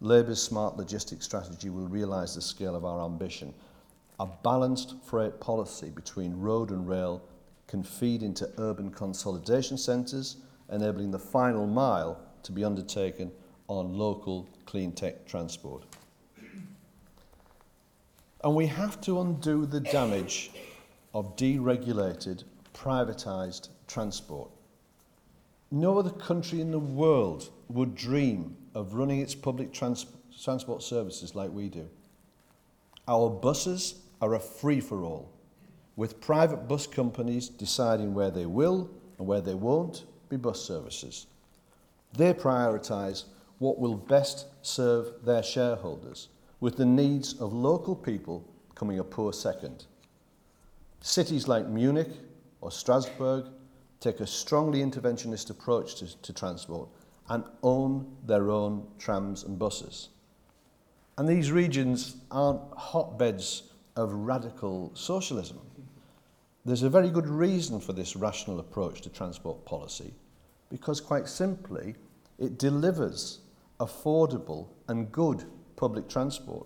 Labour's 0.03 0.43
smart 0.43 0.75
logistics 0.75 1.23
strategy 1.23 1.69
will 1.69 1.87
realise 1.87 2.35
the 2.35 2.41
scale 2.41 2.75
of 2.75 2.83
our 2.83 3.05
ambition. 3.05 3.53
A 4.19 4.27
balanced 4.43 4.95
freight 5.05 5.39
policy 5.39 5.89
between 5.89 6.37
road 6.41 6.71
and 6.71 6.85
rail 6.85 7.21
can 7.67 7.83
feed 7.83 8.21
into 8.21 8.51
urban 8.57 8.91
consolidation 8.91 9.77
centres, 9.77 10.35
enabling 10.69 11.11
the 11.11 11.19
final 11.19 11.65
mile 11.65 12.19
to 12.43 12.51
be 12.51 12.65
undertaken 12.65 13.31
on 13.69 13.97
local 13.97 14.49
clean 14.65 14.91
tech 14.91 15.25
transport. 15.25 15.85
And 18.43 18.53
we 18.53 18.67
have 18.67 18.99
to 19.01 19.21
undo 19.21 19.65
the 19.65 19.79
damage 19.79 20.51
of 21.13 21.37
deregulated, 21.37 22.43
privatised 22.73 23.69
transport. 23.87 24.51
No 25.73 25.97
other 25.97 26.11
country 26.11 26.61
in 26.61 26.69
the 26.69 26.77
world 26.77 27.49
would 27.67 27.95
dream 27.95 28.55
of 28.75 28.93
running 28.93 29.21
its 29.21 29.33
public 29.33 29.73
trans 29.73 30.05
transport 30.39 30.83
services 30.83 31.33
like 31.33 31.49
we 31.49 31.67
do. 31.67 31.89
Our 33.07 33.31
buses 33.31 33.95
are 34.21 34.35
a 34.35 34.39
free-for-all, 34.39 35.33
with 35.95 36.21
private 36.21 36.67
bus 36.67 36.85
companies 36.85 37.49
deciding 37.49 38.13
where 38.13 38.29
they 38.29 38.45
will 38.45 38.87
and 39.17 39.25
where 39.25 39.41
they 39.41 39.55
won't 39.55 40.05
be 40.29 40.37
bus 40.37 40.61
services. 40.61 41.25
They 42.15 42.35
prioritise 42.35 43.23
what 43.57 43.79
will 43.79 43.95
best 43.95 44.45
serve 44.61 45.25
their 45.25 45.41
shareholders, 45.41 46.29
with 46.59 46.77
the 46.77 46.85
needs 46.85 47.33
of 47.41 47.51
local 47.51 47.95
people 47.95 48.47
coming 48.75 48.99
a 48.99 49.03
poor 49.03 49.33
second. 49.33 49.85
Cities 51.01 51.47
like 51.47 51.67
Munich 51.67 52.11
or 52.61 52.71
Strasbourg 52.71 53.45
take 54.03 54.19
a 54.19 54.27
strongly 54.27 54.81
interventionist 54.83 55.49
approach 55.49 55.95
to, 55.95 56.21
to 56.21 56.33
transport 56.33 56.89
and 57.29 57.43
own 57.63 58.05
their 58.25 58.51
own 58.51 58.85
trams 58.99 59.43
and 59.43 59.57
buses. 59.57 60.09
And 61.17 61.27
these 61.27 61.51
regions 61.51 62.17
aren't 62.29 62.61
hotbeds 62.75 63.71
of 63.95 64.11
radical 64.11 64.91
socialism. 64.93 65.59
There's 66.65 66.83
a 66.83 66.89
very 66.89 67.09
good 67.09 67.27
reason 67.27 67.79
for 67.79 67.93
this 67.93 68.15
rational 68.15 68.59
approach 68.59 69.01
to 69.01 69.09
transport 69.09 69.63
policy 69.65 70.13
because 70.69 70.99
quite 70.99 71.27
simply, 71.27 71.95
it 72.39 72.57
delivers 72.57 73.39
affordable 73.79 74.69
and 74.87 75.11
good 75.11 75.43
public 75.75 76.09
transport. 76.09 76.65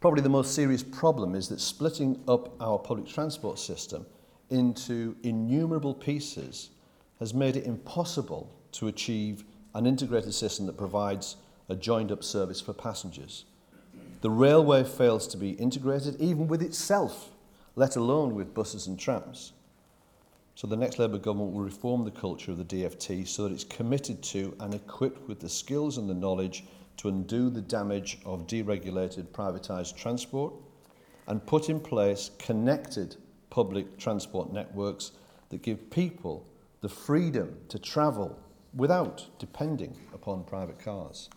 Probably 0.00 0.20
the 0.20 0.28
most 0.28 0.54
serious 0.54 0.82
problem 0.82 1.34
is 1.34 1.48
that 1.48 1.60
splitting 1.60 2.20
up 2.26 2.60
our 2.60 2.78
public 2.78 3.06
transport 3.06 3.58
system 3.58 4.04
into 4.50 5.16
innumerable 5.22 5.94
pieces 5.94 6.70
has 7.18 7.32
made 7.32 7.56
it 7.56 7.64
impossible 7.64 8.50
to 8.72 8.88
achieve 8.88 9.44
an 9.74 9.86
integrated 9.86 10.34
system 10.34 10.66
that 10.66 10.76
provides 10.76 11.36
a 11.68 11.76
joined 11.76 12.12
up 12.12 12.22
service 12.22 12.60
for 12.60 12.72
passengers. 12.72 13.44
The 14.20 14.30
railway 14.30 14.84
fails 14.84 15.26
to 15.28 15.36
be 15.36 15.50
integrated 15.50 16.20
even 16.20 16.48
with 16.48 16.62
itself, 16.62 17.30
let 17.76 17.96
alone 17.96 18.34
with 18.34 18.54
buses 18.54 18.86
and 18.86 18.98
trams. 18.98 19.52
So 20.54 20.66
the 20.66 20.76
next 20.76 20.98
Labour 20.98 21.18
government 21.18 21.52
will 21.52 21.62
reform 21.62 22.04
the 22.04 22.10
culture 22.10 22.52
of 22.52 22.58
the 22.58 22.64
DFT 22.64 23.26
so 23.26 23.44
that 23.44 23.52
it's 23.52 23.64
committed 23.64 24.22
to 24.22 24.56
and 24.60 24.72
equipped 24.72 25.28
with 25.28 25.40
the 25.40 25.48
skills 25.48 25.98
and 25.98 26.08
the 26.08 26.14
knowledge 26.14 26.64
to 26.98 27.08
undo 27.08 27.50
the 27.50 27.60
damage 27.60 28.18
of 28.24 28.46
deregulated 28.46 29.26
privatised 29.28 29.96
transport 29.96 30.54
and 31.26 31.44
put 31.44 31.68
in 31.68 31.80
place 31.80 32.30
connected 32.38 33.16
public 33.54 33.96
transport 33.98 34.52
networks 34.52 35.12
that 35.48 35.62
give 35.62 35.88
people 35.88 36.44
the 36.80 36.88
freedom 36.88 37.56
to 37.68 37.78
travel 37.78 38.36
without 38.74 39.24
depending 39.38 39.96
upon 40.12 40.42
private 40.42 40.76
cars. 40.80 41.30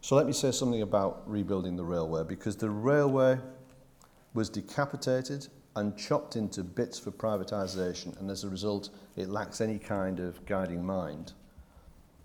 So 0.00 0.16
let 0.16 0.24
me 0.24 0.32
say 0.32 0.52
something 0.52 0.80
about 0.80 1.22
rebuilding 1.30 1.76
the 1.76 1.84
railway 1.84 2.22
because 2.24 2.56
the 2.56 2.70
railway 2.70 3.38
was 4.32 4.48
decapitated 4.48 5.48
and 5.74 5.98
chopped 5.98 6.34
into 6.34 6.64
bits 6.64 6.98
for 6.98 7.10
privatisation, 7.10 8.18
and 8.18 8.30
as 8.30 8.44
a 8.44 8.48
result, 8.48 8.88
it 9.16 9.28
lacks 9.28 9.60
any 9.60 9.78
kind 9.78 10.18
of 10.18 10.46
guiding 10.46 10.82
mind. 10.82 11.34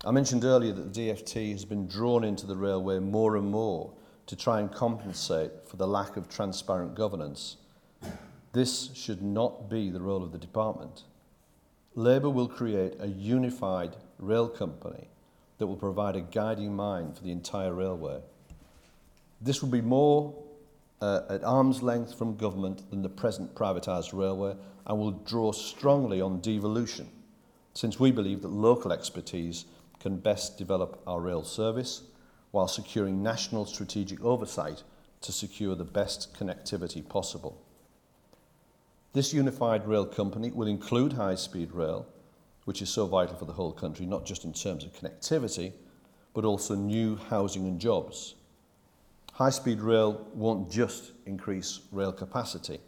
I 0.02 0.12
mentioned 0.12 0.44
earlier 0.44 0.72
that 0.72 0.94
the 0.94 1.10
DFT 1.10 1.52
has 1.52 1.66
been 1.66 1.86
drawn 1.86 2.24
into 2.24 2.46
the 2.46 2.56
railway 2.56 3.00
more 3.00 3.36
and 3.36 3.50
more 3.50 3.92
to 4.28 4.34
try 4.34 4.60
and 4.60 4.72
compensate 4.72 5.50
for 5.66 5.76
the 5.76 5.86
lack 5.86 6.16
of 6.16 6.30
transparent 6.30 6.94
governance. 6.94 7.58
This 8.52 8.90
should 8.94 9.22
not 9.22 9.70
be 9.70 9.90
the 9.90 10.00
role 10.00 10.22
of 10.22 10.32
the 10.32 10.38
department. 10.38 11.04
Labour 11.94 12.30
will 12.30 12.48
create 12.48 12.94
a 13.00 13.06
unified 13.06 13.96
rail 14.18 14.48
company 14.48 15.08
that 15.58 15.66
will 15.66 15.76
provide 15.76 16.16
a 16.16 16.20
guiding 16.20 16.74
mind 16.74 17.16
for 17.16 17.22
the 17.22 17.32
entire 17.32 17.72
railway. 17.72 18.20
This 19.40 19.62
will 19.62 19.70
be 19.70 19.80
more 19.80 20.34
uh, 21.00 21.22
at 21.28 21.44
arm's 21.44 21.82
length 21.82 22.16
from 22.16 22.36
government 22.36 22.88
than 22.90 23.02
the 23.02 23.08
present 23.08 23.54
privatised 23.54 24.12
railway 24.12 24.54
and 24.86 24.98
will 24.98 25.10
draw 25.10 25.52
strongly 25.52 26.20
on 26.20 26.40
devolution, 26.40 27.08
since 27.74 27.98
we 27.98 28.10
believe 28.10 28.42
that 28.42 28.48
local 28.48 28.92
expertise 28.92 29.64
can 29.98 30.16
best 30.16 30.58
develop 30.58 31.00
our 31.06 31.20
rail 31.20 31.44
service 31.44 32.02
while 32.50 32.68
securing 32.68 33.22
national 33.22 33.64
strategic 33.64 34.22
oversight 34.24 34.82
to 35.20 35.32
secure 35.32 35.74
the 35.74 35.84
best 35.84 36.34
connectivity 36.38 37.06
possible. 37.08 37.60
This 39.12 39.34
unified 39.34 39.86
rail 39.86 40.06
company 40.06 40.50
will 40.50 40.68
include 40.68 41.12
high-speed 41.12 41.72
rail, 41.72 42.06
which 42.64 42.80
is 42.80 42.88
so 42.88 43.06
vital 43.06 43.36
for 43.36 43.44
the 43.44 43.52
whole 43.52 43.72
country, 43.72 44.06
not 44.06 44.24
just 44.24 44.44
in 44.44 44.54
terms 44.54 44.84
of 44.84 44.94
connectivity, 44.94 45.72
but 46.32 46.46
also 46.46 46.74
new 46.74 47.16
housing 47.16 47.66
and 47.66 47.78
jobs. 47.78 48.36
High-speed 49.34 49.80
rail 49.80 50.26
won't 50.32 50.70
just 50.70 51.12
increase 51.26 51.80
rail 51.90 52.12
capacity. 52.12 52.80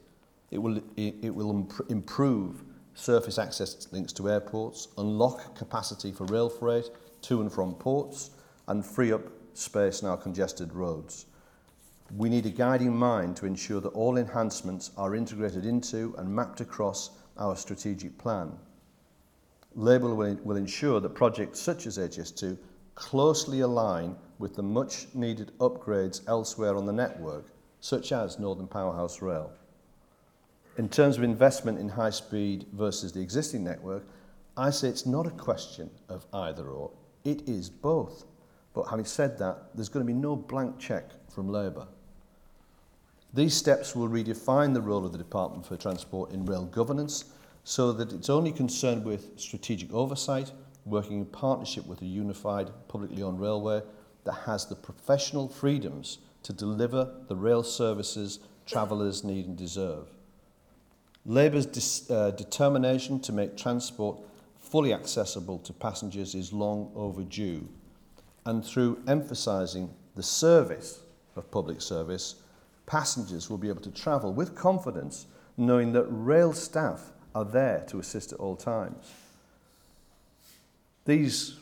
It 0.51 0.59
will, 0.59 0.79
it, 0.97 1.15
it 1.23 1.35
will 1.35 1.51
imp 1.51 1.73
improve 1.91 2.63
surface 2.95 3.39
access 3.39 3.89
links 3.93 4.13
to 4.15 4.31
airports, 4.31 4.89
unlock 4.97 5.57
capacity 5.57 6.13
for 6.13 6.25
rail 6.27 6.49
freight 6.49 6.89
to 7.23 7.43
and 7.43 7.53
from 7.53 7.75
ports, 7.75 8.31
and 8.69 8.87
free 8.87 9.13
up 9.13 9.23
space 9.53 10.01
in 10.01 10.09
our 10.09 10.17
congested 10.17 10.73
roads. 10.73 11.27
We 12.17 12.29
need 12.29 12.47
a 12.47 12.51
guiding 12.51 12.97
mind 12.97 13.37
to 13.39 13.47
ensure 13.47 13.81
that 13.81 13.89
all 13.89 14.19
enhancements 14.19 14.93
are 14.97 15.17
integrated 15.17 15.67
into 15.67 16.15
and 16.17 16.29
mapped 16.29 16.61
across 16.61 17.11
our 17.37 17.57
strategic 17.57 18.17
plan. 18.19 18.53
Labour 19.75 20.15
will, 20.15 20.37
will 20.45 20.57
ensure 20.57 21.01
that 21.01 21.15
projects 21.17 21.59
such 21.59 21.87
as 21.87 21.99
HS2 21.99 22.57
closely 22.95 23.61
align 23.61 24.15
with 24.39 24.55
the 24.55 24.63
much 24.63 25.09
needed 25.13 25.51
upgrades 25.59 26.21
elsewhere 26.29 26.77
on 26.77 26.87
the 26.87 26.93
network, 26.93 27.47
such 27.81 28.13
as 28.13 28.39
Northern 28.39 28.69
Powerhouse 28.69 29.21
Rail. 29.21 29.51
In 30.79 30.89
terms 30.89 31.17
of 31.17 31.25
investment 31.25 31.81
in 31.81 31.89
high 31.89 32.11
speed 32.11 32.67
versus 32.73 33.11
the 33.11 33.21
existing 33.21 33.65
network, 33.65 34.05
I 34.57 34.71
say 34.71 34.89
it's 34.89 35.07
not 35.07 35.27
a 35.27 35.31
question 35.31 35.91
of 36.09 36.27
either 36.33 36.69
or, 36.69 36.93
it 37.25 37.49
is 37.49 37.69
both. 37.71 38.25
But 38.73 38.85
having 38.85 39.05
said 39.05 39.37
that, 39.39 39.75
there's 39.75 39.89
going 39.89 40.07
to 40.07 40.13
be 40.13 40.19
no 40.19 40.37
blank 40.37 40.79
cheque 40.79 41.11
from 41.29 41.49
Labour. 41.49 41.89
These 43.35 43.55
steps 43.57 43.97
will 43.97 44.09
redefine 44.09 44.75
the 44.75 44.81
role 44.81 45.05
of 45.05 45.11
the 45.11 45.19
Department 45.19 45.67
for 45.67 45.77
Transport 45.77 46.31
in 46.31 46.47
rail 46.47 46.67
governance 46.67 47.25
so 47.65 47.91
that 47.91 48.13
it's 48.13 48.31
only 48.31 48.53
concerned 48.53 49.05
with 49.05 49.41
strategic 49.41 49.93
oversight, 49.93 50.53
working 50.85 51.19
in 51.19 51.27
partnership 51.27 51.85
with 51.87 52.01
a 52.03 52.07
unified 52.07 52.71
publicly 52.87 53.25
owned 53.25 53.41
railway 53.41 53.83
that 54.23 54.35
has 54.47 54.67
the 54.67 54.77
professional 54.77 55.49
freedoms 55.49 56.19
to 56.45 56.53
deliver 56.53 57.13
the 57.27 57.35
rail 57.35 57.65
services 57.65 58.39
travellers 58.67 59.25
need 59.25 59.47
and 59.47 59.57
deserve. 59.57 60.07
Labour's 61.27 62.09
uh, 62.11 62.31
determination 62.31 63.19
to 63.19 63.33
make 63.33 63.57
transport 63.57 64.21
fully 64.59 64.93
accessible 64.93 65.59
to 65.59 65.73
passengers 65.73 66.37
is 66.37 66.53
long 66.53 66.93
overdue, 66.95 67.67
and 68.47 68.65
through 68.65 69.03
emphasising 69.09 69.91
the 70.15 70.23
service 70.23 71.01
of 71.35 71.51
public 71.51 71.81
service, 71.81 72.37
passengers 72.87 73.49
will 73.49 73.59
be 73.59 73.69
able 73.69 73.83
to 73.83 73.91
travel 73.91 74.33
with 74.33 74.55
confidence, 74.55 75.27
knowing 75.57 75.93
that 75.93 76.07
rail 76.09 76.53
staff 76.53 77.13
are 77.35 77.45
there 77.45 77.85
to 77.89 77.99
assist 77.99 78.33
at 78.33 78.39
all 78.39 78.57
times. 78.57 79.13
These 81.05 81.59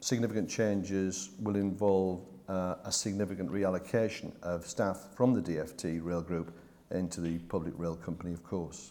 significant 0.00 0.48
changes 0.48 1.30
will 1.40 1.56
involve 1.56 2.26
uh, 2.48 2.76
a 2.84 2.90
significant 2.90 3.50
reallocation 3.50 4.32
of 4.42 4.66
staff 4.66 5.08
from 5.14 5.34
the 5.34 5.40
DFT 5.40 6.00
Rail 6.02 6.22
Group 6.22 6.52
into 6.90 7.20
the 7.20 7.38
Public 7.38 7.74
Rail 7.76 7.94
Company, 7.94 8.32
of 8.32 8.42
course. 8.42 8.90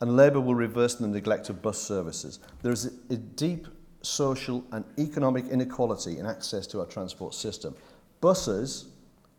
And 0.00 0.16
Labour 0.16 0.40
will 0.40 0.54
reverse 0.54 0.94
the 0.94 1.08
neglect 1.08 1.50
of 1.50 1.60
bus 1.60 1.80
services. 1.80 2.38
There 2.62 2.72
is 2.72 2.86
a, 2.86 3.14
a 3.14 3.16
deep 3.16 3.66
social 4.02 4.64
and 4.70 4.84
economic 4.96 5.48
inequality 5.48 6.18
in 6.18 6.26
access 6.26 6.66
to 6.68 6.80
our 6.80 6.86
transport 6.86 7.34
system. 7.34 7.74
Buses 8.20 8.86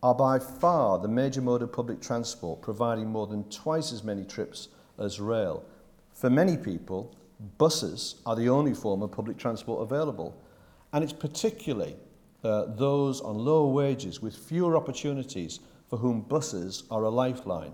are 0.01 0.15
by 0.15 0.39
far 0.39 0.97
the 0.99 1.07
major 1.07 1.41
mode 1.41 1.61
of 1.61 1.73
public 1.73 2.01
transport, 2.01 2.61
providing 2.61 3.07
more 3.07 3.27
than 3.27 3.43
twice 3.49 3.91
as 3.91 4.03
many 4.03 4.23
trips 4.23 4.69
as 4.97 5.19
rail. 5.19 5.63
For 6.13 6.29
many 6.29 6.57
people, 6.57 7.15
buses 7.57 8.15
are 8.25 8.35
the 8.35 8.49
only 8.49 8.73
form 8.73 9.01
of 9.01 9.11
public 9.11 9.37
transport 9.37 9.81
available. 9.81 10.41
And 10.93 11.03
it's 11.03 11.13
particularly 11.13 11.95
uh, 12.43 12.65
those 12.75 13.21
on 13.21 13.37
lower 13.37 13.67
wages 13.67 14.21
with 14.21 14.35
fewer 14.35 14.75
opportunities 14.75 15.59
for 15.89 15.97
whom 15.97 16.21
buses 16.21 16.83
are 16.89 17.03
a 17.03 17.09
lifeline. 17.09 17.73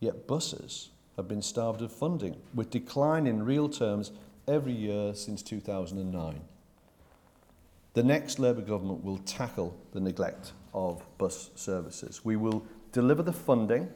Yet 0.00 0.26
buses 0.26 0.90
have 1.16 1.26
been 1.26 1.42
starved 1.42 1.82
of 1.82 1.90
funding, 1.92 2.36
with 2.54 2.70
decline 2.70 3.26
in 3.26 3.44
real 3.44 3.68
terms 3.68 4.12
every 4.46 4.72
year 4.72 5.14
since 5.14 5.42
2009. 5.42 6.40
The 7.94 8.02
next 8.04 8.38
Labour 8.38 8.60
government 8.60 9.02
will 9.02 9.18
tackle 9.18 9.76
the 9.92 9.98
neglect 9.98 10.52
of 10.74 11.04
bus 11.18 11.50
services. 11.54 12.24
We 12.24 12.36
will 12.36 12.64
deliver 12.92 13.22
the 13.22 13.32
funding 13.32 13.88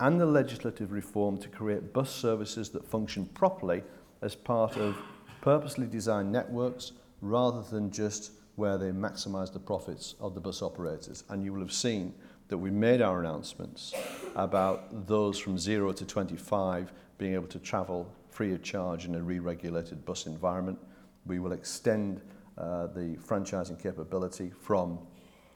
and 0.00 0.20
the 0.20 0.26
legislative 0.26 0.92
reform 0.92 1.38
to 1.38 1.48
create 1.48 1.92
bus 1.92 2.10
services 2.10 2.68
that 2.70 2.86
function 2.86 3.26
properly 3.26 3.82
as 4.22 4.34
part 4.34 4.76
of 4.76 4.96
purposely 5.40 5.86
designed 5.86 6.30
networks 6.30 6.92
rather 7.20 7.62
than 7.62 7.90
just 7.90 8.32
where 8.56 8.78
they 8.78 8.90
maximise 8.90 9.52
the 9.52 9.58
profits 9.58 10.14
of 10.20 10.34
the 10.34 10.40
bus 10.40 10.62
operators. 10.62 11.24
And 11.28 11.44
you 11.44 11.52
will 11.52 11.60
have 11.60 11.72
seen 11.72 12.14
that 12.48 12.58
we 12.58 12.70
made 12.70 13.02
our 13.02 13.20
announcements 13.20 13.94
about 14.34 15.06
those 15.06 15.38
from 15.38 15.58
0 15.58 15.92
to 15.92 16.04
25 16.04 16.92
being 17.18 17.34
able 17.34 17.46
to 17.48 17.58
travel 17.58 18.10
free 18.30 18.52
of 18.52 18.62
charge 18.62 19.04
in 19.04 19.14
a 19.14 19.22
re-regulated 19.22 20.04
bus 20.04 20.26
environment. 20.26 20.78
We 21.26 21.38
will 21.38 21.52
extend 21.52 22.20
uh, 22.56 22.86
the 22.88 23.16
franchising 23.16 23.80
capability 23.80 24.50
from 24.60 24.98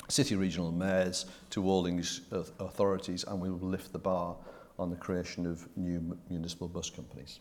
city 0.08 0.36
regional 0.36 0.72
mayors 0.72 1.26
to 1.50 1.64
all 1.64 1.86
English 1.86 2.20
authorities 2.58 3.24
and 3.24 3.40
we 3.40 3.50
will 3.50 3.68
lift 3.68 3.92
the 3.92 3.98
bar 3.98 4.36
on 4.78 4.90
the 4.90 4.96
creation 4.96 5.46
of 5.46 5.66
new 5.76 6.16
municipal 6.28 6.68
bus 6.68 6.90
companies. 6.90 7.40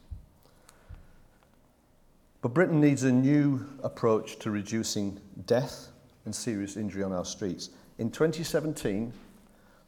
But 2.41 2.53
Britain 2.53 2.81
needs 2.81 3.03
a 3.03 3.11
new 3.11 3.67
approach 3.83 4.39
to 4.39 4.51
reducing 4.51 5.19
death 5.45 5.89
and 6.25 6.35
serious 6.35 6.75
injury 6.75 7.03
on 7.03 7.11
our 7.11 7.25
streets. 7.25 7.69
In 7.99 8.09
2017, 8.09 9.13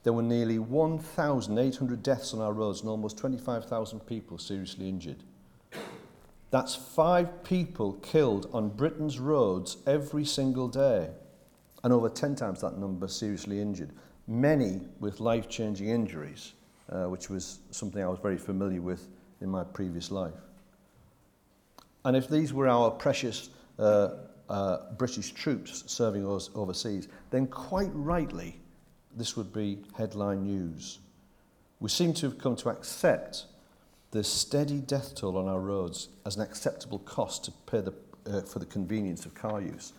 there 0.03 0.13
were 0.13 0.21
nearly 0.21 0.59
1,800 0.59 2.03
deaths 2.03 2.33
on 2.33 2.41
our 2.41 2.53
roads 2.53 2.81
and 2.81 2.89
almost 2.89 3.17
25,000 3.17 4.01
people 4.01 4.37
seriously 4.37 4.87
injured. 4.87 5.23
That's 6.51 6.75
five 6.75 7.43
people 7.43 7.93
killed 7.93 8.49
on 8.53 8.69
Britain's 8.69 9.17
roads 9.17 9.77
every 9.87 10.25
single 10.25 10.67
day, 10.67 11.09
and 11.83 11.91
over 11.91 12.09
10 12.09 12.35
times 12.35 12.61
that 12.61 12.77
number 12.77 13.07
seriously 13.07 13.61
injured, 13.61 13.91
many 14.27 14.81
with 14.99 15.19
life 15.19 15.49
changing 15.49 15.89
injuries, 15.89 16.53
uh, 16.89 17.05
which 17.05 17.29
was 17.29 17.59
something 17.71 18.01
I 18.01 18.07
was 18.07 18.19
very 18.19 18.37
familiar 18.37 18.81
with 18.81 19.07
in 19.41 19.49
my 19.49 19.63
previous 19.63 20.11
life. 20.11 20.33
And 22.05 22.15
if 22.15 22.27
these 22.27 22.53
were 22.53 22.67
our 22.67 22.91
precious 22.91 23.49
uh, 23.79 24.09
uh, 24.49 24.77
British 24.97 25.31
troops 25.31 25.83
serving 25.87 26.27
us 26.29 26.49
overseas, 26.55 27.07
then 27.31 27.47
quite 27.47 27.91
rightly, 27.93 28.59
this 29.15 29.37
would 29.37 29.53
be 29.53 29.79
headline 29.95 30.43
news. 30.43 30.99
We 31.79 31.89
seem 31.89 32.13
to 32.15 32.29
have 32.29 32.39
come 32.39 32.55
to 32.57 32.69
accept 32.69 33.45
the 34.11 34.23
steady 34.23 34.79
death 34.79 35.15
toll 35.15 35.37
on 35.37 35.47
our 35.47 35.59
roads 35.59 36.09
as 36.25 36.35
an 36.35 36.43
acceptable 36.43 36.99
cost 36.99 37.45
to 37.45 37.51
pay 37.65 37.81
the, 37.81 37.93
uh, 38.27 38.41
for 38.41 38.59
the 38.59 38.65
convenience 38.65 39.25
of 39.25 39.33
car 39.33 39.61
use. 39.61 39.93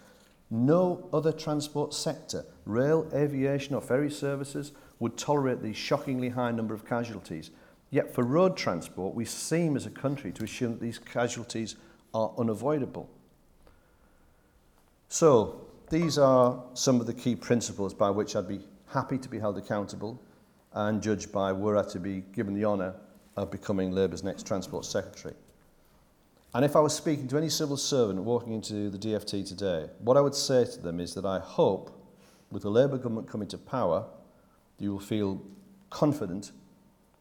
No 0.55 1.09
other 1.13 1.33
transport 1.33 1.93
sector, 1.93 2.45
rail, 2.65 3.11
aviation 3.13 3.75
or 3.75 3.81
ferry 3.81 4.09
services, 4.09 4.71
would 5.01 5.17
tolerate 5.17 5.63
the 5.63 5.73
shockingly 5.73 6.29
high 6.29 6.53
number 6.53 6.73
of 6.73 6.87
casualties. 6.87 7.51
Yet 7.91 8.15
for 8.15 8.23
road 8.23 8.57
transport, 8.57 9.17
we 9.17 9.25
seem 9.25 9.75
as 9.75 9.85
a 9.85 9.91
country 9.91 10.31
to 10.31 10.45
assume 10.45 10.71
that 10.71 10.81
these 10.81 11.01
casualties 11.01 11.75
are 12.15 12.33
unavoidable. 12.39 13.11
So, 15.09 15.67
these 15.91 16.19
are 16.19 16.63
some 16.75 17.01
of 17.01 17.09
the 17.09 17.15
key 17.15 17.35
principles 17.35 17.93
by 17.93 18.11
which 18.11 18.37
I'd 18.37 18.47
be 18.47 18.61
happy 18.87 19.19
to 19.19 19.29
be 19.29 19.41
held 19.41 19.59
accountable 19.59 20.23
and 20.73 21.03
judged 21.03 21.33
by 21.33 21.51
were 21.51 21.77
I 21.77 21.83
to 21.89 21.99
be 21.99 22.23
given 22.33 22.55
the 22.55 22.65
honour 22.65 22.95
of 23.37 23.51
becoming 23.51 23.91
Labour's 23.91 24.23
next 24.23 24.47
Transport 24.47 24.85
Secretary. 24.85 25.35
And 26.55 26.65
if 26.65 26.77
I 26.77 26.81
was 26.81 26.95
speaking 26.95 27.27
to 27.29 27.37
any 27.37 27.49
civil 27.49 27.77
servant 27.77 28.23
walking 28.23 28.53
into 28.53 28.89
the 28.89 28.97
DFT 28.97 29.45
today, 29.45 29.89
what 29.99 30.17
I 30.17 30.21
would 30.21 30.37
say 30.37 30.65
to 30.65 30.81
them 30.81 31.01
is 31.01 31.13
that 31.15 31.25
I 31.25 31.41
hope, 31.41 32.01
with 32.53 32.63
the 32.63 32.71
Labour 32.71 32.97
government 32.97 33.29
coming 33.29 33.49
to 33.49 33.59
power, 33.59 34.07
you 34.79 34.93
will 34.93 35.01
feel 35.01 35.43
confident 35.91 36.53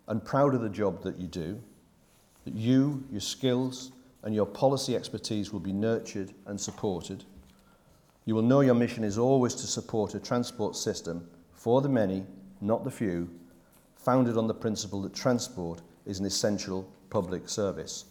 and 0.08 0.24
proud 0.24 0.54
of 0.54 0.62
the 0.62 0.70
job 0.70 1.02
that 1.02 1.18
you 1.18 1.26
do, 1.26 1.60
that 2.46 2.54
you, 2.54 3.04
your 3.12 3.22
skills, 3.22 3.92
and 4.22 4.36
your 4.36 4.46
policy 4.46 4.96
expertise 4.96 5.52
will 5.52 5.60
be 5.60 5.74
nurtured 5.74 6.32
and 6.46 6.62
supported. 6.62 7.24
You 8.26 8.36
will 8.36 8.44
know 8.44 8.62
your 8.62 8.76
mission 8.76 9.04
is 9.04 9.18
always 9.18 9.56
to 9.56 9.66
support 9.66 10.14
a 10.14 10.20
transport 10.20 10.76
system 10.76 11.28
for 11.54 11.82
the 11.82 11.90
many, 11.90 12.24
not 12.62 12.84
the 12.84 12.92
few, 12.92 13.32
founded 13.96 14.38
on 14.38 14.46
the 14.46 14.54
principle 14.54 15.02
that 15.02 15.14
transport 15.16 15.82
is 16.06 16.20
an 16.20 16.26
essential 16.26 16.88
public 17.10 17.50
service. 17.50 18.06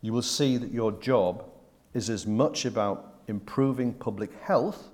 you 0.00 0.12
will 0.12 0.22
see 0.22 0.56
that 0.56 0.72
your 0.72 0.92
job 0.92 1.44
is 1.94 2.10
as 2.10 2.26
much 2.26 2.64
about 2.64 3.20
improving 3.26 3.92
public 3.92 4.32
health 4.42 4.90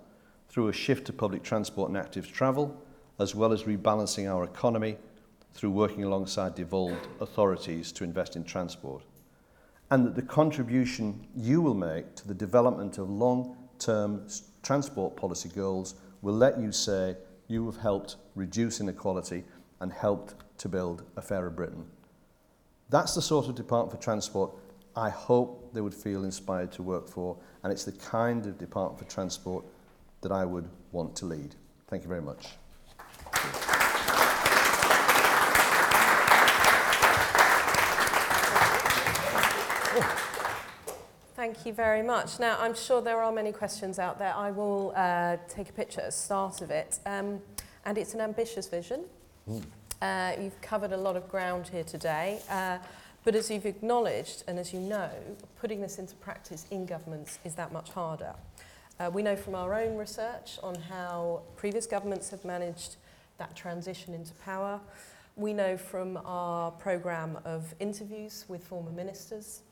through 0.49 0.69
a 0.69 0.73
shift 0.73 1.07
to 1.07 1.13
public 1.13 1.43
transport 1.43 1.89
and 1.89 1.99
active 1.99 2.31
travel, 2.33 2.81
as 3.19 3.35
well 3.35 3.53
as 3.53 3.65
rebalancing 3.65 4.31
our 4.31 4.45
economy 4.45 4.97
through 5.53 5.71
working 5.71 6.05
alongside 6.05 6.55
devolved 6.55 7.07
authorities 7.21 7.93
to 7.93 8.05
invest 8.05 8.35
in 8.37 8.45
transport, 8.45 9.03
and 9.91 10.05
that 10.05 10.15
the 10.15 10.23
contribution 10.23 11.27
you 11.37 11.61
will 11.61 11.75
make 11.75 12.15
to 12.17 12.27
the 12.27 12.35
development 12.35 12.99
of 12.99 13.09
long-term 13.09 14.27
transport 14.63 15.17
policy 15.17 15.49
goals 15.49 15.95
will 16.23 16.35
let 16.35 16.59
you 16.59 16.73
say 16.73 17.17
you 17.47 17.67
have 17.67 17.77
helped 17.77 18.17
reduce 18.35 18.81
inequality 18.81 19.45
and 19.81 19.93
helped 19.93 20.35
to 20.59 20.69
build 20.69 21.03
a 21.17 21.23
fairer 21.23 21.51
Britain. 21.51 21.85
That's 22.91 23.15
the 23.15 23.23
sort 23.23 23.49
of 23.49 23.55
Department 23.55 23.97
for 23.97 24.03
Transport 24.03 24.53
I 24.97 25.11
hope 25.11 25.73
they 25.73 25.81
would 25.81 25.95
feel 25.95 26.25
inspired 26.25 26.71
to 26.73 26.83
work 26.83 27.09
for, 27.09 27.37
and 27.63 27.73
it's 27.73 27.85
the 27.85 27.93
kind 27.93 28.47
of 28.47 28.59
Department 28.59 28.99
for 28.99 29.13
Transport 29.13 29.65
that 30.21 30.31
I 30.31 30.45
would 30.45 30.69
want 30.93 31.17
to 31.17 31.27
lead. 31.27 31.57
Thank 31.89 32.05
you 32.05 32.09
very 32.09 32.23
much. 32.23 32.57
Thank 41.35 41.67
you 41.67 41.75
very 41.75 42.03
much. 42.03 42.39
Now, 42.41 42.57
I'm 42.59 42.75
sure 42.75 43.03
there 43.03 43.23
are 43.23 43.33
many 43.33 43.53
questions 43.53 43.99
out 43.99 44.19
there. 44.19 44.33
I 44.35 44.51
will 44.51 44.95
uh, 44.97 45.37
take 45.49 45.69
a 45.69 45.73
picture 45.73 46.01
at 46.01 46.07
the 46.07 46.13
start 46.13 46.63
of 46.63 46.71
it. 46.71 47.01
Um, 47.05 47.41
and 47.85 47.99
it's 47.99 48.15
an 48.15 48.21
ambitious 48.21 48.67
vision. 48.67 49.05
Mm. 49.51 49.63
Uh, 50.01 50.41
you've 50.41 50.59
covered 50.63 50.93
a 50.93 50.97
lot 50.97 51.17
of 51.17 51.29
ground 51.29 51.69
here 51.69 51.85
today. 51.85 52.41
Uh, 52.49 52.79
but 53.25 53.35
as 53.35 53.51
you've 53.51 53.67
acknowledged, 53.67 54.45
and 54.47 54.59
as 54.59 54.73
you 54.73 54.81
know, 54.81 55.11
putting 55.59 55.81
this 55.81 55.99
into 55.99 56.15
practice 56.17 56.67
in 56.71 56.85
governments 56.85 57.39
is 57.45 57.55
that 57.55 57.73
much 57.73 57.91
harder. 57.91 58.35
Uh, 59.01 59.11
we 59.13 59.23
know 59.23 59.35
from 59.35 59.55
our 59.55 59.75
own 59.75 59.97
research 59.97 60.59
on 60.63 60.75
how 60.75 61.43
previous 61.57 61.87
governments 61.87 62.31
have 62.31 62.45
managed 62.45 62.97
that 63.39 63.57
transition 63.57 64.15
into 64.15 64.33
power. 64.35 64.79
We 65.37 65.53
know 65.53 65.77
from 65.77 66.19
our 66.25 66.71
programme 66.71 67.39
of 67.45 67.75
interviews 67.81 68.45
with 68.47 68.63
former 68.63 68.93
ministers 68.93 69.63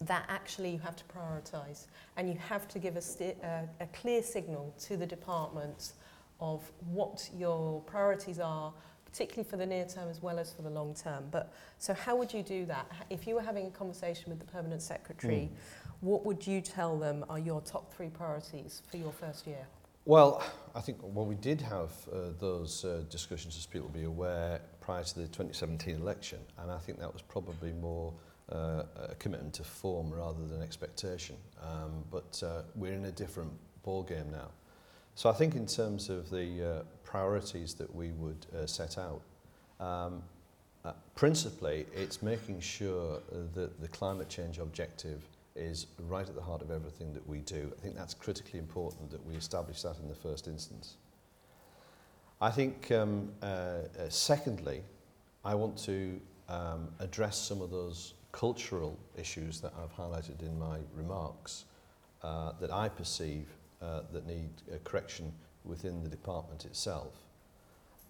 that 0.00 0.24
actually 0.28 0.70
you 0.70 0.78
have 0.78 0.96
to 0.96 1.04
prioritise 1.04 1.86
and 2.16 2.28
you 2.28 2.36
have 2.48 2.66
to 2.68 2.78
give 2.78 2.96
a, 2.96 3.46
uh, 3.46 3.62
a 3.80 3.86
clear 3.92 4.22
signal 4.22 4.74
to 4.80 4.96
the 4.96 5.06
departments 5.06 5.92
of 6.40 6.60
what 6.90 7.30
your 7.36 7.80
priorities 7.82 8.40
are, 8.40 8.72
particularly 9.12 9.48
for 9.48 9.58
the 9.58 9.66
near 9.66 9.84
term 9.84 10.08
as 10.08 10.22
well 10.22 10.38
as 10.38 10.52
for 10.52 10.62
the 10.62 10.70
long 10.70 10.94
term. 10.94 11.24
But 11.30 11.52
so 11.78 11.92
how 11.92 12.16
would 12.16 12.32
you 12.32 12.42
do 12.42 12.64
that? 12.66 12.90
If 13.10 13.26
you 13.26 13.34
were 13.34 13.42
having 13.42 13.66
a 13.66 13.70
conversation 13.70 14.30
with 14.30 14.38
the 14.38 14.46
permanent 14.46 14.80
secretary, 14.80 15.50
mm. 15.52 15.56
what 16.00 16.24
would 16.24 16.46
you 16.46 16.60
tell 16.60 16.98
them 16.98 17.24
are 17.28 17.38
your 17.38 17.60
top 17.60 17.92
three 17.94 18.08
priorities 18.08 18.82
for 18.90 18.96
your 18.96 19.12
first 19.12 19.46
year? 19.46 19.66
Well, 20.06 20.42
I 20.74 20.80
think 20.80 20.98
well 21.02 21.26
we 21.26 21.36
did 21.36 21.60
have 21.60 21.90
uh, 22.10 22.30
those 22.40 22.84
uh, 22.84 23.02
discussions 23.10 23.56
as 23.56 23.66
people 23.66 23.88
will 23.88 24.00
be 24.00 24.04
aware 24.04 24.60
prior 24.80 25.04
to 25.04 25.14
the 25.14 25.26
2017 25.26 25.94
election 25.94 26.38
and 26.58 26.70
I 26.72 26.78
think 26.78 26.98
that 26.98 27.12
was 27.12 27.22
probably 27.22 27.72
more 27.72 28.12
uh, 28.50 28.82
a 29.10 29.14
commitment 29.18 29.54
to 29.54 29.64
form 29.64 30.10
rather 30.10 30.44
than 30.46 30.62
expectation. 30.62 31.36
Um, 31.62 32.04
but 32.10 32.42
uh, 32.44 32.62
we're 32.74 32.94
in 32.94 33.04
a 33.04 33.12
different 33.12 33.52
ball 33.82 34.02
game 34.02 34.30
now. 34.30 34.48
So 35.14 35.28
I 35.28 35.34
think 35.34 35.54
in 35.54 35.66
terms 35.66 36.08
of 36.08 36.30
the 36.30 36.78
uh, 36.78 36.82
priorities 37.12 37.74
that 37.74 37.94
we 37.94 38.10
would 38.12 38.46
uh, 38.56 38.64
set 38.64 38.96
out, 38.96 39.20
um, 39.80 40.22
uh, 40.86 40.92
principally 41.14 41.84
it's 41.94 42.22
making 42.22 42.58
sure 42.58 43.20
that 43.54 43.78
the 43.82 43.88
climate 43.88 44.30
change 44.30 44.58
objective 44.58 45.20
is 45.54 45.88
right 46.08 46.26
at 46.26 46.34
the 46.34 46.40
heart 46.40 46.62
of 46.62 46.70
everything 46.70 47.12
that 47.12 47.26
we 47.28 47.40
do. 47.40 47.70
I 47.76 47.80
think 47.82 47.94
that's 47.96 48.14
critically 48.14 48.58
important 48.58 49.10
that 49.10 49.22
we 49.26 49.34
establish 49.34 49.82
that 49.82 49.98
in 49.98 50.08
the 50.08 50.14
first 50.14 50.48
instance. 50.48 50.96
I 52.40 52.50
think, 52.50 52.90
um, 52.90 53.30
uh, 53.42 53.46
uh, 53.46 54.08
secondly, 54.08 54.80
I 55.44 55.54
want 55.54 55.76
to 55.84 56.18
um, 56.48 56.88
address 56.98 57.36
some 57.36 57.60
of 57.60 57.70
those 57.70 58.14
cultural 58.32 58.98
issues 59.18 59.60
that 59.60 59.74
I've 59.78 59.94
highlighted 59.94 60.40
in 60.40 60.58
my 60.58 60.78
remarks 60.94 61.66
uh, 62.22 62.52
that 62.58 62.72
I 62.72 62.88
perceive 62.88 63.48
uh, 63.82 64.00
that 64.14 64.26
need 64.26 64.48
correction 64.84 65.30
within 65.64 66.02
the 66.02 66.08
department 66.08 66.64
itself. 66.64 67.14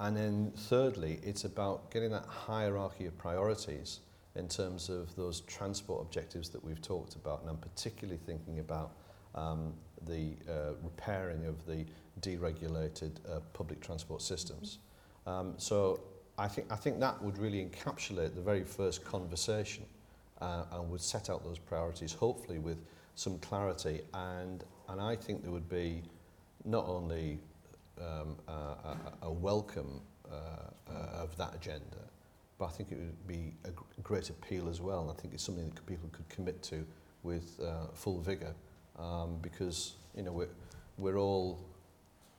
And 0.01 0.17
then 0.17 0.53
thirdly, 0.57 1.21
it's 1.23 1.45
about 1.45 1.91
getting 1.91 2.11
that 2.11 2.27
hierarchy 2.27 3.07
of 3.07 3.17
priorities 3.19 4.01
in 4.35 4.49
terms 4.49 4.89
of 4.89 5.15
those 5.15 5.43
transport 5.43 6.03
objectives 6.03 6.49
that 6.49 6.65
we've 6.65 6.81
talked 6.81 7.15
about, 7.15 7.43
and 7.43 7.51
I'm 7.51 7.59
particularly 7.59 8.19
thinking 8.27 8.59
about 8.59 8.93
um, 9.35 9.75
the 10.07 10.33
uh, 10.49 10.73
repairing 10.83 11.47
of 11.47 11.65
the 11.67 11.85
deregulated 12.21 13.13
uh, 13.31 13.41
public 13.53 13.81
transport 13.81 14.23
systems. 14.23 14.79
Um, 15.27 15.55
so 15.57 16.01
I 16.39 16.49
think, 16.49 16.73
I 16.73 16.77
think 16.77 16.99
that 17.01 17.23
would 17.23 17.39
really 17.39 17.65
encapsulate 17.65 18.35
the 18.35 18.41
very 18.41 18.65
first 18.65 19.05
conversation 19.05 19.85
uh, 20.41 20.65
and 20.73 20.91
would 20.91 21.01
set 21.01 21.31
out 21.31 21.45
those 21.45 21.59
priorities, 21.59 22.13
hopefully 22.13 22.59
with 22.59 22.79
some 23.15 23.39
clarity. 23.39 24.01
And, 24.15 24.65
and 24.89 25.01
I 25.01 25.15
think 25.17 25.43
there 25.43 25.53
would 25.53 25.69
be 25.69 26.03
not 26.65 26.87
only 26.87 27.39
um, 28.01 28.37
a, 28.49 28.53
a, 28.53 28.97
a 29.23 29.33
welcome 29.33 30.01
uh, 30.31 30.37
uh, 30.91 31.23
of 31.23 31.37
that 31.37 31.55
agenda, 31.55 31.99
but 32.59 32.67
I 32.67 32.71
think 32.71 32.93
it 32.93 32.99
would 32.99 33.27
be 33.27 33.55
a 33.65 33.71
gr- 33.71 33.85
great 34.03 34.31
appeal 34.31 34.69
as 34.69 34.81
well. 34.81 35.01
And 35.03 35.11
I 35.11 35.15
think 35.15 35.35
it's 35.35 35.43
something 35.43 35.71
that 35.71 35.87
people 35.87 36.09
could 36.13 36.29
commit 36.29 36.63
to 36.65 36.87
with 37.23 37.61
uh, 37.61 37.89
full 37.95 38.21
vigour 38.21 38.55
um, 38.99 39.39
because, 39.41 39.97
you 40.17 40.23
know, 40.23 40.33
we're, 40.33 40.49
we're 40.99 41.19
all, 41.19 41.61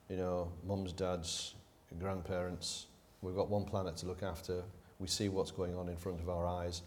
you 0.08 0.16
know, 0.16 0.50
mums, 0.66 0.92
dads, 0.92 1.54
grandparents. 1.98 2.86
We've 3.22 3.36
got 3.36 3.48
one 3.48 3.64
planet 3.64 3.96
to 3.98 4.06
look 4.06 4.22
after. 4.22 4.62
We 4.98 5.08
see 5.08 5.28
what's 5.28 5.50
going 5.50 5.74
on 5.74 5.88
in 5.88 5.96
front 5.96 6.20
of 6.20 6.28
our 6.28 6.46
eyes. 6.46 6.82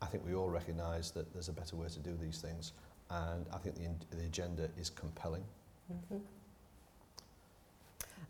I 0.00 0.06
think 0.06 0.24
we 0.24 0.34
all 0.34 0.48
recognise 0.48 1.10
that 1.12 1.32
there's 1.32 1.48
a 1.48 1.52
better 1.52 1.76
way 1.76 1.88
to 1.88 1.98
do 1.98 2.16
these 2.20 2.40
things. 2.40 2.72
And 3.10 3.46
I 3.52 3.58
think 3.58 3.76
the, 3.76 4.16
the 4.16 4.24
agenda 4.24 4.68
is 4.78 4.90
compelling. 4.90 5.44
Mm-hmm. 5.92 6.18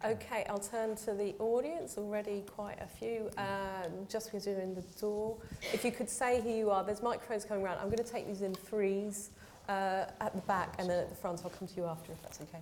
Okay, 0.05 0.47
I'll 0.49 0.61
turn 0.61 0.95
to 0.97 1.13
the 1.13 1.35
audience. 1.41 1.99
Already 1.99 2.45
quite 2.55 2.81
a 2.81 2.87
few. 2.87 3.31
Uh, 3.37 3.89
just 4.09 4.27
because 4.27 4.47
you're 4.47 4.61
in 4.61 4.73
the 4.73 4.85
door, 5.01 5.37
if 5.73 5.85
you 5.85 5.91
could 5.91 6.09
say 6.09 6.41
who 6.41 6.51
you 6.51 6.71
are. 6.71 6.85
There's 6.85 7.03
microphones 7.03 7.45
coming 7.45 7.65
around. 7.65 7.79
I'm 7.79 7.87
going 7.87 7.99
to 7.99 8.05
take 8.05 8.29
these 8.29 8.43
in 8.43 8.55
threes 8.55 9.31
uh, 9.69 10.05
at 10.21 10.37
the 10.37 10.43
back 10.43 10.77
and 10.79 10.89
then 10.89 11.01
at 11.01 11.09
the 11.09 11.17
front. 11.17 11.41
I'll 11.43 11.51
come 11.51 11.67
to 11.67 11.75
you 11.75 11.87
after 11.87 12.13
if 12.13 12.23
that's 12.23 12.41
okay. 12.43 12.61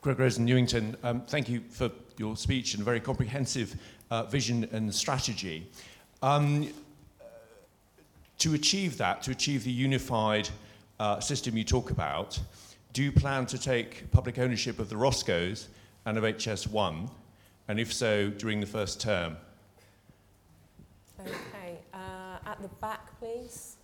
Greg 0.00 0.18
Rosen, 0.18 0.44
Newington, 0.44 0.96
um, 1.04 1.20
thank 1.20 1.48
you 1.48 1.60
for 1.68 1.90
your 2.16 2.36
speech 2.36 2.74
and 2.74 2.82
very 2.82 3.00
comprehensive 3.00 3.76
uh, 4.10 4.24
vision 4.24 4.68
and 4.72 4.92
strategy. 4.92 5.68
Um, 6.22 6.72
to 8.38 8.54
achieve 8.54 8.96
that, 8.98 9.22
to 9.22 9.30
achieve 9.30 9.62
the 9.62 9.70
unified 9.70 10.48
uh, 10.98 11.20
system 11.20 11.56
you 11.56 11.64
talk 11.64 11.90
about, 11.90 12.40
do 12.94 13.04
you 13.04 13.12
plan 13.12 13.46
to 13.46 13.58
take 13.58 14.10
public 14.10 14.38
ownership 14.38 14.80
of 14.80 14.88
the 14.88 14.96
ROSCOs 14.96 15.68
and 16.06 16.18
of 16.18 16.24
HS1? 16.24 17.10
And 17.68 17.78
if 17.78 17.92
so, 17.92 18.30
during 18.30 18.60
the 18.60 18.66
first 18.66 19.00
term? 19.00 19.36
Okay, 21.20 21.78
uh, 21.94 22.38
at 22.46 22.60
the 22.62 22.68
back, 22.80 23.18
please. 23.18 23.76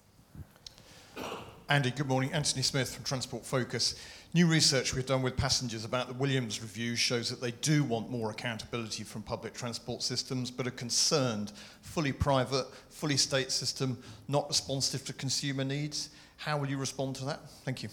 Andy, 1.69 1.91
good 1.91 2.07
morning. 2.07 2.33
Anthony 2.33 2.63
Smith 2.63 2.95
from 2.95 3.05
Transport 3.05 3.45
Focus. 3.45 3.97
New 4.35 4.47
research 4.47 4.95
we've 4.95 5.07
done 5.07 5.23
with 5.23 5.37
passengers 5.37 5.85
about 5.85 6.09
the 6.09 6.15
Williams 6.15 6.63
review 6.63 6.95
shows 6.95 7.29
that 7.31 7.41
they 7.41 7.51
do 7.51 7.83
want 7.83 8.11
more 8.11 8.31
accountability 8.31 9.03
from 9.03 9.23
public 9.23 9.53
transport 9.53 10.03
systems, 10.03 10.51
but 10.51 10.67
are 10.67 10.73
concerned 10.73 11.53
fully 11.81 12.13
private, 12.13 12.67
fully 12.89 13.17
state 13.17 13.51
system, 13.51 13.99
not 14.29 14.49
responsive 14.49 15.05
to 15.07 15.13
consumer 15.13 15.65
needs. 15.65 16.11
How 16.37 16.57
will 16.59 16.69
you 16.69 16.77
respond 16.77 17.17
to 17.17 17.25
that? 17.25 17.41
Thank 17.65 17.83
you. 17.83 17.89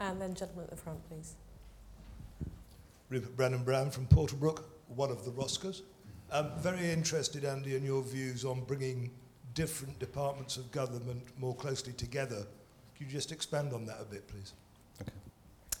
And 0.00 0.20
then 0.20 0.34
gentleman 0.34 0.64
at 0.64 0.70
the 0.70 0.76
front, 0.76 1.06
please. 1.08 1.34
Rupert 3.10 3.36
Brennan 3.36 3.64
Brown 3.64 3.90
from 3.90 4.06
Porterbrook, 4.06 4.64
one 4.88 5.10
of 5.10 5.24
the 5.24 5.30
ROSCOs. 5.32 5.82
I'm 6.32 6.50
very 6.58 6.90
interested, 6.90 7.44
Andy, 7.44 7.76
in 7.76 7.84
your 7.84 8.02
views 8.02 8.44
on 8.44 8.62
bringing 8.62 9.10
different 9.54 9.98
departments 9.98 10.56
of 10.56 10.70
government 10.72 11.22
more 11.38 11.54
closely 11.54 11.92
together. 11.92 12.46
Could 12.96 13.06
you 13.06 13.12
just 13.12 13.30
expand 13.30 13.72
on 13.72 13.84
that 13.86 13.98
a 14.00 14.04
bit, 14.04 14.26
please? 14.26 14.52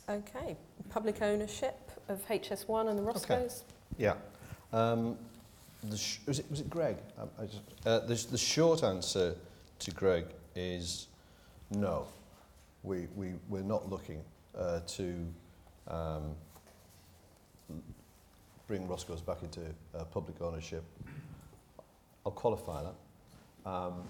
Okay, 0.08 0.56
public 0.90 1.22
ownership 1.22 1.90
of 2.08 2.26
HS1 2.28 2.90
and 2.90 2.98
the 2.98 3.02
ROSCOs. 3.02 3.62
Yeah. 3.96 4.14
Um, 4.72 5.16
the 5.84 5.96
sh- 5.96 6.18
was, 6.26 6.38
it, 6.38 6.50
was 6.50 6.60
it 6.60 6.68
Greg? 6.68 6.96
Um, 7.18 7.30
I 7.40 7.46
just, 7.46 7.62
uh, 7.86 8.00
the, 8.00 8.14
the 8.30 8.38
short 8.38 8.82
answer 8.82 9.34
to 9.78 9.90
Greg 9.92 10.26
is 10.54 11.08
no. 11.70 12.06
We, 12.82 13.08
we, 13.16 13.32
we're 13.48 13.62
not 13.62 13.88
looking 13.88 14.22
uh, 14.56 14.80
to 14.86 15.26
um, 15.88 16.34
bring 18.66 18.86
ROSCOs 18.86 19.24
back 19.24 19.42
into 19.42 19.60
uh, 19.94 20.04
public 20.04 20.40
ownership. 20.40 20.84
I'll 22.24 22.32
qualify 22.32 22.82
that. 22.84 23.70
Um, 23.70 24.02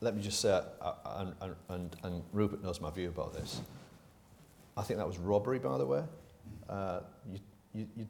let 0.00 0.16
me 0.16 0.22
just 0.22 0.40
say, 0.40 0.60
uh, 0.80 1.24
and, 1.40 1.54
and, 1.68 1.96
and, 2.02 2.22
Rupert 2.32 2.62
knows 2.62 2.80
my 2.80 2.90
view 2.90 3.08
about 3.08 3.34
this. 3.34 3.60
I 4.76 4.82
think 4.82 4.98
that 4.98 5.06
was 5.06 5.18
robbery, 5.18 5.58
by 5.58 5.78
the 5.78 5.86
way. 5.86 6.02
Uh, 6.68 7.00
you, 7.30 7.38
you, 7.74 7.86
you 7.96 8.06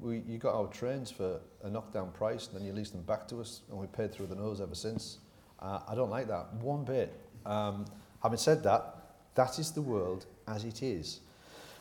we, 0.00 0.22
you 0.26 0.38
got 0.38 0.54
our 0.54 0.66
trains 0.68 1.10
for 1.10 1.40
a 1.62 1.70
knockdown 1.70 2.10
price 2.12 2.48
and 2.48 2.56
then 2.56 2.66
you 2.66 2.72
leased 2.72 2.92
them 2.92 3.02
back 3.02 3.28
to 3.28 3.40
us 3.40 3.60
and 3.70 3.78
we 3.78 3.86
paid 3.86 4.12
through 4.12 4.26
the 4.26 4.34
nose 4.34 4.60
ever 4.60 4.74
since. 4.74 5.18
Uh, 5.60 5.80
I 5.86 5.94
don't 5.94 6.10
like 6.10 6.28
that 6.28 6.52
one 6.54 6.84
bit. 6.84 7.12
Um, 7.44 7.84
having 8.22 8.38
said 8.38 8.62
that, 8.64 8.96
that 9.34 9.58
is 9.58 9.72
the 9.72 9.82
world 9.82 10.26
as 10.48 10.64
it 10.64 10.82
is. 10.82 11.20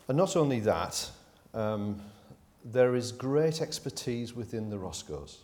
And 0.08 0.18
not 0.18 0.36
only 0.36 0.60
that, 0.62 1.10
um, 1.54 2.02
there 2.64 2.96
is 2.96 3.12
great 3.12 3.62
expertise 3.62 4.34
within 4.34 4.70
the 4.70 4.78
ROSCOs. 4.78 5.38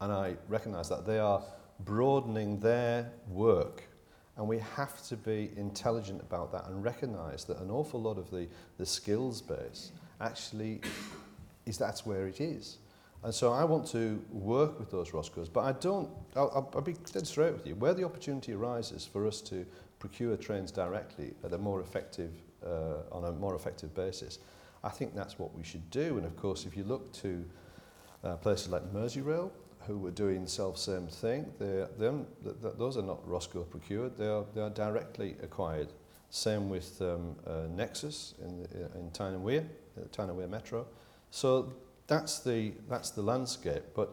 And 0.00 0.12
I 0.12 0.36
recognise 0.48 0.88
that 0.88 1.06
they 1.06 1.18
are 1.18 1.42
broadening 1.80 2.60
their 2.60 3.10
work. 3.28 3.84
And 4.36 4.46
we 4.46 4.58
have 4.58 5.02
to 5.08 5.16
be 5.16 5.50
intelligent 5.56 6.20
about 6.20 6.52
that 6.52 6.66
and 6.66 6.84
recognise 6.84 7.44
that 7.44 7.58
an 7.60 7.70
awful 7.70 8.00
lot 8.00 8.18
of 8.18 8.30
the, 8.30 8.48
the 8.76 8.84
skills 8.84 9.40
base 9.40 9.92
actually 10.20 10.80
is 11.64 11.78
that's 11.78 12.04
where 12.04 12.26
it 12.26 12.40
is. 12.40 12.78
And 13.24 13.34
so 13.34 13.52
I 13.52 13.64
want 13.64 13.86
to 13.88 14.22
work 14.30 14.78
with 14.78 14.90
those 14.90 15.10
ROSCOs, 15.10 15.52
but 15.52 15.64
I 15.64 15.72
don't, 15.72 16.08
I'll, 16.36 16.70
I'll, 16.74 16.82
be 16.82 16.94
dead 17.12 17.26
straight 17.26 17.52
with 17.52 17.66
you. 17.66 17.74
Where 17.74 17.94
the 17.94 18.04
opportunity 18.04 18.52
arises 18.52 19.04
for 19.04 19.26
us 19.26 19.40
to 19.42 19.66
procure 19.98 20.36
trains 20.36 20.70
directly 20.70 21.34
at 21.42 21.52
a 21.52 21.58
more 21.58 21.80
effective, 21.80 22.30
uh, 22.64 22.98
on 23.10 23.24
a 23.24 23.32
more 23.32 23.56
effective 23.56 23.94
basis, 23.94 24.38
I 24.86 24.90
think 24.90 25.16
that's 25.16 25.36
what 25.36 25.52
we 25.52 25.64
should 25.64 25.90
do. 25.90 26.16
And 26.16 26.24
of 26.24 26.36
course, 26.36 26.64
if 26.64 26.76
you 26.76 26.84
look 26.84 27.12
to 27.14 27.44
uh, 28.22 28.36
places 28.36 28.68
like 28.68 28.84
Merseyrail, 28.94 29.50
who 29.80 29.98
were 29.98 30.12
doing 30.12 30.44
the 30.44 30.48
self-same 30.48 31.08
thing, 31.08 31.52
they're, 31.58 31.88
th 31.98 32.54
th 32.62 32.74
those 32.78 32.96
are 33.00 33.06
not 33.12 33.18
ROSCO 33.26 33.60
procured, 33.74 34.16
they 34.16 34.28
are, 34.28 34.44
they 34.54 34.62
are 34.62 34.74
directly 34.84 35.30
acquired. 35.42 35.88
Same 36.30 36.68
with 36.68 37.00
um, 37.02 37.36
uh, 37.46 37.66
Nexus 37.80 38.34
in, 38.44 38.62
the, 38.62 38.98
in 38.98 39.10
Tyne 39.10 39.34
and 39.34 39.46
uh, 39.48 40.00
Tyne 40.12 40.30
and 40.30 40.50
Metro. 40.50 40.86
So 41.30 41.72
that's 42.06 42.40
the 42.40 42.72
that's 42.88 43.10
the 43.10 43.22
landscape. 43.22 43.84
But 43.94 44.08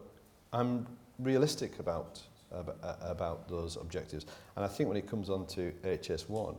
I'm 0.52 0.88
realistic 1.20 1.80
about 1.80 2.22
about, 2.52 3.00
about 3.16 3.50
those 3.50 3.78
objectives, 3.78 4.26
and 4.56 4.66
I 4.66 4.70
think 4.74 4.90
when 4.90 4.98
it 4.98 5.08
comes 5.08 5.30
on 5.30 5.46
to 5.56 5.62
HS1, 5.84 6.56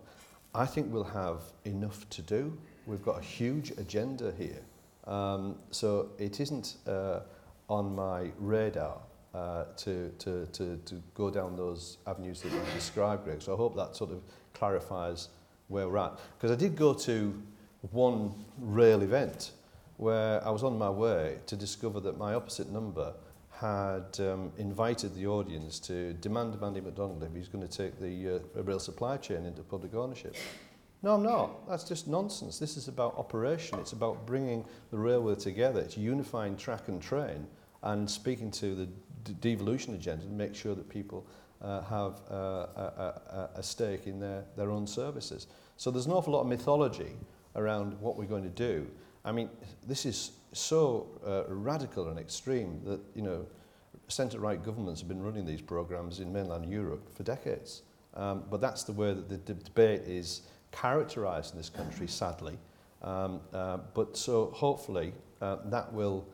I 0.55 0.67
think 0.67 0.93
we'll 0.93 1.12
have 1.25 1.41
enough 1.65 2.09
to 2.17 2.23
do. 2.23 2.43
We've 2.87 3.03
got 3.03 3.18
a 3.18 3.22
huge 3.22 3.70
agenda 3.78 4.32
here, 4.37 4.61
um, 5.07 5.57
so 5.70 6.11
it 6.18 6.41
isn't 6.41 6.76
uh, 6.87 7.20
on 7.68 7.95
my 7.95 8.30
radar 8.39 8.99
uh, 9.35 9.64
to, 9.76 10.11
to, 10.18 10.47
to, 10.53 10.76
to 10.85 11.03
go 11.14 11.30
down 11.30 11.57
those 11.57 11.99
avenues 12.07 12.43
that 12.43 12.53
you 12.53 12.61
described, 12.74 13.24
Greg. 13.24 13.43
So 13.43 13.55
I 13.55 13.57
hope 13.57 13.74
that 13.76 13.97
sort 13.97 14.11
of 14.11 14.22
clarifies 14.53 15.28
where 15.68 15.89
we're 15.89 15.99
at. 15.99 16.18
Because 16.37 16.51
I 16.51 16.57
did 16.57 16.76
go 16.76 16.95
to 16.95 17.43
one 17.91 18.32
rail 18.59 19.03
event 19.03 19.53
where 19.97 20.47
I 20.47 20.51
was 20.51 20.62
on 20.62 20.78
my 20.78 20.91
way 20.91 21.39
to 21.47 21.57
discover 21.57 22.01
that 22.01 22.18
my 22.18 22.35
opposite 22.35 22.70
number 22.70 23.14
had 23.51 24.18
um, 24.20 24.53
invited 24.59 25.14
the 25.14 25.26
audience 25.26 25.78
to 25.78 26.12
demand 26.14 26.55
of 26.55 26.62
Andy 26.62 26.80
McDonald 26.80 27.22
if 27.22 27.35
he's 27.35 27.49
going 27.49 27.66
to 27.66 27.76
take 27.76 27.99
the 28.01 28.43
uh, 28.57 28.62
rail 28.62 28.80
supply 28.80 29.16
chain 29.16 29.45
into 29.45 29.62
public 29.62 29.95
ownership. 29.95 30.37
No, 31.05 31.16
I'm 31.16 31.22
not. 31.22 31.68
That's 31.68 31.84
just 31.84 32.09
nonsense. 32.09 32.59
This 32.59 32.78
is 32.78 32.88
about 32.88 33.18
operation. 33.18 33.78
It's 33.78 33.92
about 33.92 34.24
bringing 34.24 34.64
the 34.90 34.96
railway 34.96 35.34
together. 35.34 35.80
It's 35.80 35.98
unifying 35.98 36.57
track 36.57 36.88
and 36.88 37.02
train 37.02 37.46
and 37.82 38.11
speaking 38.11 38.50
to 38.52 38.74
the 38.74 38.88
devolution 39.34 39.92
agenda 39.92 40.24
to 40.24 40.30
make 40.30 40.55
sure 40.55 40.74
that 40.74 40.88
people 40.88 41.26
uh, 41.61 41.82
have 41.82 42.22
uh, 42.30 42.34
a, 42.34 43.20
a, 43.28 43.50
a 43.57 43.62
stake 43.62 44.07
in 44.07 44.18
their, 44.18 44.44
their 44.57 44.70
own 44.70 44.86
services. 44.86 45.46
So 45.76 45.90
there's 45.90 46.07
an 46.07 46.12
awful 46.12 46.32
lot 46.32 46.40
of 46.40 46.46
mythology 46.46 47.12
around 47.55 48.00
what 48.00 48.16
we're 48.16 48.24
going 48.24 48.44
to 48.44 48.48
do. 48.48 48.90
I 49.26 49.32
mean, 49.32 49.50
this 49.86 50.07
is 50.07 50.30
so 50.52 51.07
uh, 51.26 51.42
radical 51.48 52.09
and 52.09 52.18
extreme 52.18 52.80
that, 52.86 53.00
you 53.14 53.20
know, 53.20 53.44
centre-right 54.09 54.64
governments 54.64 55.02
have 55.02 55.09
been 55.09 55.22
running 55.22 55.44
these 55.44 55.61
programs 55.61 56.20
in 56.20 56.32
mainland 56.32 56.64
Europe 56.64 57.14
for 57.14 57.24
decades. 57.24 57.82
Um, 58.14 58.44
but 58.48 58.62
that's 58.62 58.84
the 58.84 58.92
way 58.92 59.12
that 59.12 59.44
the 59.44 59.52
debate 59.52 60.02
is 60.07 60.42
characterised 60.75 61.53
in 61.53 61.59
this 61.59 61.70
country, 61.70 62.07
sadly. 62.07 62.59
Um, 63.03 63.41
uh, 63.53 63.79
but 63.93 64.16
so 64.16 64.47
hopefully 64.55 65.12
uh, 65.41 65.57
that 65.66 65.93
will 65.93 66.27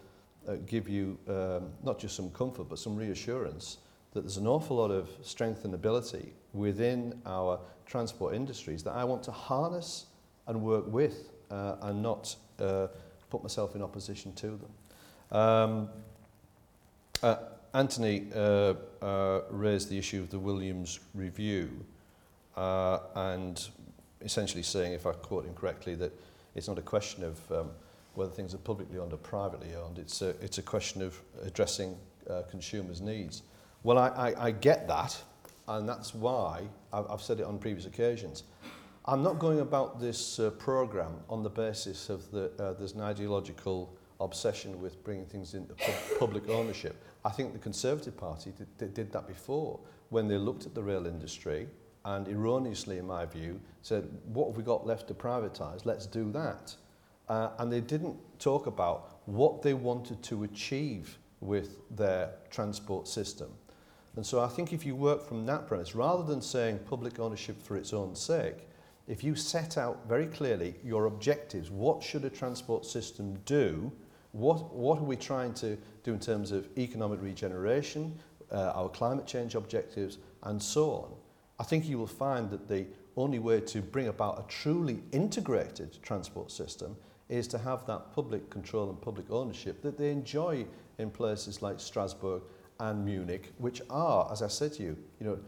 uh, 0.49 0.55
give 0.67 0.89
you 0.89 1.19
um, 1.29 1.71
not 1.83 1.99
just 1.99 2.15
some 2.15 2.31
comfort 2.31 2.69
but 2.69 2.79
some 2.79 2.97
reassurance 2.97 3.79
that 4.13 4.21
there's 4.21 4.37
an 4.37 4.47
awful 4.47 4.77
lot 4.77 4.91
of 4.91 5.09
strength 5.23 5.65
and 5.65 5.75
ability 5.75 6.33
within 6.53 7.21
our 7.27 7.59
transport 7.87 8.35
industries 8.35 8.83
that 8.85 8.93
I 8.93 9.05
want 9.05 9.23
to 9.25 9.33
harness 9.33 10.07
and 10.47 10.63
work 10.63 10.85
with 10.87 11.31
uh, 11.51 11.77
and 11.83 12.03
not 12.03 12.35
uh, 12.61 12.89
put 13.31 13.43
myself 13.43 13.75
in 13.75 13.83
opposition 13.83 14.33
to 14.35 14.47
them. 14.59 15.39
Um, 15.39 15.89
uh, 17.23 17.37
Anthony 17.75 18.27
uh, 18.35 18.75
uh, 19.03 19.43
raised 19.51 19.91
the 19.91 19.99
issue 19.99 20.21
of 20.21 20.31
the 20.31 20.39
Williams 20.39 20.99
review 21.15 21.85
uh, 22.57 22.99
and 23.15 23.59
essentially 24.23 24.63
saying, 24.63 24.93
if 24.93 25.07
I 25.07 25.13
quote 25.13 25.45
him 25.45 25.55
correctly, 25.55 25.95
that 25.97 26.13
it's 26.55 26.69
not 26.69 26.79
a 26.79 26.83
question 26.83 27.25
of 27.25 27.53
um, 27.53 27.71
whether 28.15 28.31
things 28.31 28.55
are 28.55 28.59
publicly 28.59 28.99
owned 28.99 29.13
or 29.13 29.19
privately 29.19 29.75
owned. 29.75 29.99
It's 29.99 30.23
a, 30.23 30.31
it's 30.41 30.59
a 30.59 30.63
question 30.63 31.03
of 31.03 31.19
addressing 31.43 31.97
uh, 32.29 32.43
consumers' 32.51 33.01
needs. 33.01 33.43
Well, 33.83 33.99
I, 33.99 34.09
I, 34.09 34.47
I 34.47 34.51
get 34.51 34.87
that, 34.89 35.21
and 35.69 35.89
that's 35.89 36.15
why 36.15 36.63
I've, 36.93 37.11
I've 37.11 37.23
said 37.23 37.41
it 37.41 37.47
on 37.47 37.59
previous 37.59 37.87
occasions. 37.87 38.45
I'm 39.07 39.23
not 39.23 39.39
going 39.39 39.61
about 39.61 40.01
this 40.01 40.39
uh, 40.39 40.51
program 40.51 41.13
on 41.29 41.43
the 41.43 41.49
basis 41.51 42.11
of 42.11 42.31
the, 42.31 42.51
uh, 42.59 42.75
there's 42.75 42.93
an 42.93 43.01
ideological 43.01 43.97
obsession 44.21 44.81
with 44.81 45.03
bringing 45.03 45.25
things 45.25 45.55
into 45.55 45.73
pub 45.75 45.95
public 46.19 46.49
ownership. 46.51 47.03
I 47.25 47.31
think 47.31 47.53
the 47.55 47.59
Conservative 47.59 48.17
Party 48.17 48.53
did, 48.79 48.95
did 48.95 49.13
that 49.13 49.27
before 49.27 49.81
when 50.11 50.29
they 50.29 50.37
looked 50.37 50.67
at 50.67 50.75
the 50.75 50.83
rail 50.83 51.07
industry 51.07 51.67
and 52.17 52.29
erroneously, 52.29 52.99
in 52.99 53.07
my 53.07 53.25
view, 53.25 53.61
said, 53.83 54.09
what 54.33 54.49
have 54.49 54.57
we 54.57 54.63
got 54.63 54.87
left 54.87 55.07
to 55.09 55.15
privatise? 55.15 55.85
Let's 55.85 56.07
do 56.07 56.31
that. 56.33 56.75
Uh, 57.29 57.51
and 57.59 57.73
they 57.73 57.81
didn't 57.81 58.17
talk 58.39 58.67
about 58.67 59.21
what 59.27 59.63
they 59.63 59.75
wanted 59.75 60.21
to 60.25 60.43
achieve 60.43 61.19
with 61.41 61.79
their 61.97 62.31
transport 62.51 63.07
system. 63.07 63.49
And 64.17 64.27
so 64.27 64.41
I 64.41 64.49
think 64.49 64.73
if 64.73 64.85
you 64.85 64.97
work 64.97 65.27
from 65.27 65.47
that 65.47 65.69
premise, 65.69 65.95
rather 65.95 66.25
than 66.25 66.43
saying 66.43 66.81
public 66.81 67.21
ownership 67.21 67.63
for 67.63 67.77
its 67.77 67.93
own 67.93 68.17
sake, 68.17 68.67
if 69.07 69.23
you 69.23 69.37
set 69.37 69.79
out 69.79 70.09
very 70.09 70.27
clearly 70.27 70.75
your 70.85 71.07
objectives, 71.07 71.71
what 71.71 72.03
should 72.03 72.25
a 72.25 72.31
transport 72.31 72.85
system 72.85 73.39
do, 73.45 73.93
what, 74.33 74.75
what 74.75 74.99
are 74.99 75.05
we 75.05 75.17
trying 75.17 75.55
to 75.55 75.79
do 76.03 76.13
in 76.13 76.21
terms 76.21 76.51
of 76.51 76.69
economic 76.77 77.23
regeneration, 77.23 78.19
uh, 78.51 78.73
our 78.75 78.89
climate 78.89 79.27
change 79.27 79.55
objectives, 79.55 80.19
and 80.43 80.61
so 80.61 80.91
on, 80.91 81.13
I 81.61 81.63
think 81.63 81.87
you 81.87 81.99
will 81.99 82.07
find 82.07 82.49
that 82.51 82.69
the 82.69 82.87
only 83.19 83.39
way 83.39 83.61
to 83.61 83.83
bring 83.83 84.09
about 84.09 84.39
a 84.39 84.49
truly 84.49 85.03
integrated 85.13 86.03
transport 86.03 86.51
system 86.51 86.97
is 87.29 87.47
to 87.49 87.59
have 87.59 87.85
that 87.85 88.15
public 88.15 88.49
control 88.49 88.89
and 88.89 88.99
public 88.99 89.31
ownership 89.31 89.83
that 89.83 89.99
they 89.99 90.11
enjoy 90.11 90.65
in 90.97 91.11
places 91.11 91.61
like 91.61 91.79
Strasbourg 91.79 92.41
and 92.81 93.05
Munich, 93.05 93.53
which 93.59 93.83
are, 93.91 94.27
as 94.33 94.41
I 94.41 94.49
said 94.49 94.73
to 94.75 94.83
you, 94.83 94.97
you 95.21 95.27
know, 95.27 95.39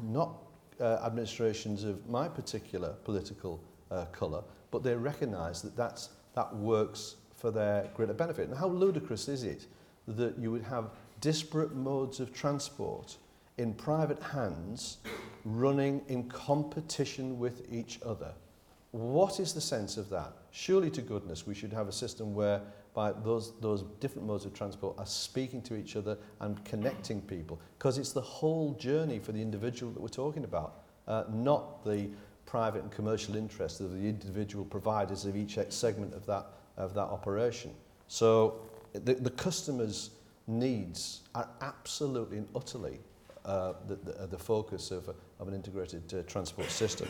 not 0.00 0.36
uh, 0.80 1.00
administrations 1.04 1.82
of 1.82 2.08
my 2.08 2.28
particular 2.28 2.94
political 3.02 3.60
uh, 3.90 4.04
colour, 4.06 4.44
but 4.70 4.84
they 4.84 4.94
recognise 4.94 5.60
that 5.62 5.76
that's, 5.76 6.10
that 6.34 6.54
works 6.54 7.16
for 7.36 7.50
their 7.50 7.90
greater 7.96 8.14
benefit. 8.14 8.48
And 8.48 8.56
how 8.56 8.68
ludicrous 8.68 9.26
is 9.26 9.42
it 9.42 9.66
that 10.06 10.38
you 10.38 10.52
would 10.52 10.62
have 10.62 10.90
disparate 11.20 11.74
modes 11.74 12.20
of 12.20 12.32
transport 12.32 13.16
in 13.56 13.74
private 13.74 14.22
hands 14.22 14.98
running 15.44 16.02
in 16.08 16.28
competition 16.28 17.38
with 17.38 17.72
each 17.72 18.00
other? 18.04 18.32
What 18.90 19.38
is 19.38 19.52
the 19.52 19.60
sense 19.60 19.96
of 19.96 20.08
that? 20.10 20.32
Surely 20.50 20.90
to 20.90 21.02
goodness 21.02 21.46
we 21.46 21.54
should 21.54 21.72
have 21.72 21.88
a 21.88 21.92
system 21.92 22.34
where 22.34 22.60
by 22.94 23.12
those, 23.12 23.52
those 23.60 23.82
different 24.00 24.26
modes 24.26 24.44
of 24.44 24.54
transport 24.54 24.98
are 24.98 25.06
speaking 25.06 25.62
to 25.62 25.76
each 25.76 25.94
other 25.94 26.16
and 26.40 26.64
connecting 26.64 27.20
people 27.20 27.60
because 27.78 27.98
it's 27.98 28.12
the 28.12 28.20
whole 28.20 28.72
journey 28.74 29.18
for 29.18 29.32
the 29.32 29.40
individual 29.40 29.92
that 29.92 30.00
we're 30.00 30.08
talking 30.08 30.44
about, 30.44 30.80
uh, 31.06 31.24
not 31.30 31.84
the 31.84 32.08
private 32.46 32.82
and 32.82 32.90
commercial 32.90 33.36
interests 33.36 33.80
of 33.80 33.92
the 33.92 34.08
individual 34.08 34.64
providers 34.64 35.26
of 35.26 35.36
each 35.36 35.58
segment 35.68 36.14
of 36.14 36.24
that, 36.26 36.46
of 36.76 36.94
that 36.94 37.02
operation. 37.02 37.72
So 38.08 38.60
the, 38.94 39.14
the 39.14 39.30
customer's 39.30 40.10
needs 40.46 41.20
are 41.34 41.48
absolutely 41.60 42.38
and 42.38 42.48
utterly 42.56 42.98
uh, 43.44 43.72
the, 43.86 43.96
the, 43.96 44.26
the 44.26 44.38
focus 44.38 44.90
of, 44.90 45.08
of 45.40 45.48
an 45.48 45.54
integrated 45.54 46.12
uh, 46.14 46.22
transport 46.30 46.70
system. 46.70 47.08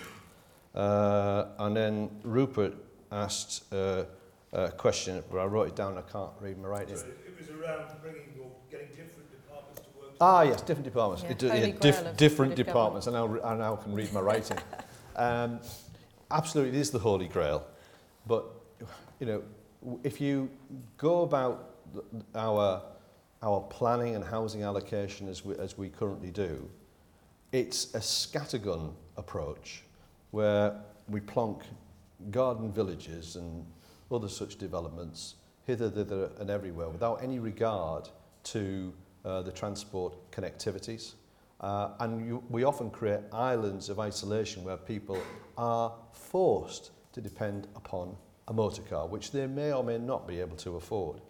Uh, 0.74 1.46
and 1.58 1.76
then 1.76 2.10
Rupert 2.22 2.74
asked 3.10 3.72
uh, 3.72 4.04
a 4.52 4.70
question, 4.72 5.22
but 5.30 5.38
I 5.38 5.44
wrote 5.46 5.68
it 5.68 5.76
down, 5.76 5.98
I 5.98 6.02
can't 6.02 6.30
read 6.40 6.58
my 6.58 6.68
writing. 6.68 6.96
So 6.96 7.06
it 7.26 7.38
was 7.38 7.48
around 7.50 7.86
bringing 8.02 8.28
or 8.40 8.50
getting 8.70 8.88
different 8.88 9.30
departments 9.30 9.80
to 9.80 9.86
work 9.98 10.12
Ah, 10.20 10.42
yes, 10.42 10.62
different 10.62 10.84
departments. 10.84 11.22
Yeah, 11.24 11.30
It- 11.32 11.42
holy 11.42 11.58
yeah, 11.60 11.66
grail 11.70 11.80
diff- 11.80 12.16
different 12.16 12.54
departments. 12.56 13.06
I 13.08 13.12
now, 13.12 13.40
I 13.42 13.54
now 13.56 13.76
can 13.76 13.94
read 13.94 14.12
my 14.12 14.20
writing. 14.20 14.58
um, 15.16 15.60
absolutely, 16.30 16.76
it 16.78 16.80
is 16.80 16.90
the 16.90 16.98
holy 16.98 17.28
grail. 17.28 17.64
But, 18.26 18.44
you 19.20 19.26
know, 19.26 19.42
if 20.02 20.20
you 20.20 20.50
go 20.96 21.22
about 21.22 21.70
th- 21.92 22.04
our, 22.34 22.82
our 23.42 23.60
planning 23.60 24.14
and 24.14 24.24
housing 24.24 24.62
allocation 24.62 25.28
as 25.28 25.44
we, 25.44 25.54
as 25.56 25.78
we 25.78 25.88
currently 25.88 26.30
do, 26.30 26.68
it's 27.52 27.94
a 27.94 27.98
scattergun 27.98 28.92
approach 29.16 29.82
where 30.30 30.74
we 31.08 31.20
plonk 31.20 31.62
garden 32.30 32.72
villages 32.72 33.36
and 33.36 33.64
other 34.10 34.28
such 34.28 34.56
developments 34.56 35.36
hither, 35.64 35.88
thither 35.90 36.30
and 36.40 36.50
everywhere 36.50 36.88
without 36.88 37.22
any 37.22 37.38
regard 37.38 38.08
to 38.42 38.92
uh, 39.24 39.42
the 39.42 39.52
transport 39.52 40.14
connectivities. 40.30 41.14
Uh, 41.60 41.90
and 42.00 42.26
you, 42.26 42.42
we 42.48 42.64
often 42.64 42.90
create 42.90 43.20
islands 43.32 43.88
of 43.88 43.98
isolation 43.98 44.64
where 44.64 44.76
people 44.76 45.20
are 45.56 45.92
forced 46.12 46.90
to 47.12 47.20
depend 47.20 47.66
upon 47.74 48.16
a 48.48 48.52
motor 48.52 48.82
car, 48.82 49.06
which 49.06 49.32
they 49.32 49.46
may 49.46 49.72
or 49.72 49.82
may 49.82 49.98
not 49.98 50.26
be 50.26 50.40
able 50.40 50.56
to 50.56 50.76
afford. 50.76 51.20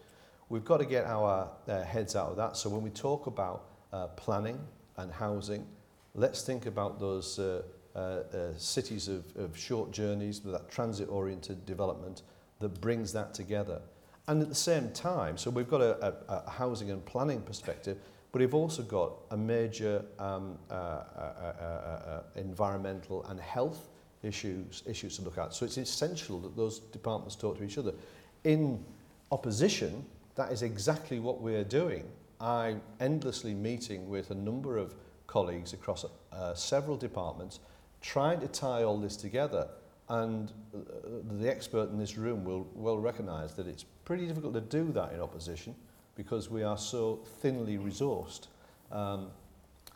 we've 0.48 0.64
got 0.64 0.78
to 0.78 0.84
get 0.86 1.04
our 1.06 1.50
uh, 1.66 1.82
heads 1.82 2.16
out 2.16 2.30
of 2.30 2.36
that. 2.36 2.56
So 2.56 2.68
when 2.70 2.82
we 2.82 2.90
talk 2.90 3.26
about 3.26 3.64
uh, 3.92 4.08
planning 4.08 4.58
and 4.96 5.12
housing, 5.12 5.66
let's 6.14 6.42
think 6.42 6.66
about 6.66 6.98
those 6.98 7.38
uh, 7.38 7.62
uh, 7.94 7.98
uh, 7.98 8.56
cities 8.56 9.08
of, 9.08 9.24
of 9.36 9.56
short 9.56 9.90
journeys, 9.90 10.40
that 10.40 10.70
transit-oriented 10.70 11.66
development 11.66 12.22
that 12.60 12.80
brings 12.80 13.12
that 13.12 13.34
together. 13.34 13.80
And 14.26 14.42
at 14.42 14.48
the 14.48 14.54
same 14.54 14.90
time, 14.92 15.38
so 15.38 15.50
we've 15.50 15.68
got 15.68 15.80
a, 15.80 16.06
a, 16.06 16.14
a 16.28 16.50
housing 16.50 16.90
and 16.90 17.04
planning 17.04 17.40
perspective, 17.40 17.98
but 18.30 18.40
we've 18.40 18.54
also 18.54 18.82
got 18.82 19.12
a 19.30 19.36
major 19.36 20.04
um, 20.18 20.58
uh, 20.70 20.74
uh, 20.74 21.02
uh, 21.16 21.64
uh, 21.64 22.22
environmental 22.36 23.24
and 23.24 23.40
health 23.40 23.88
issues 24.22 24.82
issues 24.86 25.16
to 25.16 25.22
look 25.22 25.38
at. 25.38 25.54
So 25.54 25.64
it's 25.64 25.78
essential 25.78 26.40
that 26.40 26.56
those 26.56 26.80
departments 26.80 27.36
talk 27.36 27.56
to 27.58 27.64
each 27.64 27.78
other. 27.78 27.94
In 28.44 28.84
opposition 29.30 30.04
that 30.38 30.52
is 30.52 30.62
exactly 30.62 31.18
what 31.18 31.40
we're 31.40 31.64
doing. 31.64 32.04
I'm 32.40 32.80
endlessly 33.00 33.54
meeting 33.54 34.08
with 34.08 34.30
a 34.30 34.36
number 34.36 34.78
of 34.78 34.94
colleagues 35.26 35.72
across 35.72 36.04
uh, 36.32 36.54
several 36.54 36.96
departments, 36.96 37.58
trying 38.00 38.38
to 38.40 38.46
tie 38.46 38.84
all 38.84 38.98
this 38.98 39.16
together. 39.16 39.68
And 40.08 40.52
uh, 40.72 40.78
the 41.40 41.50
expert 41.50 41.90
in 41.90 41.98
this 41.98 42.16
room 42.16 42.44
will 42.44 42.68
well 42.72 42.98
recognise 42.98 43.52
that 43.54 43.66
it's 43.66 43.84
pretty 44.04 44.28
difficult 44.28 44.54
to 44.54 44.60
do 44.60 44.92
that 44.92 45.12
in 45.12 45.20
opposition 45.20 45.74
because 46.14 46.48
we 46.48 46.62
are 46.62 46.78
so 46.78 47.18
thinly 47.40 47.76
resourced. 47.76 48.46
Um, 48.92 49.32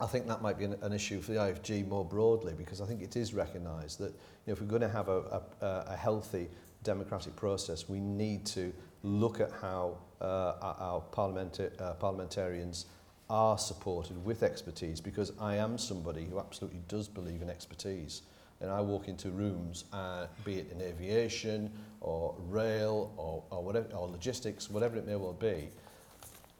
I 0.00 0.06
think 0.06 0.26
that 0.26 0.42
might 0.42 0.58
be 0.58 0.64
an, 0.64 0.76
an 0.82 0.92
issue 0.92 1.20
for 1.20 1.30
the 1.30 1.38
IFG 1.38 1.86
more 1.86 2.04
broadly 2.04 2.54
because 2.58 2.80
I 2.80 2.86
think 2.86 3.00
it 3.00 3.14
is 3.14 3.32
recognised 3.32 4.00
that 4.00 4.10
you 4.10 4.48
know, 4.48 4.52
if 4.54 4.60
we're 4.60 4.66
going 4.66 4.82
to 4.82 4.88
have 4.88 5.08
a, 5.08 5.40
a, 5.60 5.66
a 5.90 5.96
healthy 5.96 6.48
democratic 6.82 7.36
process, 7.36 7.88
we 7.88 8.00
need 8.00 8.44
to 8.46 8.72
look 9.02 9.40
at 9.40 9.50
how 9.60 9.98
uh, 10.20 10.54
our 10.60 10.98
uh, 10.98 11.94
parliamentarians 11.94 12.86
are 13.28 13.58
supported 13.58 14.22
with 14.24 14.42
expertise 14.42 15.00
because 15.00 15.32
I 15.40 15.56
am 15.56 15.78
somebody 15.78 16.24
who 16.24 16.38
absolutely 16.38 16.82
does 16.88 17.08
believe 17.08 17.42
in 17.42 17.50
expertise. 17.50 18.22
And 18.60 18.70
I 18.70 18.80
walk 18.80 19.08
into 19.08 19.30
rooms, 19.30 19.84
uh, 19.92 20.26
be 20.44 20.58
it 20.58 20.70
in 20.70 20.80
aviation 20.80 21.72
or 22.00 22.34
rail 22.48 23.12
or, 23.16 23.42
or, 23.50 23.64
whatever, 23.64 23.88
or 23.94 24.06
logistics, 24.06 24.70
whatever 24.70 24.96
it 24.96 25.06
may 25.06 25.16
well 25.16 25.32
be, 25.32 25.70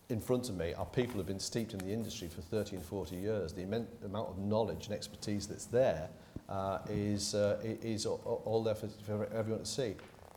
in 0.08 0.20
front 0.20 0.48
of 0.48 0.56
me 0.56 0.74
are 0.74 0.86
people 0.86 1.12
who 1.12 1.18
have 1.18 1.26
been 1.26 1.38
steeped 1.38 1.74
in 1.74 1.78
the 1.78 1.92
industry 1.92 2.28
for 2.28 2.40
30 2.40 2.76
and 2.76 2.84
40 2.84 3.16
years. 3.16 3.52
The 3.52 3.62
amount 3.62 3.88
of 4.02 4.38
knowledge 4.38 4.86
and 4.86 4.94
expertise 4.94 5.46
that's 5.46 5.66
there 5.66 6.08
uh, 6.48 6.78
is, 6.88 7.34
uh, 7.34 7.58
is 7.62 8.04
all 8.04 8.62
there 8.64 8.74
for, 8.74 8.88
for 8.88 9.28
everyone 9.32 9.62
to 9.62 9.70
see. 9.70 9.94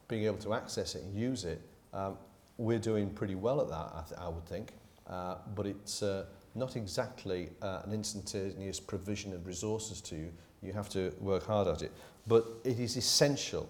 Being 0.07 0.25
able 0.25 0.37
to 0.37 0.53
access 0.53 0.93
it 0.93 1.03
and 1.03 1.15
use 1.15 1.45
it, 1.45 1.61
um, 1.95 2.17
we're 2.57 2.79
doing 2.79 3.09
pretty 3.09 3.35
well 3.35 3.61
at 3.61 3.69
that, 3.69 3.91
I, 3.95 4.03
th 4.07 4.19
I 4.19 4.29
would 4.29 4.45
think. 4.45 4.73
Uh, 5.07 5.35
but 5.55 5.65
it's 5.65 6.01
uh, 6.01 6.25
not 6.55 6.75
exactly 6.75 7.49
uh, 7.61 7.81
an 7.85 7.93
instantaneous 7.93 8.79
provision 8.79 9.33
of 9.33 9.45
resources 9.45 10.01
to 10.01 10.15
you. 10.15 10.31
You 10.61 10.73
have 10.73 10.89
to 10.89 11.13
work 11.19 11.45
hard 11.45 11.67
at 11.67 11.81
it. 11.81 11.91
But 12.27 12.45
it 12.63 12.79
is 12.79 12.97
essential 12.97 13.69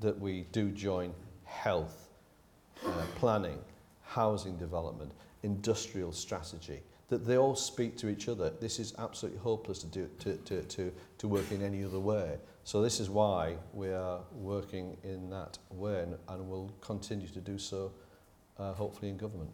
that 0.00 0.18
we 0.18 0.46
do 0.52 0.70
join 0.70 1.14
health, 1.44 2.08
uh, 2.84 2.90
planning, 3.14 3.58
housing 4.02 4.56
development, 4.56 5.12
industrial 5.42 6.12
strategy, 6.12 6.80
that 7.08 7.24
they 7.24 7.36
all 7.36 7.54
speak 7.54 7.96
to 7.98 8.08
each 8.08 8.28
other. 8.28 8.50
This 8.60 8.80
is 8.80 8.94
absolutely 8.98 9.40
hopeless 9.40 9.78
to, 9.80 9.86
do, 9.86 10.08
to, 10.20 10.36
to, 10.36 10.62
to, 10.62 10.92
to 11.18 11.28
work 11.28 11.52
in 11.52 11.62
any 11.62 11.84
other 11.84 12.00
way. 12.00 12.38
So 12.64 12.80
this 12.80 13.00
is 13.00 13.10
why 13.10 13.56
we 13.72 13.88
are 13.88 14.20
working 14.32 14.96
in 15.02 15.28
that 15.30 15.58
way 15.70 16.02
and, 16.02 16.16
and 16.28 16.48
will 16.48 16.72
continue 16.80 17.26
to 17.28 17.40
do 17.40 17.58
so, 17.58 17.92
uh, 18.58 18.72
hopefully 18.72 19.10
in 19.10 19.16
government. 19.16 19.50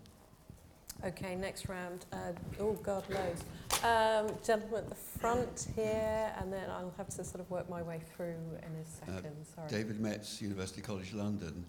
Okay, 1.04 1.36
next 1.36 1.68
round. 1.68 2.04
Uh, 2.12 2.32
oh, 2.61 2.72
God, 2.72 3.04
loads. 3.09 3.44
Um, 3.84 4.36
gentleman 4.44 4.80
at 4.80 4.88
the 4.88 4.94
front 4.94 5.68
here, 5.76 6.32
and 6.38 6.52
then 6.52 6.68
I'll 6.68 6.92
have 6.96 7.09
to 7.11 7.24
sort 7.24 7.40
of 7.40 7.48
work 7.50 7.70
my 7.70 7.82
way 7.82 8.00
through 8.14 8.34
in 8.62 8.74
a 8.74 8.84
second. 8.84 9.36
Uh, 9.40 9.54
Sorry. 9.54 9.68
David 9.68 10.00
Metz, 10.00 10.42
University 10.42 10.82
College 10.82 11.14
London. 11.14 11.64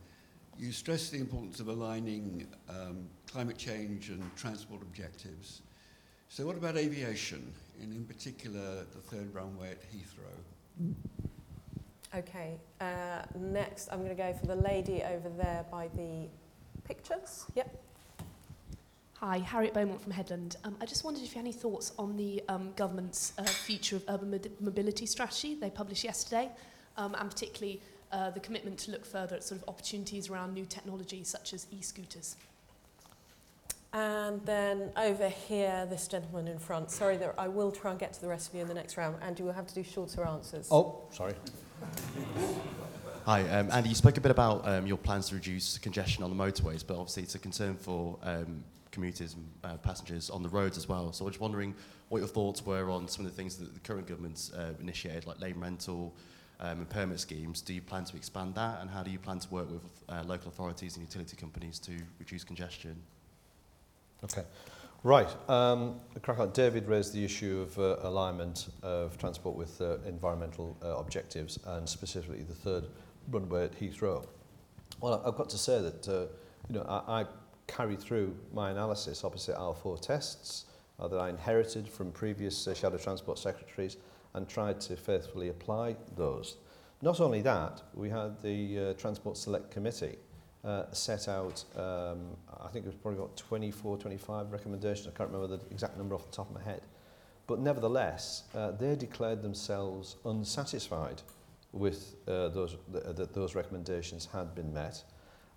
You 0.57 0.71
stress 0.71 1.09
the 1.09 1.19
importance 1.19 1.59
of 1.59 1.67
aligning 1.67 2.47
um, 2.69 3.07
climate 3.31 3.57
change 3.57 4.09
and 4.09 4.23
transport 4.35 4.81
objectives. 4.81 5.61
So 6.27 6.45
what 6.45 6.57
about 6.57 6.75
aviation, 6.75 7.53
and 7.81 7.93
in 7.93 8.05
particular 8.05 8.83
the 8.93 8.99
third 8.99 9.33
runway 9.33 9.71
at 9.71 9.81
Heathrow? 9.91 10.93
Okay, 12.15 12.57
uh, 12.81 13.21
next 13.37 13.89
I'm 13.91 13.99
going 13.99 14.09
to 14.09 14.15
go 14.15 14.33
for 14.33 14.47
the 14.47 14.55
lady 14.55 15.03
over 15.03 15.29
there 15.29 15.63
by 15.69 15.89
the 15.95 16.27
pictures. 16.83 17.45
Yep. 17.53 17.83
Hi, 19.17 19.37
Harriet 19.37 19.75
Beaumont 19.75 20.01
from 20.01 20.13
Headland. 20.13 20.55
Um, 20.63 20.75
I 20.81 20.85
just 20.87 21.03
wondered 21.03 21.23
if 21.23 21.31
you 21.31 21.35
had 21.35 21.45
any 21.45 21.51
thoughts 21.51 21.91
on 21.99 22.17
the 22.17 22.41
um, 22.47 22.71
government's 22.75 23.33
uh, 23.37 23.43
future 23.43 23.97
of 23.97 24.05
urban 24.09 24.41
mobility 24.59 25.05
strategy 25.05 25.53
they 25.53 25.69
published 25.69 26.03
yesterday, 26.03 26.49
um, 26.97 27.15
and 27.19 27.29
particularly 27.29 27.79
uh, 28.11 28.31
the 28.31 28.39
commitment 28.39 28.79
to 28.79 28.91
look 28.91 29.05
further 29.05 29.35
at 29.35 29.43
sort 29.43 29.61
of 29.61 29.69
opportunities 29.69 30.29
around 30.29 30.53
new 30.53 30.65
technologies 30.65 31.27
such 31.27 31.53
as 31.53 31.67
e-scooters. 31.69 32.37
And 33.93 34.43
then 34.45 34.91
over 34.97 35.29
here, 35.29 35.85
this 35.87 36.07
gentleman 36.07 36.47
in 36.47 36.57
front. 36.57 36.89
Sorry, 36.89 37.17
that 37.17 37.35
I 37.37 37.47
will 37.47 37.71
try 37.71 37.91
and 37.91 37.99
get 37.99 38.13
to 38.13 38.21
the 38.21 38.27
rest 38.27 38.49
of 38.49 38.55
you 38.55 38.61
in 38.61 38.67
the 38.67 38.73
next 38.73 38.97
round. 38.97 39.17
Andy, 39.21 39.43
we'll 39.43 39.53
have 39.53 39.67
to 39.67 39.75
do 39.75 39.83
shorter 39.83 40.23
answers. 40.23 40.69
Oh, 40.71 41.03
sorry. 41.11 41.33
Hi, 43.25 43.47
um, 43.49 43.69
Andy, 43.71 43.89
you 43.89 43.95
spoke 43.95 44.17
a 44.17 44.21
bit 44.21 44.31
about 44.31 44.67
um, 44.67 44.87
your 44.87 44.97
plans 44.97 45.29
to 45.29 45.35
reduce 45.35 45.77
congestion 45.77 46.23
on 46.23 46.35
the 46.35 46.43
motorways, 46.43 46.83
but 46.85 46.97
obviously 46.97 47.23
it's 47.23 47.35
a 47.35 47.39
concern 47.39 47.75
for 47.75 48.17
um, 48.23 48.63
commuters 48.91 49.35
and 49.35 49.45
uh, 49.63 49.77
passengers 49.77 50.29
on 50.29 50.41
the 50.41 50.49
roads 50.49 50.77
as 50.77 50.89
well. 50.89 51.13
So 51.13 51.23
I 51.23 51.27
was 51.27 51.33
just 51.33 51.41
wondering 51.41 51.75
what 52.09 52.19
your 52.19 52.27
thoughts 52.27 52.65
were 52.65 52.89
on 52.89 53.07
some 53.07 53.25
of 53.25 53.31
the 53.31 53.37
things 53.37 53.55
that 53.57 53.73
the 53.73 53.79
current 53.81 54.07
government's 54.07 54.51
uh, 54.51 54.73
initiated, 54.81 55.27
like 55.27 55.39
lane 55.39 55.59
rental 55.59 56.15
um, 56.59 56.79
and 56.79 56.89
permit 56.89 57.19
schemes. 57.19 57.61
Do 57.61 57.73
you 57.73 57.81
plan 57.81 58.03
to 58.05 58.17
expand 58.17 58.55
that, 58.55 58.81
and 58.81 58.89
how 58.89 59.03
do 59.03 59.11
you 59.11 59.19
plan 59.19 59.39
to 59.39 59.49
work 59.49 59.69
with 59.69 59.83
uh, 60.09 60.23
local 60.25 60.49
authorities 60.49 60.97
and 60.97 61.05
utility 61.05 61.37
companies 61.37 61.77
to 61.79 61.91
reduce 62.17 62.43
congestion? 62.43 62.95
Okay. 64.23 64.43
Right. 65.03 65.33
Um, 65.49 66.01
David 66.51 66.87
raised 66.87 67.13
the 67.13 67.23
issue 67.23 67.61
of 67.61 67.79
uh, 67.79 68.05
alignment 68.05 68.67
of 68.83 69.17
transport 69.17 69.55
with 69.55 69.79
uh, 69.79 69.97
environmental 70.05 70.75
uh, 70.83 70.97
objectives 70.97 71.57
and 71.65 71.87
specifically 71.87 72.43
the 72.43 72.53
third 72.53 72.87
runway 73.31 73.63
at 73.63 73.79
Heathrow. 73.79 74.27
Well, 74.99 75.23
I've 75.25 75.35
got 75.35 75.49
to 75.51 75.57
say 75.57 75.81
that 75.81 76.07
uh, 76.09 76.25
you 76.67 76.75
know 76.75 76.81
I, 76.81 77.21
I 77.21 77.25
carry 77.67 77.95
through 77.95 78.35
my 78.53 78.71
analysis 78.71 79.23
opposite 79.23 79.57
our 79.57 79.73
four 79.73 79.97
tests 79.97 80.65
uh, 80.99 81.07
that 81.07 81.17
I 81.17 81.29
inherited 81.29 81.87
from 81.87 82.11
previous 82.11 82.67
uh, 82.67 82.73
shadow 82.73 82.97
transport 82.97 83.39
secretaries 83.39 83.95
and 84.33 84.49
tried 84.49 84.81
to 84.81 84.97
faithfully 84.97 85.47
apply 85.47 85.95
those. 86.17 86.57
Not 87.01 87.21
only 87.21 87.41
that, 87.43 87.83
we 87.93 88.09
had 88.09 88.41
the 88.41 88.93
Transport 88.97 89.37
Select 89.37 89.71
Committee 89.71 90.17
uh, 90.63 90.91
set 90.91 91.27
out, 91.27 91.63
um, 91.75 92.35
I 92.63 92.67
think 92.67 92.85
it 92.85 92.89
was 92.89 92.95
probably 92.95 93.19
about 93.19 93.37
24, 93.37 93.97
25 93.97 94.51
recommendations. 94.51 95.07
I 95.07 95.17
can't 95.17 95.31
remember 95.31 95.57
the 95.57 95.65
exact 95.71 95.97
number 95.97 96.15
off 96.15 96.25
the 96.25 96.35
top 96.35 96.49
of 96.49 96.55
my 96.55 96.63
head. 96.63 96.81
But 97.47 97.59
nevertheless, 97.59 98.43
uh, 98.53 98.71
they 98.71 98.95
declared 98.95 99.41
themselves 99.41 100.17
unsatisfied 100.25 101.21
with 101.71 102.15
uh, 102.27 102.49
those, 102.49 102.75
th 102.91 103.15
that 103.15 103.33
those 103.33 103.55
recommendations 103.55 104.27
had 104.31 104.53
been 104.53 104.73
met. 104.73 105.03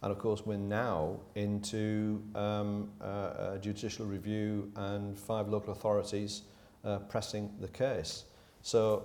And 0.02 0.10
of 0.10 0.18
course, 0.18 0.44
we're 0.44 0.56
now 0.56 1.20
into 1.34 2.22
um, 2.34 2.90
uh, 3.00 3.58
judicial 3.58 4.06
review 4.06 4.70
and 4.76 5.18
five 5.18 5.48
local 5.48 5.72
authorities 5.72 6.42
uh, 6.84 6.98
pressing 6.98 7.50
the 7.60 7.68
case. 7.68 8.24
So 8.62 9.04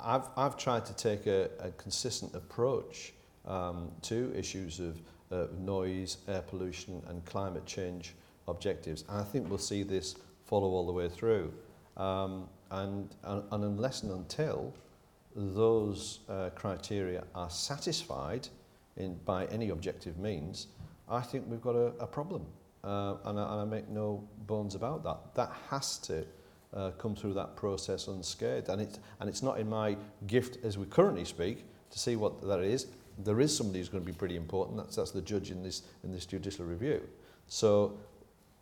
I've, 0.00 0.28
I've 0.36 0.56
tried 0.56 0.84
to 0.86 0.94
take 0.94 1.26
a, 1.26 1.50
a 1.60 1.70
consistent 1.72 2.34
approach 2.34 3.12
um, 3.46 3.90
to 4.02 4.32
issues 4.36 4.80
of 4.80 5.00
uh, 5.32 5.46
noise, 5.58 6.18
air 6.28 6.42
pollution 6.42 7.02
and 7.08 7.24
climate 7.24 7.66
change 7.66 8.14
objectives. 8.48 9.04
And 9.08 9.18
I 9.18 9.24
think 9.24 9.48
we'll 9.48 9.58
see 9.58 9.82
this 9.82 10.16
follow 10.44 10.68
all 10.68 10.86
the 10.86 10.92
way 10.92 11.08
through. 11.08 11.52
Um, 11.96 12.48
and, 12.70 13.14
and, 13.24 13.64
unless 13.64 14.02
and 14.02 14.12
until 14.12 14.74
those 15.34 16.20
uh, 16.28 16.50
criteria 16.54 17.24
are 17.34 17.50
satisfied 17.50 18.48
in, 18.96 19.18
by 19.24 19.46
any 19.46 19.70
objective 19.70 20.18
means, 20.18 20.68
I 21.08 21.20
think 21.20 21.44
we've 21.48 21.60
got 21.62 21.76
a, 21.76 21.92
a 22.00 22.06
problem. 22.06 22.46
Uh, 22.82 23.16
and, 23.24 23.38
I, 23.38 23.52
and 23.52 23.60
I 23.60 23.64
make 23.64 23.88
no 23.88 24.22
bones 24.46 24.74
about 24.74 25.02
that. 25.04 25.34
That 25.34 25.52
has 25.70 25.98
to 25.98 26.24
uh, 26.74 26.90
come 26.92 27.14
through 27.14 27.34
that 27.34 27.56
process 27.56 28.06
unscathed. 28.06 28.68
And 28.68 28.80
it's, 28.80 28.98
and 29.20 29.28
it's 29.28 29.42
not 29.42 29.58
in 29.58 29.68
my 29.68 29.96
gift 30.26 30.58
as 30.64 30.78
we 30.78 30.86
currently 30.86 31.24
speak 31.24 31.64
to 31.90 31.98
see 31.98 32.16
what 32.16 32.40
that 32.46 32.60
is. 32.60 32.86
There 33.18 33.40
is 33.40 33.56
somebody 33.56 33.78
who's 33.78 33.88
going 33.88 34.04
to 34.04 34.10
be 34.10 34.16
pretty 34.16 34.36
important. 34.36 34.76
That's, 34.76 34.96
that's 34.96 35.10
the 35.10 35.22
judge 35.22 35.50
in 35.50 35.62
this, 35.62 35.82
in 36.04 36.12
this 36.12 36.26
judicial 36.26 36.66
review. 36.66 37.02
So 37.48 37.98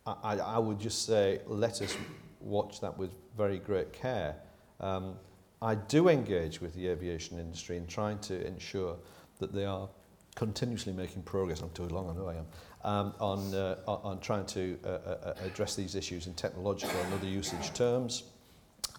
I, 0.05 0.37
I 0.37 0.59
would 0.59 0.79
just 0.79 1.05
say 1.05 1.41
let 1.47 1.81
us 1.81 1.97
watch 2.39 2.79
that 2.81 2.97
with 2.97 3.11
very 3.35 3.59
great 3.59 3.91
care. 3.91 4.35
Um, 4.79 5.15
I 5.61 5.75
do 5.75 6.09
engage 6.09 6.61
with 6.61 6.73
the 6.75 6.87
aviation 6.87 7.39
industry 7.39 7.77
in 7.77 7.87
trying 7.87 8.19
to 8.19 8.45
ensure 8.45 8.97
that 9.39 9.53
they 9.53 9.65
are 9.65 9.89
continuously 10.35 10.93
making 10.93 11.23
progress. 11.23 11.61
I'm 11.61 11.69
too 11.71 11.87
long, 11.87 12.09
I 12.09 12.13
know 12.13 12.27
I 12.27 12.35
am 12.35 12.45
um, 12.85 13.13
on, 13.19 13.53
uh, 13.53 13.75
on 13.87 14.19
trying 14.19 14.45
to 14.45 14.77
uh, 14.85 14.87
uh, 14.87 15.33
address 15.43 15.75
these 15.75 15.95
issues 15.95 16.27
in 16.27 16.33
technological 16.35 16.97
and 17.01 17.13
other 17.13 17.27
usage 17.27 17.73
terms. 17.73 18.23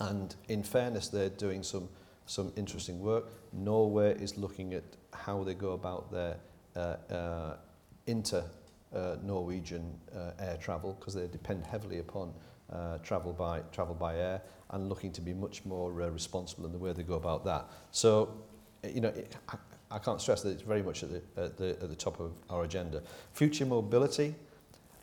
And 0.01 0.35
in 0.49 0.63
fairness, 0.63 1.09
they're 1.09 1.31
doing 1.31 1.63
some, 1.63 1.89
some 2.27 2.53
interesting 2.57 3.01
work. 3.01 3.25
Norway 3.53 4.15
is 4.15 4.37
looking 4.37 4.75
at 4.75 4.85
how 5.13 5.43
they 5.43 5.55
go 5.55 5.73
about 5.73 6.13
their 6.13 6.37
uh, 6.75 6.97
uh, 7.13 7.57
inter 8.07 8.45
uh, 8.95 9.17
Norwegian 9.23 9.99
uh, 10.15 10.31
air 10.39 10.57
travel 10.61 10.97
because 10.99 11.15
they 11.15 11.27
depend 11.27 11.65
heavily 11.65 11.99
upon 11.99 12.33
uh, 12.73 12.99
travel 12.99 13.33
by 13.33 13.61
travel 13.73 13.95
by 13.95 14.17
air 14.17 14.43
and 14.71 14.89
looking 14.89 15.13
to 15.13 15.21
be 15.21 15.33
much 15.33 15.65
more 15.65 15.91
uh, 16.03 16.09
responsible 16.09 16.67
in 16.67 16.73
the 16.73 16.79
way 16.79 16.93
they 16.93 17.03
go 17.03 17.15
about 17.15 17.45
that. 17.45 17.67
So, 17.93 18.37
eh, 18.83 18.91
you 18.95 19.01
know, 19.01 19.09
it, 19.09 19.37
I, 19.49 19.57
I 19.91 19.99
can't 19.99 20.21
stress 20.21 20.43
that 20.43 20.51
it's 20.51 20.63
very 20.63 20.83
much 20.83 21.05
at 21.05 21.11
the, 21.11 21.23
at 21.41 21.57
the, 21.57 21.71
at 21.81 21.89
the 21.89 21.95
top 21.95 22.19
of 22.19 22.33
our 22.51 22.65
agenda. 22.65 23.03
Future 23.33 23.67
mobility, 23.67 24.35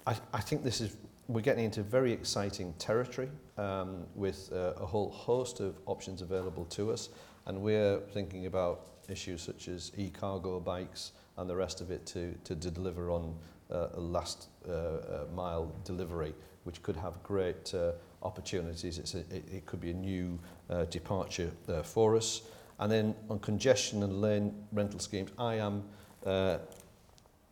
I, 0.06 0.16
I 0.34 0.42
think 0.42 0.64
this 0.64 0.82
is 0.82 0.98
we're 1.28 1.42
getting 1.42 1.66
into 1.66 1.84
very 1.84 2.12
exciting 2.12 2.74
territory 2.74 3.30
um, 3.58 4.06
with 4.16 4.52
uh, 4.52 4.74
a 4.78 4.86
whole 4.86 5.10
host 5.10 5.60
of 5.60 5.76
options 5.86 6.22
available 6.22 6.66
to 6.66 6.92
us, 6.92 7.10
and 7.46 7.62
we're 7.62 8.00
thinking 8.14 8.46
about 8.46 8.88
issues 9.10 9.42
such 9.42 9.68
as 9.68 9.92
e-cargo 9.98 10.60
bikes 10.60 11.12
and 11.38 11.50
the 11.50 11.56
rest 11.56 11.82
of 11.82 11.92
it 11.92 12.06
to, 12.06 12.34
to 12.44 12.56
deliver 12.56 13.10
on 13.10 13.36
uh, 13.72 13.88
a 13.94 14.00
last 14.00 14.48
uh, 14.68 14.72
uh, 14.72 15.26
mile 15.34 15.74
delivery, 15.84 16.34
which 16.64 16.82
could 16.84 16.96
have 16.96 17.22
great 17.24 17.74
uh, 17.74 17.92
opportunities. 18.22 18.98
It's 18.98 19.16
a, 19.16 19.20
it, 19.20 19.44
it 19.52 19.66
could 19.66 19.82
be 19.82 19.92
a 19.92 19.96
new 19.96 20.40
uh, 20.70 20.86
departure 20.86 21.52
uh, 21.68 21.82
for 21.82 22.16
us. 22.16 22.42
And 22.80 22.92
then 22.92 23.16
on 23.30 23.40
congestion 23.40 24.04
and 24.04 24.22
lane 24.22 24.54
rental 24.72 25.00
schemes, 25.00 25.32
I 25.38 25.56
am 25.56 25.84
uh, 26.26 26.58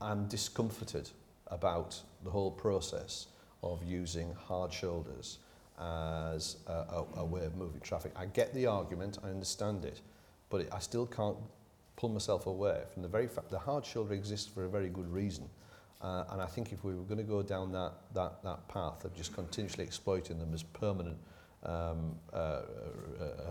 I'm 0.01 0.27
discomforted 0.27 1.09
about 1.47 2.01
the 2.23 2.29
whole 2.29 2.51
process 2.51 3.27
of 3.63 3.83
using 3.83 4.33
hard 4.33 4.71
shoulders 4.73 5.39
as 5.79 6.57
a, 6.67 6.71
a, 6.71 7.05
a 7.17 7.25
way 7.25 7.45
of 7.45 7.55
moving 7.55 7.81
traffic. 7.81 8.11
I 8.15 8.25
get 8.25 8.53
the 8.53 8.67
argument, 8.67 9.17
I 9.23 9.29
understand 9.29 9.85
it, 9.85 10.01
but 10.49 10.61
it, 10.61 10.69
I 10.71 10.79
still 10.79 11.05
can't 11.05 11.37
pull 11.95 12.09
myself 12.09 12.45
away 12.47 12.81
from 12.93 13.01
the 13.01 13.07
very 13.07 13.27
fact 13.27 13.49
the 13.49 13.59
hard 13.59 13.85
shoulder 13.85 14.13
exists 14.13 14.47
for 14.47 14.65
a 14.65 14.69
very 14.69 14.89
good 14.89 15.11
reason. 15.11 15.49
Uh, 16.01 16.23
and 16.31 16.41
I 16.41 16.47
think 16.47 16.71
if 16.71 16.83
we 16.83 16.95
were 16.95 17.03
going 17.03 17.19
to 17.19 17.23
go 17.23 17.43
down 17.43 17.71
that, 17.73 17.93
that, 18.13 18.43
that 18.43 18.67
path 18.67 19.05
of 19.05 19.13
just 19.13 19.33
continuously 19.33 19.83
exploiting 19.83 20.39
them 20.39 20.53
as 20.53 20.63
permanent 20.63 21.17
um, 21.63 22.15
uh, 22.33 22.37
uh, 22.37 22.63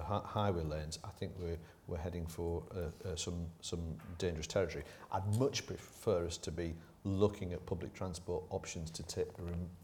uh 0.09 0.21
highway 0.23 0.65
lanes, 0.65 0.99
I 1.05 1.11
think 1.11 1.33
we're, 1.39 1.59
we're 1.87 1.99
heading 1.99 2.27
for 2.27 2.65
uh, 2.75 3.09
uh, 3.09 3.15
some, 3.15 3.47
some 3.61 3.81
dangerous 4.19 4.49
territory. 4.49 4.83
I'd 5.13 5.39
much 5.39 5.65
prefer 5.65 6.27
us 6.27 6.37
to 6.39 6.51
be 6.51 6.75
looking 7.05 7.53
at 7.53 7.65
public 7.67 7.95
transport 7.95 8.45
options 8.51 8.91
to, 8.91 9.03
take, 9.05 9.29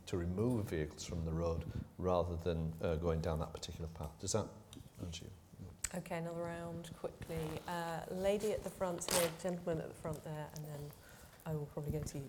to 0.07 0.17
remove 0.17 0.69
vehicles 0.69 1.05
from 1.05 1.25
the 1.25 1.33
road 1.33 1.65
rather 1.99 2.37
than 2.45 2.73
uh, 2.83 2.95
going 2.97 3.21
down 3.21 3.39
that 3.39 3.53
particular 3.53 3.89
path. 3.99 4.11
Does 4.21 4.33
that 4.33 4.47
answer 5.03 5.25
you? 5.25 5.31
Okay, 5.99 6.19
another 6.19 6.43
round 6.43 6.91
quickly. 6.99 7.37
Uh, 7.67 8.01
lady 8.11 8.53
at 8.53 8.63
the 8.63 8.71
front 8.71 9.11
here, 9.15 9.31
gentleman 9.43 9.81
at 9.81 9.89
the 9.89 9.95
front 9.95 10.23
there, 10.25 10.47
and 10.57 10.65
then 10.65 10.91
I 11.47 11.53
will 11.53 11.69
probably 11.73 11.93
go 11.93 12.01
to 12.01 12.19
you. 12.19 12.29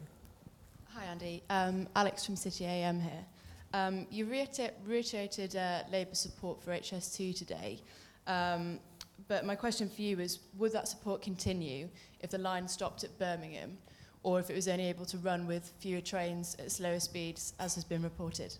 Hi, 0.93 1.05
Andy. 1.05 1.43
Um, 1.49 1.87
Alex 1.95 2.25
from 2.25 2.35
City 2.35 2.65
AM 2.65 3.01
here. 3.01 3.25
Um, 3.73 4.07
you 4.09 4.25
reiterated 4.25 5.55
uh, 5.55 5.81
Labour 5.91 6.15
support 6.15 6.63
for 6.63 6.71
HS2 6.71 7.37
today, 7.37 7.81
um, 8.25 8.79
but 9.27 9.45
my 9.45 9.55
question 9.55 9.89
for 9.89 10.01
you 10.01 10.19
is, 10.19 10.39
would 10.57 10.71
that 10.71 10.87
support 10.87 11.21
continue 11.21 11.89
if 12.21 12.29
the 12.29 12.37
line 12.37 12.67
stopped 12.67 13.03
at 13.03 13.17
Birmingham, 13.19 13.77
or 14.23 14.39
if 14.39 14.49
it 14.49 14.55
was 14.55 14.67
only 14.67 14.87
able 14.87 15.05
to 15.05 15.17
run 15.17 15.47
with 15.47 15.71
fewer 15.79 16.01
trains 16.01 16.55
at 16.59 16.71
slower 16.71 16.99
speeds, 16.99 17.53
as 17.59 17.75
has 17.75 17.83
been 17.83 18.03
reported? 18.03 18.53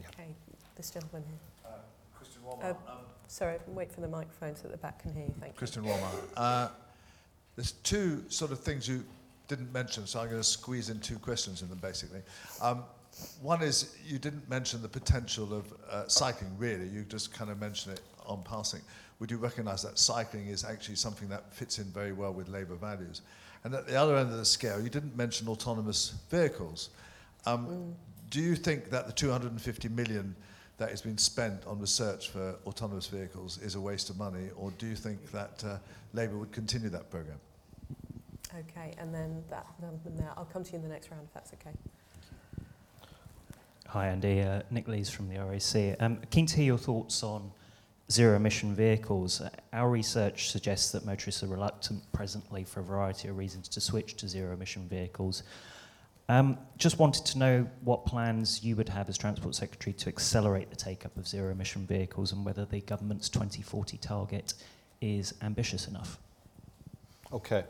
Okay, 0.00 0.28
this 0.76 0.90
gentleman 0.90 1.24
here. 1.28 1.72
Uh, 1.72 1.78
Christian 2.16 2.42
Wolmar. 2.42 2.64
Uh, 2.64 2.90
um, 2.90 2.98
Sorry, 3.28 3.58
wait 3.68 3.92
for 3.92 4.00
the 4.00 4.08
microphone 4.08 4.56
so 4.56 4.62
that 4.62 4.72
the 4.72 4.78
back 4.78 5.02
can 5.02 5.12
hear 5.12 5.24
you. 5.24 5.34
Thank 5.38 5.52
you. 5.52 5.58
Christian 5.58 5.84
Wolmar. 5.84 6.10
Uh, 6.36 6.68
there's 7.54 7.72
two 7.72 8.24
sort 8.28 8.50
of 8.50 8.60
things 8.60 8.88
you 8.88 9.04
didn't 9.46 9.72
mention, 9.72 10.06
so 10.06 10.20
I'm 10.20 10.28
going 10.28 10.40
to 10.40 10.44
squeeze 10.44 10.90
in 10.90 10.98
two 11.00 11.18
questions 11.18 11.62
in 11.62 11.68
them, 11.68 11.78
basically. 11.78 12.22
Um, 12.60 12.84
one 13.42 13.62
is 13.62 13.96
you 14.06 14.18
didn't 14.18 14.48
mention 14.48 14.82
the 14.82 14.88
potential 14.88 15.52
of 15.52 15.72
uh, 15.90 16.08
cycling, 16.08 16.56
really. 16.58 16.88
You 16.88 17.04
just 17.04 17.32
kind 17.32 17.50
of 17.50 17.60
mentioned 17.60 17.94
it 17.94 18.02
on 18.26 18.42
passing. 18.42 18.80
Would 19.18 19.30
you 19.30 19.36
recognise 19.36 19.82
that 19.82 19.98
cycling 19.98 20.46
is 20.46 20.64
actually 20.64 20.96
something 20.96 21.28
that 21.28 21.52
fits 21.52 21.78
in 21.78 21.84
very 21.86 22.12
well 22.12 22.32
with 22.32 22.48
Labour 22.48 22.76
values? 22.76 23.22
And 23.64 23.74
at 23.74 23.86
the 23.86 23.96
other 23.96 24.16
end 24.16 24.30
of 24.30 24.38
the 24.38 24.44
scale, 24.44 24.80
you 24.80 24.88
didn't 24.88 25.16
mention 25.16 25.48
autonomous 25.48 26.14
vehicles. 26.30 26.90
Um, 27.46 27.66
Mm. 27.66 27.94
Do 28.30 28.40
you 28.40 28.54
think 28.54 28.90
that 28.90 29.06
the 29.08 29.12
250 29.12 29.88
million 29.88 30.36
that 30.78 30.90
has 30.90 31.02
been 31.02 31.18
spent 31.18 31.66
on 31.66 31.80
research 31.80 32.30
for 32.30 32.54
autonomous 32.64 33.08
vehicles 33.08 33.58
is 33.58 33.74
a 33.74 33.80
waste 33.80 34.08
of 34.08 34.18
money, 34.18 34.50
or 34.56 34.70
do 34.78 34.86
you 34.86 34.94
think 34.94 35.30
that 35.32 35.62
uh, 35.64 35.78
Labour 36.14 36.38
would 36.38 36.52
continue 36.52 36.88
that 36.90 37.10
programme? 37.10 37.40
Okay, 38.56 38.94
and 38.98 39.12
then 39.12 39.42
that 39.50 39.66
gentleman 39.80 40.16
there. 40.16 40.32
I'll 40.36 40.44
come 40.44 40.62
to 40.62 40.70
you 40.72 40.76
in 40.76 40.82
the 40.82 40.88
next 40.88 41.10
round 41.10 41.24
if 41.26 41.34
that's 41.34 41.52
okay. 41.54 41.76
Hi, 43.88 44.06
Andy. 44.06 44.40
Uh, 44.40 44.62
Nick 44.70 44.86
Lyes 44.86 45.10
from 45.10 45.28
the 45.28 45.38
RAC. 45.38 46.00
Um, 46.00 46.18
keen 46.30 46.46
to 46.46 46.56
hear 46.56 46.66
your 46.66 46.78
thoughts 46.78 47.24
on 47.24 47.50
zero 48.10 48.36
emission 48.36 48.74
vehicles. 48.74 49.40
Our 49.72 49.88
research 49.88 50.50
suggests 50.50 50.90
that 50.92 51.06
motorists 51.06 51.42
are 51.42 51.46
reluctant 51.46 52.02
presently 52.12 52.64
for 52.64 52.80
a 52.80 52.82
variety 52.82 53.28
of 53.28 53.36
reasons 53.36 53.68
to 53.68 53.80
switch 53.80 54.16
to 54.16 54.28
zero 54.28 54.52
emission 54.52 54.88
vehicles. 54.88 55.44
Um, 56.28 56.58
just 56.76 56.98
wanted 56.98 57.24
to 57.26 57.38
know 57.38 57.66
what 57.82 58.06
plans 58.06 58.62
you 58.62 58.76
would 58.76 58.88
have 58.88 59.08
as 59.08 59.18
Transport 59.18 59.54
Secretary 59.54 59.92
to 59.94 60.08
accelerate 60.08 60.70
the 60.70 60.76
take 60.76 61.04
up 61.04 61.16
of 61.16 61.26
zero 61.26 61.50
emission 61.50 61.86
vehicles 61.86 62.32
and 62.32 62.44
whether 62.44 62.64
the 62.64 62.80
government's 62.82 63.28
2040 63.28 63.96
target 63.98 64.54
is 65.00 65.34
ambitious 65.42 65.88
enough. 65.88 66.18
Okay, 67.32 67.64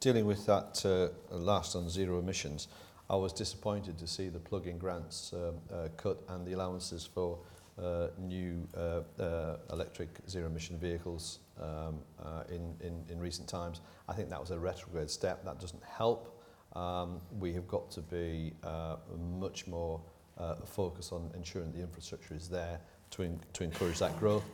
dealing 0.00 0.26
with 0.26 0.44
that 0.46 0.84
uh, 0.84 1.34
last 1.34 1.74
on 1.74 1.88
zero 1.88 2.18
emissions, 2.18 2.68
I 3.08 3.16
was 3.16 3.32
disappointed 3.32 3.98
to 3.98 4.06
see 4.06 4.28
the 4.28 4.38
plug-in 4.38 4.78
grants 4.78 5.32
um, 5.34 5.54
uh, 5.72 5.88
cut 5.96 6.18
and 6.28 6.46
the 6.46 6.52
allowances 6.52 7.06
for 7.06 7.38
uh, 7.80 8.08
new 8.18 8.66
uh, 8.76 9.00
uh, 9.22 9.56
electric 9.72 10.08
zero 10.28 10.46
emission 10.46 10.78
vehicles 10.78 11.38
um, 11.60 11.98
uh, 12.22 12.42
in, 12.48 12.74
in, 12.80 13.04
in 13.08 13.18
recent 13.18 13.48
times. 13.48 13.80
I 14.08 14.12
think 14.12 14.28
that 14.30 14.40
was 14.40 14.50
a 14.50 14.58
retrograde 14.58 15.10
step. 15.10 15.44
That 15.44 15.58
doesn't 15.58 15.82
help. 15.84 16.40
Um, 16.74 17.20
we 17.38 17.52
have 17.52 17.68
got 17.68 17.90
to 17.92 18.00
be 18.00 18.52
uh, 18.62 18.96
much 19.38 19.66
more 19.66 20.00
uh, 20.38 20.54
focused 20.64 21.12
on 21.12 21.30
ensuring 21.34 21.72
the 21.72 21.80
infrastructure 21.80 22.34
is 22.34 22.48
there 22.48 22.80
to, 23.10 23.22
in, 23.22 23.38
to 23.52 23.64
encourage 23.64 23.98
that 23.98 24.18
growth. 24.18 24.44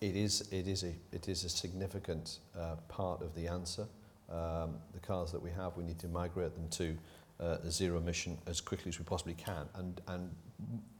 It 0.00 0.16
is, 0.16 0.48
it 0.52 0.66
is, 0.68 0.84
a, 0.84 0.92
it 1.12 1.28
is 1.28 1.44
a 1.44 1.48
significant 1.48 2.38
uh, 2.58 2.76
part 2.88 3.22
of 3.22 3.34
the 3.34 3.46
answer. 3.48 3.86
Um, 4.30 4.76
the 4.92 5.00
cars 5.00 5.32
that 5.32 5.40
we 5.40 5.50
have, 5.50 5.76
we 5.76 5.84
need 5.84 5.98
to 6.00 6.08
migrate 6.08 6.54
them 6.54 6.68
to 6.70 6.96
uh, 7.38 7.58
zero 7.68 7.98
emission 7.98 8.38
as 8.46 8.60
quickly 8.60 8.88
as 8.88 8.98
we 8.98 9.04
possibly 9.04 9.34
can. 9.34 9.68
And, 9.74 10.00
and 10.08 10.30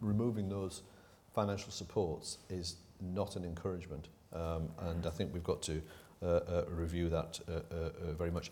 removing 0.01 0.49
those 0.49 0.83
financial 1.37 1.71
supports 1.71 2.39
is 2.49 2.77
not 3.01 3.37
an 3.37 3.45
encouragement. 3.45 4.09
Um, 4.33 4.71
and 4.89 5.07
I 5.07 5.11
think 5.11 5.35
we've 5.35 5.45
got 5.45 5.61
to 5.63 5.83
uh, 6.23 6.27
uh, 6.27 6.65
review 6.69 7.11
that 7.11 7.39
uh, 7.47 7.53
uh, 7.53 7.75
uh, 7.77 8.13
very 8.15 8.31
much. 8.31 8.51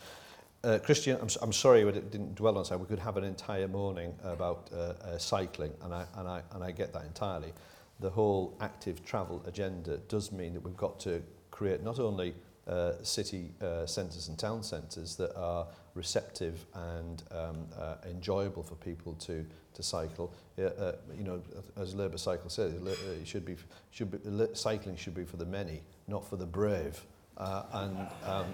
Uh, 0.63 0.79
Christian, 0.79 1.19
I'm, 1.21 1.29
I'm 1.41 1.53
sorry 1.53 1.85
we 1.85 1.93
didn't 1.93 2.35
dwell 2.35 2.59
on 2.59 2.65
that. 2.69 2.79
We 2.79 2.87
could 2.87 2.99
have 2.99 3.17
an 3.17 3.25
entire 3.25 3.69
morning 3.69 4.15
about 4.23 4.71
uh, 4.73 4.77
uh, 4.77 5.19
cycling, 5.19 5.73
and 5.83 5.95
I, 5.95 6.05
and, 6.17 6.29
I, 6.29 6.43
and 6.53 6.63
I 6.63 6.71
get 6.73 6.93
that 6.93 7.05
entirely. 7.05 7.53
The 8.01 8.11
whole 8.11 8.55
active 8.61 9.03
travel 9.05 9.43
agenda 9.47 9.97
does 10.09 10.31
mean 10.31 10.53
that 10.53 10.61
we've 10.61 10.77
got 10.77 11.01
to 11.01 11.23
create 11.51 11.83
not 11.83 11.99
only 11.99 12.35
uh, 12.67 12.93
city 13.03 13.53
uh, 13.63 13.87
centres 13.87 14.29
and 14.29 14.39
town 14.39 14.63
centres 14.63 15.17
that 15.17 15.35
are 15.37 15.67
receptive 15.95 16.65
and 16.75 17.23
um, 17.31 17.67
uh, 17.79 17.97
enjoyable 18.09 18.63
for 18.63 18.75
people 18.77 19.15
to 19.15 19.45
to 19.75 19.83
cycle. 19.83 20.33
Uh, 20.59 20.63
uh, 20.63 20.93
you 21.17 21.25
know, 21.25 21.43
as 21.77 21.95
Labour 21.95 22.17
Cycle 22.19 22.49
says, 22.49 22.75
uh, 22.75 22.95
it 23.21 23.27
should 23.27 23.45
be 23.45 23.57
should 23.91 24.11
be 24.11 24.19
cycling 24.55 24.97
should 24.97 25.15
be 25.15 25.25
for 25.25 25.37
the 25.37 25.47
many, 25.47 25.83
not 26.09 26.29
for 26.29 26.37
the 26.37 26.47
brave. 26.47 27.05
Uh, 27.37 27.63
and 27.73 27.97
um, 28.25 28.47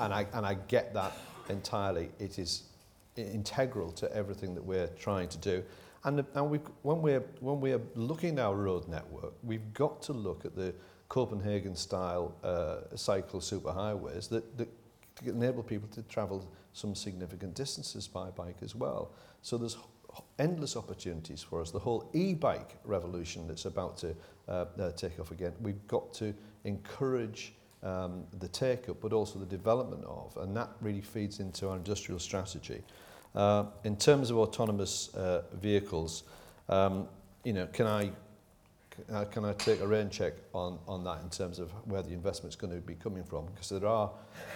and 0.00 0.14
I 0.14 0.26
and 0.32 0.46
I 0.46 0.54
get 0.68 0.94
that 0.94 1.12
entirely. 1.48 2.10
It 2.18 2.38
is 2.38 2.64
integral 3.16 3.92
to 3.92 4.12
everything 4.14 4.54
that 4.54 4.64
we're 4.64 4.88
trying 4.98 5.28
to 5.28 5.38
do. 5.38 5.62
And, 6.04 6.18
the- 6.18 6.26
and 6.34 6.50
we, 6.50 6.58
when, 6.82 7.00
we're, 7.00 7.22
when 7.40 7.60
we're 7.60 7.80
looking 7.94 8.38
at 8.38 8.44
our 8.44 8.54
road 8.56 8.88
network, 8.88 9.32
we've 9.42 9.72
got 9.72 10.02
to 10.02 10.12
look 10.12 10.44
at 10.44 10.54
the 10.54 10.74
Copenhagen-style 11.14 12.34
uh, 12.42 12.96
cycle 12.96 13.38
superhighways 13.38 14.28
that, 14.30 14.58
that 14.58 14.68
enable 15.24 15.62
people 15.62 15.88
to 15.90 16.02
travel 16.02 16.44
some 16.72 16.92
significant 16.92 17.54
distances 17.54 18.08
by 18.08 18.30
bike 18.30 18.56
as 18.62 18.74
well. 18.74 19.12
So 19.40 19.56
there's 19.56 19.76
endless 20.40 20.76
opportunities 20.76 21.40
for 21.40 21.60
us. 21.60 21.70
The 21.70 21.78
whole 21.78 22.10
e-bike 22.14 22.78
revolution 22.84 23.46
that's 23.46 23.64
about 23.66 23.96
to 23.98 24.16
uh, 24.48 24.64
uh, 24.76 24.90
take 24.96 25.20
off 25.20 25.30
again, 25.30 25.52
we've 25.60 25.86
got 25.86 26.12
to 26.14 26.34
encourage 26.64 27.54
um, 27.84 28.24
the 28.40 28.48
take-up, 28.48 29.00
but 29.00 29.12
also 29.12 29.38
the 29.38 29.46
development 29.46 30.04
of, 30.06 30.36
and 30.38 30.56
that 30.56 30.70
really 30.80 31.00
feeds 31.00 31.38
into 31.38 31.68
our 31.68 31.76
industrial 31.76 32.18
strategy. 32.18 32.82
Uh, 33.36 33.66
in 33.84 33.94
terms 33.96 34.30
of 34.30 34.38
autonomous 34.38 35.14
uh, 35.14 35.42
vehicles, 35.60 36.24
um, 36.68 37.06
you 37.44 37.52
know, 37.52 37.68
can 37.68 37.86
I 37.86 38.10
I, 39.12 39.24
can 39.24 39.44
I 39.44 39.52
take 39.52 39.80
a 39.80 39.86
rain 39.86 40.10
check 40.10 40.34
on, 40.52 40.78
on 40.86 41.04
that 41.04 41.20
in 41.22 41.30
terms 41.30 41.58
of 41.58 41.70
where 41.86 42.02
the 42.02 42.12
investment's 42.12 42.56
going 42.56 42.74
to 42.74 42.80
be 42.80 42.94
coming 42.94 43.24
from? 43.24 43.46
Because 43.46 43.68
there 43.68 43.86
are 43.86 44.10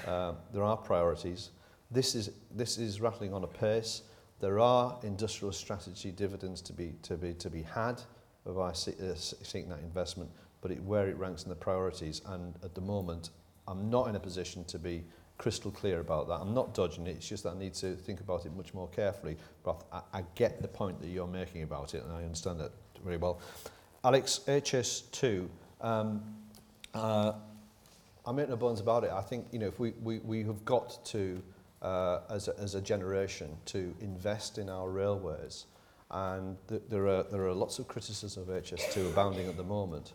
uh, 0.06 0.32
there 0.52 0.62
are 0.62 0.76
priorities. 0.76 1.50
This 1.90 2.14
is 2.14 2.30
this 2.54 2.78
is 2.78 3.00
rattling 3.00 3.32
on 3.32 3.44
a 3.44 3.48
pace. 3.48 4.02
There 4.40 4.60
are 4.60 4.98
industrial 5.02 5.52
strategy 5.52 6.10
dividends 6.12 6.60
to 6.62 6.72
be 6.72 6.94
to 7.02 7.16
be 7.16 7.34
to 7.34 7.50
be 7.50 7.62
had 7.62 8.00
by 8.44 8.72
see, 8.72 8.92
uh, 8.92 9.14
seeking 9.14 9.68
that 9.70 9.80
investment, 9.80 10.30
but 10.60 10.70
it, 10.70 10.82
where 10.82 11.08
it 11.08 11.16
ranks 11.16 11.42
in 11.42 11.48
the 11.48 11.56
priorities. 11.56 12.22
And 12.26 12.54
at 12.62 12.74
the 12.74 12.80
moment, 12.80 13.30
I'm 13.66 13.90
not 13.90 14.08
in 14.08 14.16
a 14.16 14.20
position 14.20 14.64
to 14.64 14.78
be 14.78 15.04
crystal 15.36 15.70
clear 15.70 16.00
about 16.00 16.28
that. 16.28 16.34
I'm 16.34 16.54
not 16.54 16.74
dodging 16.74 17.06
it, 17.06 17.16
it's 17.16 17.28
just 17.28 17.44
that 17.44 17.54
I 17.54 17.58
need 17.58 17.74
to 17.74 17.94
think 17.94 18.20
about 18.20 18.44
it 18.44 18.54
much 18.56 18.74
more 18.74 18.88
carefully. 18.88 19.36
But 19.62 19.84
I, 19.92 20.00
I 20.12 20.24
get 20.34 20.62
the 20.62 20.68
point 20.68 21.00
that 21.00 21.08
you're 21.08 21.28
making 21.28 21.62
about 21.62 21.94
it, 21.94 22.02
and 22.02 22.12
I 22.12 22.24
understand 22.24 22.60
that 22.60 22.72
very 23.04 23.16
well. 23.16 23.40
Alex, 24.08 24.40
HS2, 24.48 25.46
um, 25.82 26.22
uh, 26.94 27.32
I'm 28.24 28.36
making 28.36 28.48
no 28.48 28.56
bones 28.56 28.80
about 28.80 29.04
it. 29.04 29.10
I 29.10 29.20
think, 29.20 29.44
you 29.52 29.58
know, 29.58 29.66
if 29.66 29.78
we, 29.78 29.90
we, 30.02 30.20
we 30.20 30.42
have 30.44 30.64
got 30.64 31.04
to, 31.08 31.42
uh, 31.82 32.20
as, 32.30 32.48
a, 32.48 32.58
as 32.58 32.74
a 32.74 32.80
generation, 32.80 33.54
to 33.66 33.94
invest 34.00 34.56
in 34.56 34.70
our 34.70 34.88
railways, 34.88 35.66
and 36.10 36.56
th 36.70 36.80
there, 36.88 37.06
are, 37.06 37.24
there 37.24 37.44
are 37.48 37.52
lots 37.52 37.78
of 37.78 37.86
criticism 37.86 38.44
of 38.44 38.48
HS2 38.48 39.10
abounding 39.10 39.46
at 39.46 39.58
the 39.58 39.68
moment. 39.78 40.14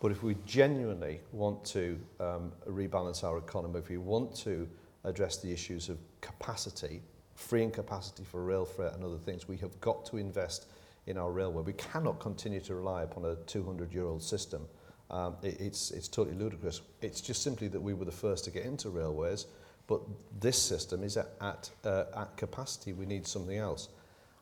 But 0.00 0.10
if 0.10 0.22
we 0.22 0.36
genuinely 0.46 1.20
want 1.32 1.66
to 1.66 2.00
um, 2.20 2.50
rebalance 2.66 3.24
our 3.24 3.36
economy, 3.36 3.78
if 3.78 3.90
we 3.90 3.98
want 3.98 4.34
to 4.36 4.66
address 5.04 5.36
the 5.36 5.52
issues 5.52 5.90
of 5.90 5.98
capacity, 6.22 7.02
freeing 7.34 7.70
capacity 7.70 8.24
for 8.24 8.42
rail 8.42 8.64
freight 8.64 8.94
and 8.94 9.04
other 9.04 9.18
things, 9.18 9.46
we 9.46 9.58
have 9.58 9.78
got 9.82 10.06
to 10.06 10.16
invest 10.16 10.64
in 11.06 11.18
our 11.18 11.30
railway. 11.30 11.62
We 11.62 11.74
cannot 11.74 12.20
continue 12.20 12.60
to 12.60 12.74
rely 12.74 13.02
upon 13.02 13.24
a 13.24 13.36
200-year-old 13.36 14.22
system. 14.22 14.66
Um, 15.10 15.36
it, 15.42 15.60
it's, 15.60 15.90
it's 15.90 16.08
totally 16.08 16.36
ludicrous. 16.36 16.80
It's 17.02 17.20
just 17.20 17.42
simply 17.42 17.68
that 17.68 17.80
we 17.80 17.94
were 17.94 18.04
the 18.04 18.12
first 18.12 18.44
to 18.44 18.50
get 18.50 18.64
into 18.64 18.90
railways, 18.90 19.46
but 19.86 20.00
this 20.40 20.60
system 20.60 21.02
is 21.02 21.16
at, 21.16 21.28
at, 21.40 21.70
uh, 21.84 22.04
at 22.16 22.36
capacity. 22.36 22.92
We 22.92 23.06
need 23.06 23.26
something 23.26 23.58
else. 23.58 23.88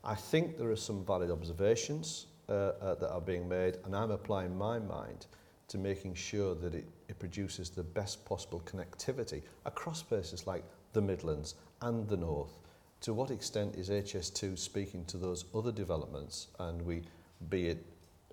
I 0.04 0.14
think 0.14 0.58
there 0.58 0.70
are 0.70 0.76
some 0.76 1.04
valid 1.04 1.30
observations 1.30 2.26
uh, 2.48 2.52
uh, 2.52 2.94
that 2.96 3.10
are 3.10 3.20
being 3.20 3.48
made, 3.48 3.76
and 3.84 3.94
I'm 3.94 4.10
applying 4.10 4.56
my 4.56 4.78
mind 4.78 5.26
to 5.68 5.78
making 5.78 6.14
sure 6.14 6.54
that 6.56 6.74
it, 6.74 6.86
it 7.08 7.18
produces 7.18 7.70
the 7.70 7.82
best 7.82 8.24
possible 8.24 8.62
connectivity 8.66 9.42
across 9.64 10.02
places 10.02 10.46
like 10.46 10.64
the 10.92 11.00
Midlands 11.00 11.54
and 11.80 12.08
the 12.08 12.16
North. 12.16 12.58
To 13.02 13.12
what 13.12 13.32
extent 13.32 13.74
is 13.74 13.90
HS2 13.90 14.56
speaking 14.56 15.04
to 15.06 15.16
those 15.16 15.46
other 15.56 15.72
developments, 15.72 16.46
and 16.60 16.80
we, 16.80 17.02
be 17.48 17.66
it 17.66 17.84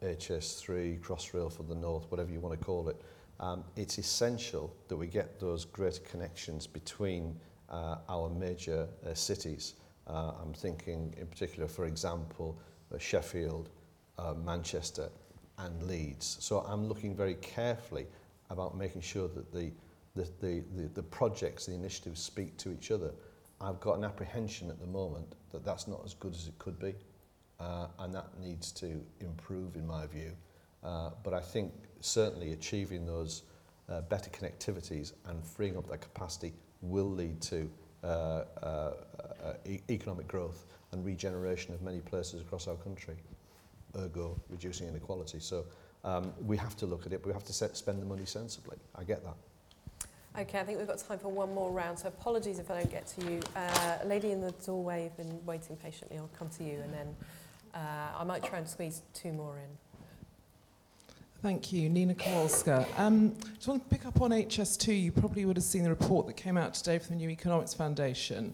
HS3, 0.03 0.99
Crossrail 1.01 1.51
for 1.51 1.63
the 1.63 1.73
North, 1.73 2.05
whatever 2.11 2.31
you 2.31 2.39
want 2.39 2.59
to 2.59 2.63
call 2.63 2.87
it, 2.87 3.01
um, 3.39 3.63
it's 3.75 3.97
essential 3.97 4.71
that 4.87 4.95
we 4.95 5.07
get 5.07 5.39
those 5.39 5.65
great 5.65 6.05
connections 6.07 6.67
between 6.67 7.35
uh, 7.71 7.97
our 8.07 8.29
major 8.29 8.87
uh, 9.07 9.15
cities. 9.15 9.73
Uh, 10.05 10.33
I'm 10.39 10.53
thinking 10.53 11.15
in 11.17 11.25
particular, 11.25 11.67
for 11.67 11.85
example, 11.85 12.55
uh, 12.93 12.99
Sheffield, 12.99 13.69
uh, 14.19 14.35
Manchester 14.35 15.09
and 15.57 15.81
Leeds. 15.81 16.37
So 16.41 16.59
I'm 16.59 16.87
looking 16.87 17.15
very 17.15 17.35
carefully 17.35 18.05
about 18.51 18.77
making 18.77 19.01
sure 19.01 19.29
that 19.29 19.51
the, 19.51 19.71
the, 20.15 20.29
the, 20.75 20.89
the 20.93 21.03
projects, 21.03 21.65
the 21.65 21.73
initiatives 21.73 22.21
speak 22.21 22.55
to 22.57 22.71
each 22.71 22.91
other. 22.91 23.11
I've 23.61 23.79
got 23.79 23.97
an 23.97 24.03
apprehension 24.03 24.69
at 24.69 24.79
the 24.79 24.87
moment 24.87 25.35
that 25.51 25.65
that's 25.65 25.87
not 25.87 26.01
as 26.05 26.13
good 26.13 26.33
as 26.33 26.47
it 26.47 26.57
could 26.59 26.79
be, 26.79 26.95
uh, 27.59 27.87
and 27.99 28.13
that 28.15 28.27
needs 28.39 28.71
to 28.73 29.01
improve, 29.19 29.75
in 29.75 29.85
my 29.85 30.07
view. 30.07 30.31
Uh, 30.83 31.11
but 31.23 31.33
I 31.33 31.41
think 31.41 31.73
certainly 31.99 32.53
achieving 32.53 33.05
those 33.05 33.43
uh, 33.89 34.01
better 34.01 34.29
connectivities 34.29 35.13
and 35.25 35.43
freeing 35.43 35.77
up 35.77 35.89
that 35.89 36.01
capacity 36.01 36.53
will 36.81 37.09
lead 37.09 37.41
to 37.41 37.69
uh, 38.03 38.07
uh, 38.07 38.93
uh, 39.43 39.53
e 39.65 39.79
economic 39.89 40.27
growth 40.27 40.65
and 40.91 41.05
regeneration 41.05 41.73
of 41.73 41.81
many 41.81 41.99
places 41.99 42.41
across 42.41 42.67
our 42.67 42.77
country, 42.77 43.15
ergo 43.97 44.39
reducing 44.49 44.87
inequality. 44.87 45.39
So 45.39 45.65
um, 46.05 46.33
we 46.45 46.55
have 46.55 46.77
to 46.77 46.85
look 46.85 47.05
at 47.05 47.11
it, 47.11 47.21
but 47.21 47.27
we 47.27 47.33
have 47.33 47.43
to 47.43 47.53
set, 47.53 47.75
spend 47.75 48.01
the 48.01 48.05
money 48.05 48.25
sensibly. 48.25 48.77
I 48.95 49.03
get 49.03 49.23
that. 49.25 49.35
Okay, 50.37 50.59
I 50.59 50.63
think 50.63 50.77
we've 50.77 50.87
got 50.87 50.99
time 50.99 51.19
for 51.19 51.29
one 51.29 51.53
more 51.53 51.71
round, 51.71 51.97
so 51.99 52.07
apologies 52.07 52.59
if 52.59 52.69
I 52.69 52.79
don't 52.79 52.91
get 52.91 53.07
to 53.07 53.25
you. 53.25 53.39
Uh, 53.55 53.97
lady 54.05 54.31
in 54.31 54.41
the 54.41 54.51
doorway, 54.65 55.03
you've 55.05 55.17
been 55.17 55.45
waiting 55.45 55.75
patiently, 55.75 56.17
I'll 56.17 56.29
come 56.37 56.49
to 56.49 56.63
you, 56.63 56.79
and 56.83 56.93
then 56.93 57.15
uh, 57.73 58.19
I 58.19 58.23
might 58.23 58.43
try 58.43 58.59
and 58.59 58.67
squeeze 58.67 59.01
two 59.13 59.33
more 59.33 59.57
in. 59.57 59.67
Thank 61.41 61.73
you, 61.73 61.89
Nina 61.89 62.13
Kowalska. 62.13 62.85
Um, 62.97 63.33
just 63.55 63.67
want 63.67 63.89
to 63.89 63.95
pick 63.95 64.05
up 64.05 64.21
on 64.21 64.31
HS2. 64.31 65.01
You 65.01 65.11
probably 65.11 65.45
would 65.45 65.57
have 65.57 65.63
seen 65.63 65.83
the 65.83 65.89
report 65.89 66.27
that 66.27 66.33
came 66.33 66.57
out 66.57 66.73
today 66.73 66.99
from 66.99 67.17
the 67.17 67.25
New 67.25 67.29
Economics 67.29 67.73
Foundation, 67.73 68.53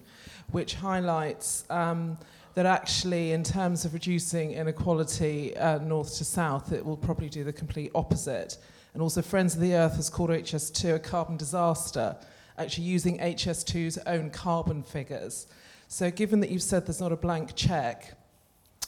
which 0.52 0.76
highlights 0.76 1.66
um, 1.70 2.18
that 2.54 2.66
actually, 2.66 3.32
in 3.32 3.44
terms 3.44 3.86
of 3.86 3.94
reducing 3.94 4.52
inequality 4.52 5.58
uh, 5.58 5.80
north 5.80 6.16
to 6.18 6.24
south, 6.24 6.72
it 6.72 6.86
will 6.86 6.98
probably 6.98 7.28
do 7.28 7.44
the 7.44 7.54
complete 7.54 7.92
opposite. 7.94 8.58
And 8.96 9.02
also, 9.02 9.22
Friends 9.22 9.56
of 9.56 9.60
the 9.60 9.74
Earth 9.76 9.98
has 9.98 10.10
called 10.10 10.30
HS2 10.30 10.96
a 10.96 11.00
carbon 11.00 11.36
disaster, 11.36 12.16
actually 12.58 12.86
using 12.86 13.20
HS2's 13.20 13.98
own 14.08 14.30
carbon 14.30 14.84
figures. 14.84 15.48
So, 15.90 16.10
given 16.10 16.40
that 16.40 16.50
you've 16.50 16.64
said 16.64 16.86
there's 16.88 17.02
not 17.02 17.12
a 17.12 17.18
blank 17.18 17.56
check, 17.56 18.18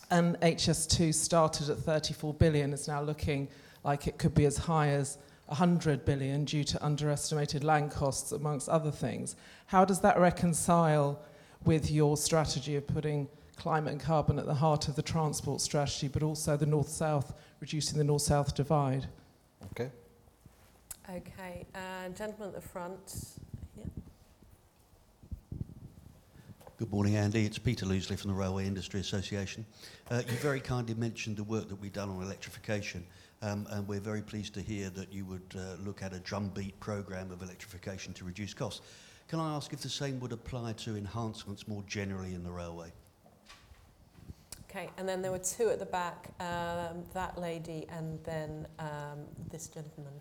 and 0.09 0.39
HS2 0.39 1.13
started 1.13 1.69
at 1.69 1.79
34 1.79 2.33
billion, 2.35 2.71
it's 2.71 2.87
now 2.87 3.01
looking 3.01 3.49
like 3.83 4.07
it 4.07 4.17
could 4.17 4.33
be 4.33 4.45
as 4.45 4.55
high 4.57 4.87
as 4.91 5.17
100 5.47 6.05
billion 6.05 6.45
due 6.45 6.63
to 6.63 6.81
underestimated 6.81 7.65
land 7.65 7.91
costs, 7.91 8.31
amongst 8.31 8.69
other 8.69 8.91
things. 8.91 9.35
How 9.65 9.83
does 9.83 9.99
that 9.99 10.17
reconcile 10.17 11.21
with 11.65 11.91
your 11.91 12.15
strategy 12.15 12.77
of 12.77 12.87
putting 12.87 13.27
climate 13.57 13.91
and 13.91 13.99
carbon 13.99 14.39
at 14.39 14.45
the 14.45 14.53
heart 14.53 14.87
of 14.87 14.95
the 14.95 15.01
transport 15.01 15.59
strategy, 15.59 16.07
but 16.07 16.23
also 16.23 16.55
the 16.55 16.65
north-south, 16.65 17.33
reducing 17.59 17.97
the 17.97 18.05
north-south 18.05 18.55
divide? 18.55 19.07
Okay. 19.71 19.91
Okay, 21.09 21.65
uh, 21.75 22.09
gentleman 22.09 22.49
at 22.49 22.55
the 22.55 22.61
front. 22.61 23.37
Yeah. 23.77 23.85
Good 26.77 26.91
morning, 26.91 27.15
Andy. 27.15 27.45
It's 27.45 27.57
Peter 27.57 27.85
Loosley 27.85 28.19
from 28.19 28.29
the 28.29 28.35
Railway 28.35 28.67
Industry 28.67 28.99
Association. 28.99 29.65
Uh, 30.11 30.21
you 30.27 30.35
very 30.37 30.59
kindly 30.59 30.95
mentioned 30.95 31.37
the 31.37 31.43
work 31.43 31.69
that 31.69 31.75
we've 31.75 31.93
done 31.93 32.09
on 32.09 32.21
electrification. 32.21 33.05
Um, 33.41 33.67
and 33.69 33.87
we're 33.87 33.99
very 33.99 34.21
pleased 34.21 34.53
to 34.55 34.61
hear 34.61 34.89
that 34.91 35.13
you 35.13 35.23
would 35.25 35.55
uh, 35.55 35.81
look 35.83 36.01
at 36.01 36.13
a 36.13 36.19
drumbeat 36.19 36.79
program 36.79 37.31
of 37.31 37.41
electrification 37.43 38.13
to 38.13 38.25
reduce 38.25 38.53
costs. 38.53 38.81
Can 39.27 39.39
I 39.39 39.55
ask 39.55 39.73
if 39.73 39.81
the 39.81 39.89
same 39.89 40.19
would 40.21 40.31
apply 40.31 40.73
to 40.73 40.95
enhancements 40.95 41.67
more 41.67 41.83
generally 41.87 42.33
in 42.33 42.43
the 42.43 42.51
railway? 42.51 42.91
Okay, 44.69 44.89
and 44.97 45.07
then 45.07 45.21
there 45.21 45.31
were 45.31 45.39
two 45.39 45.69
at 45.69 45.79
the 45.79 45.85
back, 45.85 46.29
um, 46.41 47.03
that 47.13 47.37
lady 47.37 47.85
and 47.89 48.21
then 48.25 48.67
um, 48.79 49.19
this 49.49 49.67
gentleman. 49.67 50.13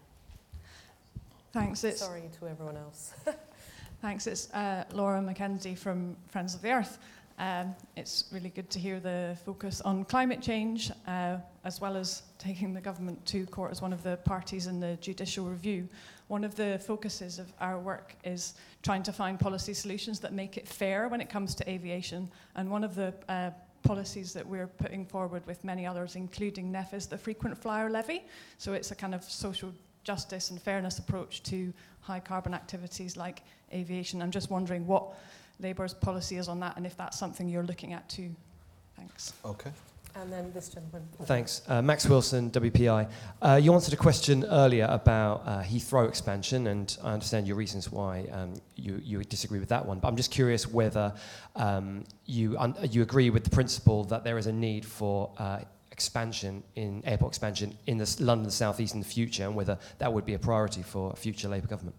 Thanks. 1.53 1.82
It's, 1.82 2.01
Sorry 2.01 2.30
to 2.38 2.49
everyone 2.49 2.76
else. 2.76 3.12
thanks. 4.03 4.26
It's 4.26 4.53
uh, 4.53 4.84
Laura 4.92 5.20
Mackenzie 5.20 5.74
from 5.74 6.16
Friends 6.28 6.55
of 6.55 6.62
the 6.62 6.70
Earth. 6.70 6.99
Um, 7.38 7.74
it's 7.97 8.24
really 8.32 8.49
good 8.49 8.70
to 8.70 8.78
hear 8.78 8.99
the 8.99 9.36
focus 9.44 9.80
on 9.82 10.05
climate 10.05 10.40
change, 10.40 10.90
uh, 11.07 11.36
as 11.64 11.80
well 11.80 11.97
as 11.97 12.22
taking 12.38 12.72
the 12.72 12.80
government 12.80 13.24
to 13.26 13.44
court 13.47 13.72
as 13.72 13.82
one 13.82 13.92
of 13.92 14.03
the 14.03 14.16
parties 14.18 14.68
in 14.68 14.80
the 14.80 14.97
judicial 15.01 15.47
review. 15.47 15.88
One 16.28 16.44
of 16.44 16.55
the 16.57 16.80
focuses 16.86 17.38
of 17.38 17.53
our 17.61 17.78
work 17.78 18.14
is 18.24 18.55
trying 18.82 19.03
to 19.03 19.12
find 19.12 19.38
policy 19.38 19.74
solutions 19.74 20.18
that 20.20 20.32
make 20.32 20.57
it 20.57 20.66
fair 20.66 21.09
when 21.09 21.20
it 21.20 21.28
comes 21.28 21.55
to 21.57 21.70
aviation. 21.70 22.30
And 22.55 22.70
one 22.70 22.84
of 22.84 22.94
the 22.94 23.12
uh, 23.28 23.51
policies 23.87 24.32
that 24.32 24.47
we're 24.47 24.66
putting 24.66 25.05
forward 25.05 25.47
with 25.47 25.62
many 25.64 25.87
others, 25.87 26.16
including 26.16 26.72
NEF, 26.72 26.95
is 26.95 27.07
the 27.07 27.18
frequent 27.18 27.57
flyer 27.57 27.89
levy. 27.91 28.24
So 28.59 28.72
it's 28.72 28.91
a 28.91 28.95
kind 28.95 29.14
of 29.14 29.22
social 29.24 29.72
justice 30.05 30.51
and 30.51 30.61
fairness 30.61 30.99
approach 30.99 31.43
to 31.45 31.72
high 32.01 32.20
carbon 32.20 32.55
activities 32.55 33.16
like 33.16 33.43
aviation. 33.72 34.22
I'm 34.22 34.30
just 34.30 34.51
wondering 34.51 34.87
what 34.87 35.14
Labour's 35.61 35.95
policy 35.95 36.37
is 36.37 36.49
on 36.49 36.61
that 36.61 36.76
and 36.76 36.87
if 36.87 36.97
that's 36.97 37.18
something 37.18 37.49
you're 37.49 37.64
looking 37.64 37.93
at 37.93 38.09
too. 38.09 38.30
Thanks. 38.97 39.32
Okay. 39.45 39.72
And 40.18 40.32
then 40.32 40.50
this 40.54 40.70
gentleman. 40.70 41.06
Thanks. 41.24 41.60
Uh, 41.68 41.82
Max 41.82 42.06
Wilson, 42.06 42.50
WPI. 42.50 43.10
Uh, 43.42 43.60
you 43.62 43.74
answered 43.74 43.92
a 43.92 43.98
question 43.98 44.44
earlier 44.44 44.86
about 44.90 45.42
uh, 45.44 45.62
Heathrow 45.62 46.08
expansion, 46.08 46.68
and 46.68 46.96
I 47.04 47.12
understand 47.12 47.46
your 47.46 47.56
reasons 47.56 47.92
why 47.92 48.26
um, 48.32 48.54
you, 48.76 48.98
you 49.04 49.22
disagree 49.24 49.58
with 49.58 49.68
that 49.68 49.84
one. 49.84 49.98
But 49.98 50.08
I'm 50.08 50.16
just 50.16 50.30
curious 50.30 50.66
whether 50.66 51.12
um, 51.54 52.04
you, 52.24 52.56
you 52.88 53.02
agree 53.02 53.28
with 53.28 53.44
the 53.44 53.50
principle 53.50 54.04
that 54.04 54.24
there 54.24 54.38
is 54.38 54.46
a 54.46 54.52
need 54.52 54.86
for 54.86 55.32
uh, 55.36 55.60
expansion 55.92 56.62
in 56.76 57.02
airport 57.04 57.32
expansion 57.32 57.76
in 57.86 57.98
the 57.98 58.16
London 58.20 58.50
South 58.50 58.80
East 58.80 58.94
in 58.94 59.00
the 59.00 59.06
future, 59.06 59.44
and 59.44 59.54
whether 59.54 59.78
that 59.98 60.10
would 60.10 60.24
be 60.24 60.32
a 60.32 60.38
priority 60.38 60.82
for 60.82 61.12
a 61.12 61.16
future 61.16 61.48
Labour 61.48 61.66
government. 61.66 61.96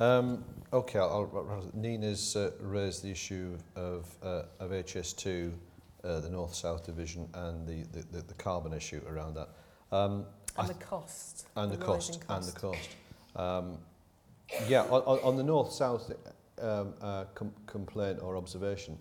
Um, 0.00 0.44
okay, 0.72 0.98
I'll, 0.98 1.30
I'll, 1.32 1.70
Nina's 1.74 2.36
uh, 2.36 2.50
raised 2.60 3.02
the 3.02 3.10
issue 3.10 3.56
of, 3.76 4.06
uh, 4.22 4.42
of 4.60 4.72
HS2, 4.72 5.52
uh, 6.04 6.20
the 6.20 6.30
North-South 6.30 6.84
division 6.84 7.28
and 7.34 7.66
the, 7.66 7.84
the, 7.92 8.06
the, 8.12 8.22
the 8.22 8.34
carbon 8.34 8.72
issue 8.72 9.00
around 9.08 9.34
that. 9.34 9.48
Um, 9.92 10.26
and 10.58 10.68
the 10.68 10.74
cost. 10.74 11.46
And 11.56 11.70
the, 11.70 11.76
the 11.76 11.84
cost, 11.84 12.26
cost. 12.26 12.48
And 12.48 12.54
the 12.54 12.60
cost. 12.60 12.88
Um, 13.36 13.78
yeah, 14.68 14.82
on, 14.82 15.02
on, 15.02 15.18
on 15.20 15.36
the 15.36 15.42
North-South 15.42 16.12
um, 16.60 16.94
uh, 17.00 17.24
com 17.34 17.52
complaint 17.66 18.18
or 18.22 18.36
observation, 18.36 18.96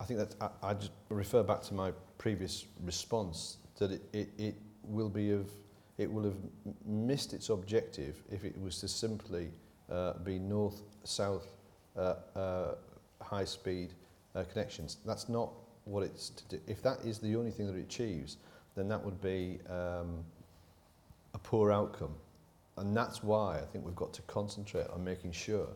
I 0.00 0.04
think 0.04 0.20
that 0.20 0.34
I, 0.40 0.70
I 0.70 0.74
just 0.74 0.92
refer 1.08 1.42
back 1.42 1.62
to 1.62 1.74
my 1.74 1.92
previous 2.18 2.66
response 2.84 3.58
that 3.78 3.90
it, 3.90 4.02
it, 4.12 4.28
it 4.38 4.54
will 4.84 5.08
be 5.08 5.30
of 5.30 5.50
it 5.96 6.12
will 6.12 6.24
have 6.24 6.36
missed 6.84 7.32
its 7.32 7.50
objective 7.50 8.22
if 8.30 8.44
it 8.44 8.60
was 8.60 8.80
to 8.80 8.88
simply 8.88 9.50
uh, 9.90 10.14
be 10.24 10.38
north-south 10.38 11.46
uh, 11.96 12.14
uh, 12.34 12.74
high-speed 13.22 13.94
uh, 14.34 14.42
connections. 14.52 14.96
That's 15.06 15.28
not 15.28 15.52
what 15.84 16.02
it's 16.02 16.30
to 16.30 16.44
do. 16.48 16.60
If 16.66 16.82
that 16.82 17.00
is 17.04 17.18
the 17.18 17.36
only 17.36 17.50
thing 17.50 17.66
that 17.66 17.76
it 17.76 17.82
achieves, 17.82 18.38
then 18.74 18.88
that 18.88 19.04
would 19.04 19.20
be 19.20 19.58
um, 19.68 20.24
a 21.34 21.38
poor 21.38 21.72
outcome. 21.72 22.14
And 22.76 22.96
that's 22.96 23.22
why 23.22 23.58
I 23.58 23.64
think 23.64 23.84
we've 23.84 23.94
got 23.94 24.12
to 24.14 24.22
concentrate 24.22 24.88
on 24.88 25.04
making 25.04 25.32
sure 25.32 25.68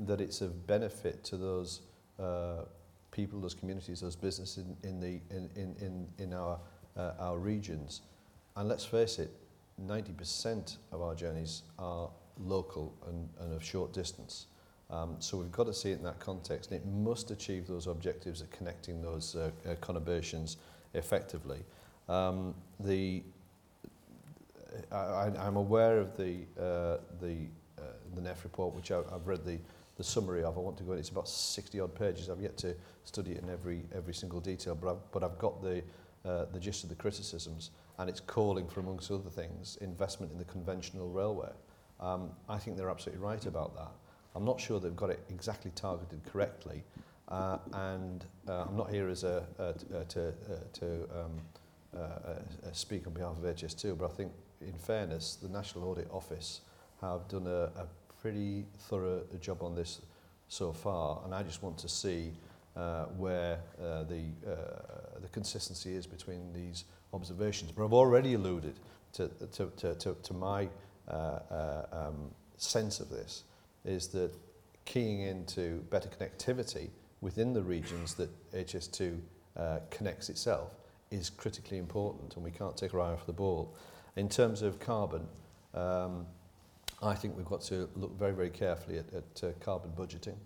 that 0.00 0.20
it's 0.20 0.40
of 0.40 0.66
benefit 0.66 1.24
to 1.24 1.36
those 1.36 1.80
uh, 2.20 2.62
people, 3.10 3.40
those 3.40 3.54
communities, 3.54 4.00
those 4.00 4.14
businesses 4.14 4.64
in, 4.82 4.88
in, 4.88 5.00
the, 5.00 5.20
in, 5.34 5.50
in, 5.56 6.06
in, 6.18 6.32
our, 6.32 6.58
uh, 6.96 7.12
our 7.18 7.38
regions. 7.38 8.02
And 8.56 8.68
let's 8.68 8.84
face 8.84 9.18
it, 9.18 9.30
90% 9.84 10.76
of 10.92 11.02
our 11.02 11.14
journeys 11.14 11.62
are 11.78 12.10
local 12.38 12.94
and, 13.08 13.28
and 13.40 13.54
of 13.54 13.64
short 13.64 13.92
distance. 13.92 14.46
Um, 14.90 15.16
so 15.18 15.36
we've 15.36 15.52
got 15.52 15.66
to 15.66 15.74
see 15.74 15.90
it 15.90 15.98
in 15.98 16.04
that 16.04 16.20
context, 16.20 16.70
and 16.70 16.80
it 16.80 16.86
must 16.86 17.30
achieve 17.30 17.66
those 17.66 17.86
objectives 17.86 18.40
of 18.40 18.50
connecting 18.50 19.02
those 19.02 19.34
uh, 19.34 19.50
uh, 19.68 19.74
conurbations 19.76 20.56
effectively. 20.94 21.58
Um, 22.08 22.54
the, 22.78 23.22
I, 24.92 25.30
I'm 25.38 25.56
aware 25.56 25.98
of 25.98 26.16
the, 26.16 26.42
uh, 26.58 26.98
the, 27.20 27.36
uh, 27.78 27.82
the 28.14 28.20
NEF 28.20 28.44
report, 28.44 28.74
which 28.74 28.92
I, 28.92 29.00
I've 29.12 29.26
read 29.26 29.44
the, 29.44 29.58
the 29.96 30.04
summary 30.04 30.44
of. 30.44 30.56
I 30.56 30.60
want 30.60 30.78
to 30.78 30.84
go, 30.84 30.92
it's 30.92 31.08
about 31.08 31.28
60 31.28 31.80
odd 31.80 31.94
pages. 31.94 32.30
I've 32.30 32.40
yet 32.40 32.56
to 32.58 32.76
study 33.04 33.32
it 33.32 33.42
in 33.42 33.50
every, 33.50 33.82
every 33.92 34.14
single 34.14 34.40
detail, 34.40 34.76
but 34.76 34.90
I've, 34.90 35.10
but 35.10 35.24
I've 35.24 35.38
got 35.38 35.62
the, 35.62 35.82
uh, 36.24 36.44
the 36.52 36.60
gist 36.60 36.84
of 36.84 36.90
the 36.90 36.96
criticisms, 36.96 37.70
and 37.98 38.08
it's 38.08 38.20
calling 38.20 38.68
for, 38.68 38.80
amongst 38.80 39.10
other 39.10 39.30
things, 39.30 39.78
investment 39.80 40.30
in 40.30 40.38
the 40.38 40.44
conventional 40.44 41.08
railway. 41.08 41.50
Um, 41.98 42.30
I 42.48 42.58
think 42.58 42.76
they're 42.76 42.90
absolutely 42.90 43.24
right 43.24 43.44
about 43.46 43.74
that. 43.74 43.90
I'm 44.36 44.44
not 44.44 44.60
sure 44.60 44.78
they've 44.78 44.94
got 44.94 45.08
it 45.08 45.20
exactly 45.30 45.72
targeted 45.74 46.20
correctly, 46.30 46.84
uh, 47.28 47.56
and 47.72 48.22
uh, 48.46 48.66
I'm 48.68 48.76
not 48.76 48.90
here 48.90 49.08
as 49.08 49.24
a, 49.24 49.44
uh, 49.58 49.72
to, 50.08 50.34
to, 50.74 50.86
um, 51.18 51.40
uh, 51.96 51.98
uh, 51.98 52.38
speak 52.72 53.06
on 53.06 53.14
behalf 53.14 53.38
of 53.38 53.44
HS2, 53.44 53.96
but 53.96 54.04
I 54.04 54.14
think, 54.14 54.32
in 54.60 54.74
fairness, 54.74 55.36
the 55.36 55.48
National 55.48 55.88
Audit 55.88 56.08
Office 56.12 56.60
have 57.00 57.26
done 57.28 57.46
a, 57.46 57.70
a 57.80 57.86
pretty 58.20 58.66
thorough 58.78 59.22
job 59.40 59.62
on 59.62 59.74
this 59.74 60.02
so 60.48 60.70
far, 60.70 61.22
and 61.24 61.34
I 61.34 61.42
just 61.42 61.62
want 61.62 61.78
to 61.78 61.88
see 61.88 62.32
uh, 62.76 63.06
where 63.16 63.58
the, 63.78 64.22
the 65.22 65.28
consistency 65.32 65.94
is 65.94 66.06
between 66.06 66.52
these 66.52 66.84
observations. 67.14 67.72
But 67.72 67.86
I've 67.86 67.94
already 67.94 68.34
alluded 68.34 68.74
to, 69.14 69.28
to, 69.52 69.66
to, 69.78 69.94
to, 69.94 70.16
to 70.22 70.34
my 70.34 70.68
um, 71.08 72.30
sense 72.58 73.00
of 73.00 73.08
this, 73.08 73.44
is 73.86 74.08
that 74.08 74.32
keying 74.84 75.20
into 75.20 75.80
better 75.90 76.08
connectivity 76.08 76.90
within 77.20 77.52
the 77.52 77.62
regions 77.62 78.14
that 78.14 78.30
HS2 78.52 79.18
uh, 79.56 79.78
connects 79.90 80.28
itself 80.28 80.70
is 81.10 81.30
critically 81.30 81.78
important 81.78 82.34
and 82.34 82.44
we 82.44 82.50
can't 82.50 82.76
take 82.76 82.94
our 82.94 83.00
eye 83.00 83.12
off 83.12 83.26
the 83.26 83.32
ball. 83.32 83.74
In 84.16 84.28
terms 84.28 84.62
of 84.62 84.78
carbon, 84.78 85.26
um, 85.74 86.26
I 87.02 87.14
think 87.14 87.36
we've 87.36 87.46
got 87.46 87.60
to 87.62 87.88
look 87.96 88.18
very, 88.18 88.32
very 88.32 88.50
carefully 88.50 88.98
at, 88.98 89.06
at 89.12 89.44
uh, 89.44 89.52
carbon 89.60 89.90
budgeting 89.96 90.36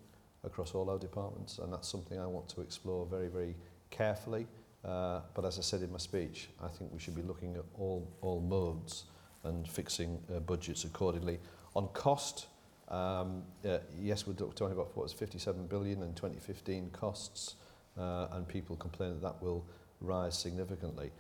across 0.45 0.75
all 0.75 0.91
our 0.91 0.99
departments 0.99 1.59
and 1.59 1.73
that's 1.73 1.89
something 1.89 2.19
I 2.19 2.27
want 2.27 2.49
to 2.51 2.61
explore 2.61 3.07
very, 3.07 3.29
very 3.29 3.57
carefully. 3.91 4.47
Uh, 4.85 5.21
but 5.35 5.45
as 5.45 5.59
I 5.59 5.63
said 5.63 5.83
in 5.83 5.93
my 5.93 5.99
speech, 5.99 6.49
I 6.63 6.69
think 6.69 6.93
we 6.93 6.99
should 6.99 7.15
be 7.15 7.23
looking 7.23 7.57
at 7.57 7.65
all, 7.79 8.11
all 8.23 8.41
modes 8.41 9.05
and 9.45 9.69
fixing 9.69 10.19
uh, 10.35 10.41
budgets 10.41 10.85
accordingly. 10.85 11.39
On 11.77 11.89
cost, 11.89 12.47
Um, 12.91 13.45
uh, 13.65 13.79
yes, 14.01 14.27
we're 14.27 14.35
talking 14.35 14.73
about 14.73 14.97
what 14.97 15.05
was 15.05 15.13
57 15.13 15.67
billion 15.67 16.03
in 16.03 16.13
2015 16.15 16.91
costs, 16.91 17.55
uh, 17.97 18.29
and 18.33 18.47
people 18.49 18.77
complain 18.77 19.11
that 19.11 19.23
that 19.23 19.43
will 19.43 19.65
rise 20.01 20.37
significantly. 20.37 21.11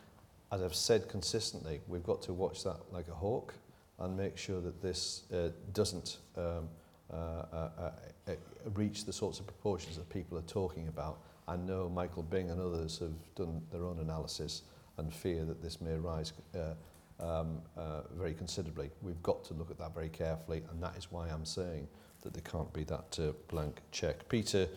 As 0.50 0.62
I've 0.62 0.74
said 0.74 1.08
consistently, 1.08 1.80
we've 1.86 2.02
got 2.02 2.22
to 2.22 2.32
watch 2.32 2.64
that 2.64 2.78
like 2.90 3.06
a 3.08 3.14
hawk 3.14 3.54
and 4.00 4.16
make 4.16 4.36
sure 4.36 4.60
that 4.60 4.82
this 4.82 5.22
uh, 5.32 5.50
doesn't 5.72 6.18
um, 6.36 6.68
uh, 7.12 7.16
uh, 7.16 7.70
uh, 7.78 7.90
uh 8.28 8.34
reach 8.74 9.04
the 9.04 9.12
sorts 9.12 9.38
of 9.38 9.46
proportions 9.46 9.96
that 9.96 10.08
people 10.08 10.36
are 10.38 10.42
talking 10.42 10.88
about. 10.88 11.20
I 11.46 11.56
know 11.56 11.88
Michael 11.88 12.22
Bing 12.22 12.50
and 12.50 12.60
others 12.60 12.98
have 12.98 13.12
done 13.36 13.62
their 13.70 13.84
own 13.84 13.98
analysis 14.00 14.62
and 14.98 15.12
fear 15.12 15.44
that 15.44 15.62
this 15.62 15.80
may 15.80 15.94
rise 15.94 16.32
uh, 16.54 16.74
um, 17.20 17.60
uh, 17.76 18.02
very 18.16 18.34
considerably. 18.34 18.90
We've 19.02 19.22
got 19.22 19.44
to 19.44 19.54
look 19.54 19.70
at 19.70 19.78
that 19.78 19.94
very 19.94 20.08
carefully, 20.08 20.62
and 20.70 20.82
that 20.82 20.96
is 20.96 21.10
why 21.10 21.28
I'm 21.28 21.44
saying 21.44 21.88
that 22.22 22.32
there 22.32 22.42
can't 22.42 22.72
be 22.72 22.84
that 22.84 23.18
uh, 23.20 23.32
blank 23.48 23.80
check. 23.92 24.28
Peter 24.28 24.68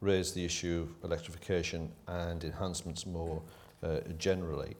raised 0.00 0.34
the 0.34 0.44
issue 0.44 0.86
of 0.88 1.04
electrification 1.04 1.90
and 2.06 2.44
enhancements 2.44 3.06
more 3.06 3.42
uh, 3.82 4.00
generally. 4.18 4.76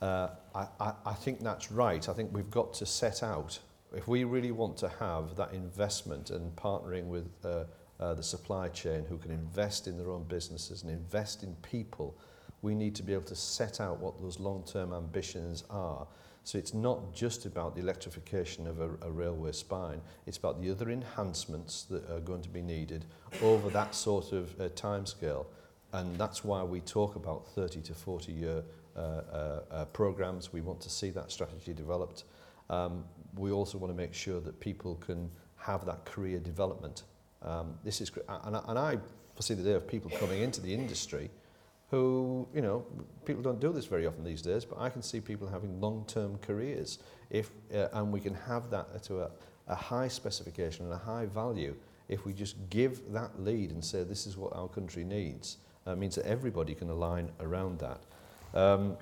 Uh, 0.00 0.28
I, 0.54 0.66
I, 0.80 0.92
I 1.06 1.14
think 1.14 1.40
that's 1.40 1.70
right. 1.70 2.08
I 2.08 2.12
think 2.12 2.32
we've 2.32 2.50
got 2.50 2.74
to 2.74 2.86
set 2.86 3.22
out, 3.22 3.58
if 3.94 4.08
we 4.08 4.24
really 4.24 4.50
want 4.50 4.76
to 4.78 4.88
have 4.88 5.36
that 5.36 5.52
investment 5.52 6.30
and 6.30 6.54
partnering 6.56 7.06
with 7.06 7.28
uh, 7.44 7.64
uh, 8.00 8.14
the 8.14 8.22
supply 8.22 8.68
chain 8.68 9.04
who 9.08 9.16
can 9.18 9.30
invest 9.30 9.86
in 9.86 9.96
their 9.96 10.10
own 10.10 10.24
businesses 10.24 10.82
and 10.82 10.90
invest 10.90 11.42
in 11.42 11.54
people, 11.62 12.16
we 12.62 12.74
need 12.74 12.94
to 12.96 13.02
be 13.02 13.12
able 13.12 13.24
to 13.24 13.36
set 13.36 13.80
out 13.80 13.98
what 14.00 14.20
those 14.20 14.40
long-term 14.40 14.92
ambitions 14.92 15.64
are. 15.70 16.06
So 16.44 16.58
it's 16.58 16.74
not 16.74 17.14
just 17.14 17.46
about 17.46 17.76
the 17.76 17.80
electrification 17.80 18.66
of 18.66 18.80
a, 18.80 18.90
a 19.02 19.10
railway 19.10 19.52
spine, 19.52 20.00
it's 20.26 20.38
about 20.38 20.60
the 20.60 20.70
other 20.70 20.90
enhancements 20.90 21.84
that 21.84 22.08
are 22.10 22.20
going 22.20 22.42
to 22.42 22.48
be 22.48 22.62
needed 22.62 23.04
over 23.42 23.70
that 23.70 23.94
sort 23.94 24.32
of 24.32 24.60
uh, 24.60 24.68
timescale. 24.70 25.46
And 25.92 26.16
that's 26.16 26.42
why 26.42 26.62
we 26.62 26.80
talk 26.80 27.16
about 27.16 27.46
30 27.54 27.82
to 27.82 27.94
40 27.94 28.32
year 28.32 28.64
uh, 28.96 29.00
uh, 29.00 29.60
uh, 29.70 29.84
programs. 29.86 30.52
We 30.52 30.62
want 30.62 30.80
to 30.80 30.90
see 30.90 31.10
that 31.10 31.30
strategy 31.30 31.72
developed. 31.72 32.24
Um, 32.70 33.04
we 33.36 33.52
also 33.52 33.78
want 33.78 33.92
to 33.92 33.96
make 33.96 34.14
sure 34.14 34.40
that 34.40 34.58
people 34.58 34.96
can 34.96 35.30
have 35.56 35.86
that 35.86 36.04
career 36.04 36.40
development. 36.40 37.04
Um, 37.42 37.74
this 37.84 38.00
is, 38.00 38.10
and 38.44 38.56
I, 38.56 38.62
and 38.68 38.78
I 38.78 38.98
foresee 39.34 39.54
the 39.54 39.62
day 39.62 39.72
of 39.74 39.86
people 39.86 40.10
coming 40.18 40.42
into 40.42 40.60
the 40.60 40.74
industry– 40.74 41.30
who, 41.92 42.48
you 42.54 42.62
know, 42.62 42.86
people 43.26 43.42
don't 43.42 43.60
do 43.60 43.70
this 43.70 43.84
very 43.84 44.06
often 44.06 44.24
these 44.24 44.40
days, 44.40 44.64
but 44.64 44.80
I 44.80 44.88
can 44.88 45.02
see 45.02 45.20
people 45.20 45.46
having 45.46 45.78
long-term 45.78 46.38
careers 46.38 46.98
if, 47.28 47.50
uh, 47.72 47.88
and 47.92 48.10
we 48.10 48.18
can 48.18 48.34
have 48.34 48.70
that 48.70 49.02
to 49.04 49.20
a, 49.20 49.30
a 49.68 49.74
high 49.74 50.08
specification 50.08 50.86
and 50.86 50.94
a 50.94 50.98
high 50.98 51.26
value 51.26 51.76
if 52.08 52.24
we 52.24 52.32
just 52.32 52.56
give 52.70 53.12
that 53.12 53.38
lead 53.38 53.72
and 53.72 53.84
say 53.84 54.04
this 54.04 54.26
is 54.26 54.38
what 54.38 54.56
our 54.56 54.68
country 54.68 55.04
needs. 55.04 55.58
That 55.84 55.96
means 55.96 56.14
that 56.14 56.24
everybody 56.24 56.74
can 56.74 56.88
align 56.88 57.30
around 57.40 57.78
that. 57.80 58.00
Um, 58.58 58.96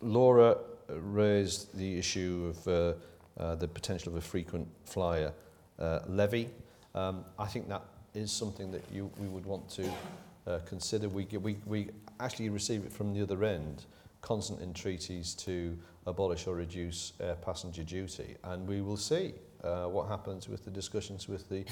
Laura 0.00 0.58
raised 0.88 1.76
the 1.76 1.98
issue 1.98 2.52
of 2.54 2.68
uh, 2.68 3.42
uh, 3.42 3.56
the 3.56 3.66
potential 3.66 4.12
of 4.12 4.18
a 4.18 4.20
frequent 4.20 4.68
flyer 4.84 5.32
uh, 5.80 5.98
levy. 6.06 6.48
Um, 6.94 7.24
I 7.40 7.46
think 7.46 7.68
that 7.70 7.82
is 8.14 8.30
something 8.30 8.70
that 8.70 8.84
you, 8.92 9.10
we 9.18 9.26
would 9.26 9.46
want 9.46 9.68
to 9.70 9.90
uh, 10.46 10.58
consider. 10.66 11.08
We, 11.08 11.24
we, 11.24 11.56
we 11.66 11.88
actually 12.20 12.48
receive 12.48 12.84
it 12.84 12.92
from 12.92 13.12
the 13.12 13.22
other 13.22 13.44
end, 13.44 13.86
constant 14.20 14.60
entreaties 14.60 15.34
to 15.34 15.78
abolish 16.06 16.46
or 16.46 16.54
reduce 16.54 17.12
air 17.20 17.36
passenger 17.36 17.82
duty. 17.82 18.36
And 18.44 18.66
we 18.66 18.80
will 18.80 18.96
see 18.96 19.34
uh, 19.62 19.86
what 19.86 20.08
happens 20.08 20.48
with 20.48 20.64
the 20.64 20.70
discussions 20.70 21.28
with 21.28 21.48
the 21.48 21.64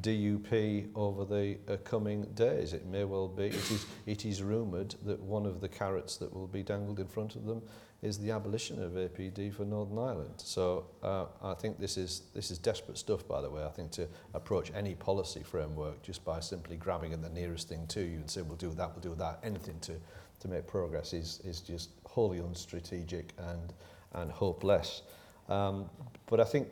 DUP 0.00 0.88
over 0.94 1.24
the 1.24 1.58
uh, 1.68 1.76
coming 1.84 2.22
days. 2.34 2.72
It 2.72 2.86
may 2.86 3.04
well 3.04 3.28
be, 3.28 3.44
it 3.44 3.70
is, 3.70 3.86
it 4.06 4.24
is 4.24 4.42
rumoured 4.42 4.94
that 5.04 5.20
one 5.20 5.44
of 5.44 5.60
the 5.60 5.68
carrots 5.68 6.16
that 6.16 6.32
will 6.32 6.46
be 6.46 6.62
dangled 6.62 7.00
in 7.00 7.06
front 7.06 7.36
of 7.36 7.44
them 7.44 7.62
is 8.04 8.18
the 8.18 8.30
abolition 8.30 8.82
of 8.82 8.92
APD 8.92 9.50
for 9.50 9.64
Northern 9.64 9.98
Ireland. 9.98 10.34
So 10.36 10.84
uh, 11.02 11.24
I 11.42 11.54
think 11.54 11.80
this 11.80 11.96
is, 11.96 12.24
this 12.34 12.50
is 12.50 12.58
desperate 12.58 12.98
stuff, 12.98 13.26
by 13.26 13.40
the 13.40 13.48
way. 13.48 13.64
I 13.64 13.70
think 13.70 13.92
to 13.92 14.06
approach 14.34 14.70
any 14.74 14.94
policy 14.94 15.42
framework 15.42 16.02
just 16.02 16.22
by 16.22 16.40
simply 16.40 16.76
grabbing 16.76 17.14
at 17.14 17.22
the 17.22 17.30
nearest 17.30 17.66
thing 17.66 17.86
to 17.88 18.02
you 18.02 18.18
and 18.18 18.30
say, 18.30 18.42
we'll 18.42 18.56
do 18.56 18.70
that, 18.74 18.90
we'll 18.92 19.00
do 19.00 19.14
that, 19.18 19.40
anything 19.42 19.80
to, 19.80 19.94
to 20.40 20.48
make 20.48 20.66
progress 20.66 21.14
is, 21.14 21.40
is 21.44 21.60
just 21.60 21.92
wholly 22.04 22.40
unstrategic 22.40 23.30
and, 23.38 23.72
and 24.12 24.30
hopeless. 24.30 25.00
Um, 25.48 25.88
but 26.26 26.40
I 26.40 26.44
think 26.44 26.68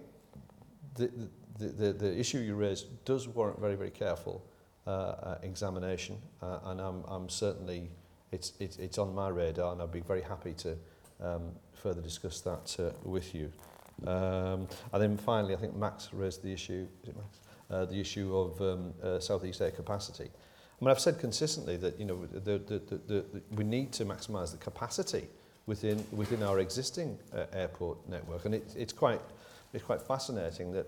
the, 0.97 1.11
the, 1.59 1.69
the, 1.69 1.93
the 1.95 2.19
issue 2.19 2.41
you 2.41 2.57
raised 2.57 3.07
does 3.07 3.27
warrant 3.27 3.59
very, 3.59 3.75
very 3.75 3.91
careful 3.91 4.45
uh, 4.87 4.91
uh, 4.91 5.39
examination, 5.43 6.19
uh, 6.43 6.59
and 6.65 6.79
I'm, 6.79 7.05
I'm 7.09 7.31
certainly, 7.31 7.89
it's, 8.33 8.53
it's, 8.61 8.77
it's 8.77 8.99
on 8.99 9.15
my 9.15 9.31
radar, 9.31 9.73
and 9.73 9.81
I'd 9.81 9.93
be 9.93 10.01
very 10.01 10.23
happy 10.23 10.53
to 10.55 10.77
um, 11.23 11.53
further 11.73 12.01
discuss 12.01 12.41
that 12.41 12.77
uh, 12.79 12.91
with 13.05 13.35
you. 13.35 13.51
Um, 14.07 14.67
and 14.93 15.03
then 15.03 15.17
finally, 15.17 15.55
I 15.55 15.59
think 15.59 15.77
Max 15.77 16.09
raised 16.13 16.43
the 16.43 16.53
issue, 16.53 16.87
is 17.03 17.09
it 17.09 17.17
Max? 17.17 17.39
Uh, 17.71 17.85
the 17.87 18.01
issue 18.01 18.37
of 18.37 18.61
um, 18.61 18.93
uh, 19.03 19.19
Southeast 19.19 19.61
Air 19.61 19.71
capacity. 19.71 20.25
I 20.25 20.85
mean, 20.85 20.91
I've 20.91 21.01
said 21.01 21.19
consistently 21.19 21.77
that 21.79 21.99
you 21.99 22.05
know 22.05 22.27
the, 22.27 22.59
the, 22.59 22.79
the, 22.79 22.97
the, 23.07 23.43
we 23.53 23.65
need 23.65 23.93
to 23.93 24.05
maximise 24.05 24.51
the 24.51 24.59
capacity 24.59 25.29
within 25.67 26.05
within 26.11 26.43
our 26.43 26.59
existing 26.59 27.19
uh, 27.35 27.45
airport 27.53 27.97
network, 28.09 28.45
and 28.45 28.55
it, 28.55 28.75
it's 28.77 28.93
quite 28.93 29.21
it's 29.73 29.85
quite 29.85 30.03
fascinating 30.03 30.73
that 30.73 30.87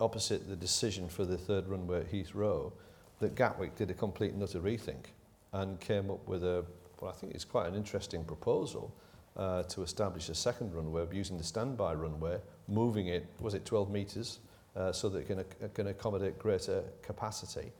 opposite 0.00 0.48
the 0.48 0.56
decision 0.56 1.08
for 1.08 1.24
the 1.24 1.36
third 1.36 1.68
runway 1.68 2.00
at 2.00 2.10
Heathrow, 2.10 2.72
that 3.20 3.34
Gatwick 3.34 3.76
did 3.76 3.90
a 3.90 3.94
complete 3.94 4.32
and 4.32 4.42
utter 4.42 4.60
rethink 4.60 5.06
and 5.52 5.78
came 5.80 6.10
up 6.10 6.26
with 6.26 6.42
a, 6.42 6.64
well, 7.00 7.10
I 7.10 7.14
think 7.14 7.34
it's 7.34 7.44
quite 7.44 7.68
an 7.68 7.74
interesting 7.74 8.24
proposal 8.24 8.92
uh, 9.36 9.62
to 9.64 9.82
establish 9.82 10.28
a 10.28 10.34
second 10.34 10.74
runway 10.74 11.06
using 11.12 11.36
the 11.38 11.44
standby 11.44 11.94
runway, 11.94 12.38
moving 12.68 13.08
it, 13.08 13.26
was 13.40 13.54
it 13.54 13.64
12 13.64 13.90
metres, 13.90 14.38
uh, 14.76 14.92
so 14.92 15.08
that 15.08 15.18
it 15.18 15.26
can, 15.26 15.44
can 15.74 15.86
accommodate 15.88 16.38
greater 16.38 16.82
capacity. 17.02 17.72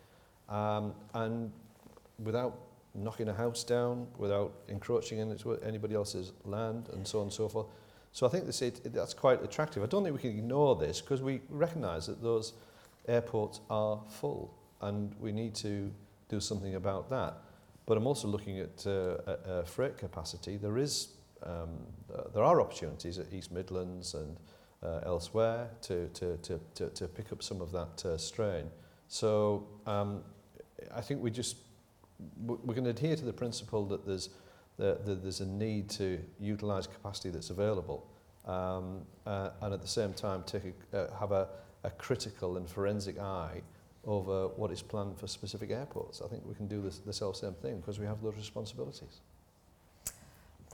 Um, 0.49 0.95
and 1.15 1.53
without 2.19 2.59
knocking 2.95 3.29
a 3.29 3.35
house 3.35 3.65
down, 3.65 4.07
without 4.19 4.53
encroaching 4.69 5.19
into 5.19 5.55
anybody 5.63 5.95
else's 5.95 6.33
land, 6.45 6.89
and 6.93 7.07
so 7.07 7.19
on 7.19 7.25
and 7.25 7.33
so 7.33 7.49
forth. 7.49 7.67
So 8.13 8.27
I 8.27 8.31
think 8.31 8.47
this, 8.47 8.63
it, 8.63 8.81
it, 8.85 8.93
that's 8.93 9.15
quite 9.15 9.43
attractive. 9.43 9.83
I 9.83 9.87
don't 9.87 10.05
think 10.05 10.15
we 10.15 10.21
can 10.21 10.39
ignore 10.39 10.77
this 10.77 11.01
because 11.01 11.21
we 11.21 11.41
recognise 11.49 12.07
that 12.07 12.23
those 12.23 12.53
airports 13.09 13.61
are 13.69 14.01
full 14.09 14.55
and 14.81 15.13
we 15.19 15.33
need 15.33 15.55
to 15.57 15.91
do 16.29 16.39
something 16.39 16.77
about 16.77 17.11
that. 17.11 17.39
But 17.87 17.99
I'm 17.99 18.07
also 18.07 18.29
looking 18.29 18.61
at 18.61 18.87
uh, 18.87 18.91
uh, 18.91 19.65
freight 19.65 19.99
capacity. 19.99 20.57
There 20.57 20.79
is, 20.79 21.09
um, 21.45 21.71
there 22.33 22.43
are 22.43 22.61
opportunities 22.61 23.19
at 23.19 23.33
East 23.33 23.53
Midlands 23.53 24.15
and 24.15 24.37
uh, 24.83 25.01
elsewhere 25.05 25.71
to, 25.83 26.09
to, 26.09 26.37
to, 26.39 26.61
to, 26.75 26.89
to 26.91 27.09
pick 27.09 27.33
up 27.33 27.43
some 27.43 27.61
of 27.61 27.73
that 27.73 28.05
uh, 28.05 28.19
strain. 28.19 28.71
So 29.09 29.67
um, 29.87 30.23
I 30.95 31.01
think 31.01 31.23
we 31.23 31.31
just 31.31 31.57
we're 32.47 32.75
going 32.75 32.85
to 32.85 32.91
adhere 32.91 33.17
to 33.17 33.25
the 33.25 33.33
principle 33.33 33.85
that 33.87 34.07
there's 34.07 34.31
that 34.77 35.05
that 35.07 35.23
there's 35.23 35.41
a 35.41 35.47
need 35.47 35.89
to 35.89 36.19
utilise 36.41 36.87
capacity 36.87 37.31
that's 37.31 37.51
available, 37.51 38.07
um, 38.47 39.03
uh, 39.27 39.51
and 39.63 39.73
at 39.73 39.81
the 39.81 39.89
same 39.89 40.13
time 40.13 40.43
take 40.45 40.63
a, 40.93 40.99
uh, 40.99 41.19
have 41.19 41.33
a, 41.33 41.49
a 41.85 41.91
critical 41.91 42.57
and 42.57 42.69
forensic 42.69 43.19
eye 43.19 43.63
over 44.05 44.49
what 44.49 44.71
is 44.71 44.83
planned 44.83 45.19
for 45.19 45.27
specific 45.27 45.71
airports. 45.71 46.21
I 46.23 46.29
think 46.29 46.45
we 46.45 46.55
can 46.55 46.67
do 46.67 46.83
this, 46.83 46.99
the 46.99 47.13
self 47.13 47.37
same 47.37 47.55
thing 47.55 47.79
because 47.81 47.99
we 47.99 48.07
have 48.07 48.23
those 48.23 48.37
responsibilities. 48.37 49.21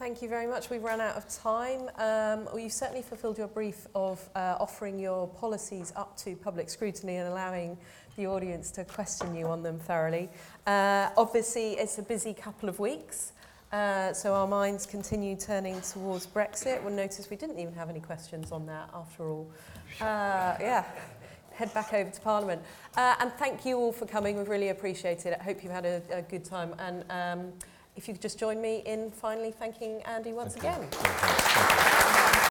Thank 0.00 0.22
you 0.22 0.30
very 0.30 0.46
much. 0.46 0.70
We've 0.70 0.82
run 0.82 1.02
out 1.02 1.14
of 1.16 1.28
time. 1.28 1.82
Um, 1.98 2.46
well, 2.46 2.58
you've 2.58 2.72
certainly 2.72 3.02
fulfilled 3.02 3.36
your 3.36 3.48
brief 3.48 3.86
of 3.94 4.26
uh, 4.34 4.56
offering 4.58 4.98
your 4.98 5.28
policies 5.28 5.92
up 5.94 6.16
to 6.20 6.34
public 6.36 6.70
scrutiny 6.70 7.16
and 7.16 7.28
allowing 7.28 7.76
the 8.16 8.26
audience 8.26 8.70
to 8.70 8.86
question 8.86 9.34
you 9.34 9.44
on 9.44 9.62
them 9.62 9.78
thoroughly. 9.78 10.30
Uh, 10.66 11.10
obviously, 11.18 11.72
it's 11.72 11.98
a 11.98 12.02
busy 12.02 12.32
couple 12.32 12.66
of 12.66 12.78
weeks. 12.78 13.32
Uh, 13.72 14.14
so 14.14 14.32
our 14.32 14.46
minds 14.46 14.86
continue 14.86 15.36
turning 15.36 15.78
towards 15.82 16.26
Brexit. 16.26 16.82
We'll 16.82 16.94
notice 16.94 17.28
we 17.28 17.36
didn't 17.36 17.58
even 17.58 17.74
have 17.74 17.90
any 17.90 18.00
questions 18.00 18.52
on 18.52 18.64
that 18.64 18.88
after 18.94 19.28
all. 19.28 19.50
Uh, 20.00 20.56
yeah, 20.60 20.86
head 21.52 21.74
back 21.74 21.92
over 21.92 22.08
to 22.08 22.20
Parliament. 22.22 22.62
Uh, 22.96 23.16
and 23.20 23.30
thank 23.34 23.66
you 23.66 23.76
all 23.76 23.92
for 23.92 24.06
coming. 24.06 24.38
We've 24.38 24.48
really 24.48 24.70
appreciated 24.70 25.32
it. 25.32 25.38
I 25.42 25.44
hope 25.44 25.62
you've 25.62 25.74
had 25.74 25.84
a, 25.84 26.00
a 26.10 26.22
good 26.22 26.46
time. 26.46 26.74
And 26.78 27.04
um, 27.10 27.52
if 28.00 28.08
you 28.08 28.14
could 28.14 28.22
just 28.22 28.38
join 28.38 28.62
me 28.62 28.82
in 28.86 29.10
finally 29.10 29.50
thanking 29.50 30.00
Andy 30.04 30.32
once 30.32 30.56
again. 30.56 30.80
Thank 30.90 30.94
you. 30.94 31.00
Thank 31.02 32.14
you. 32.14 32.19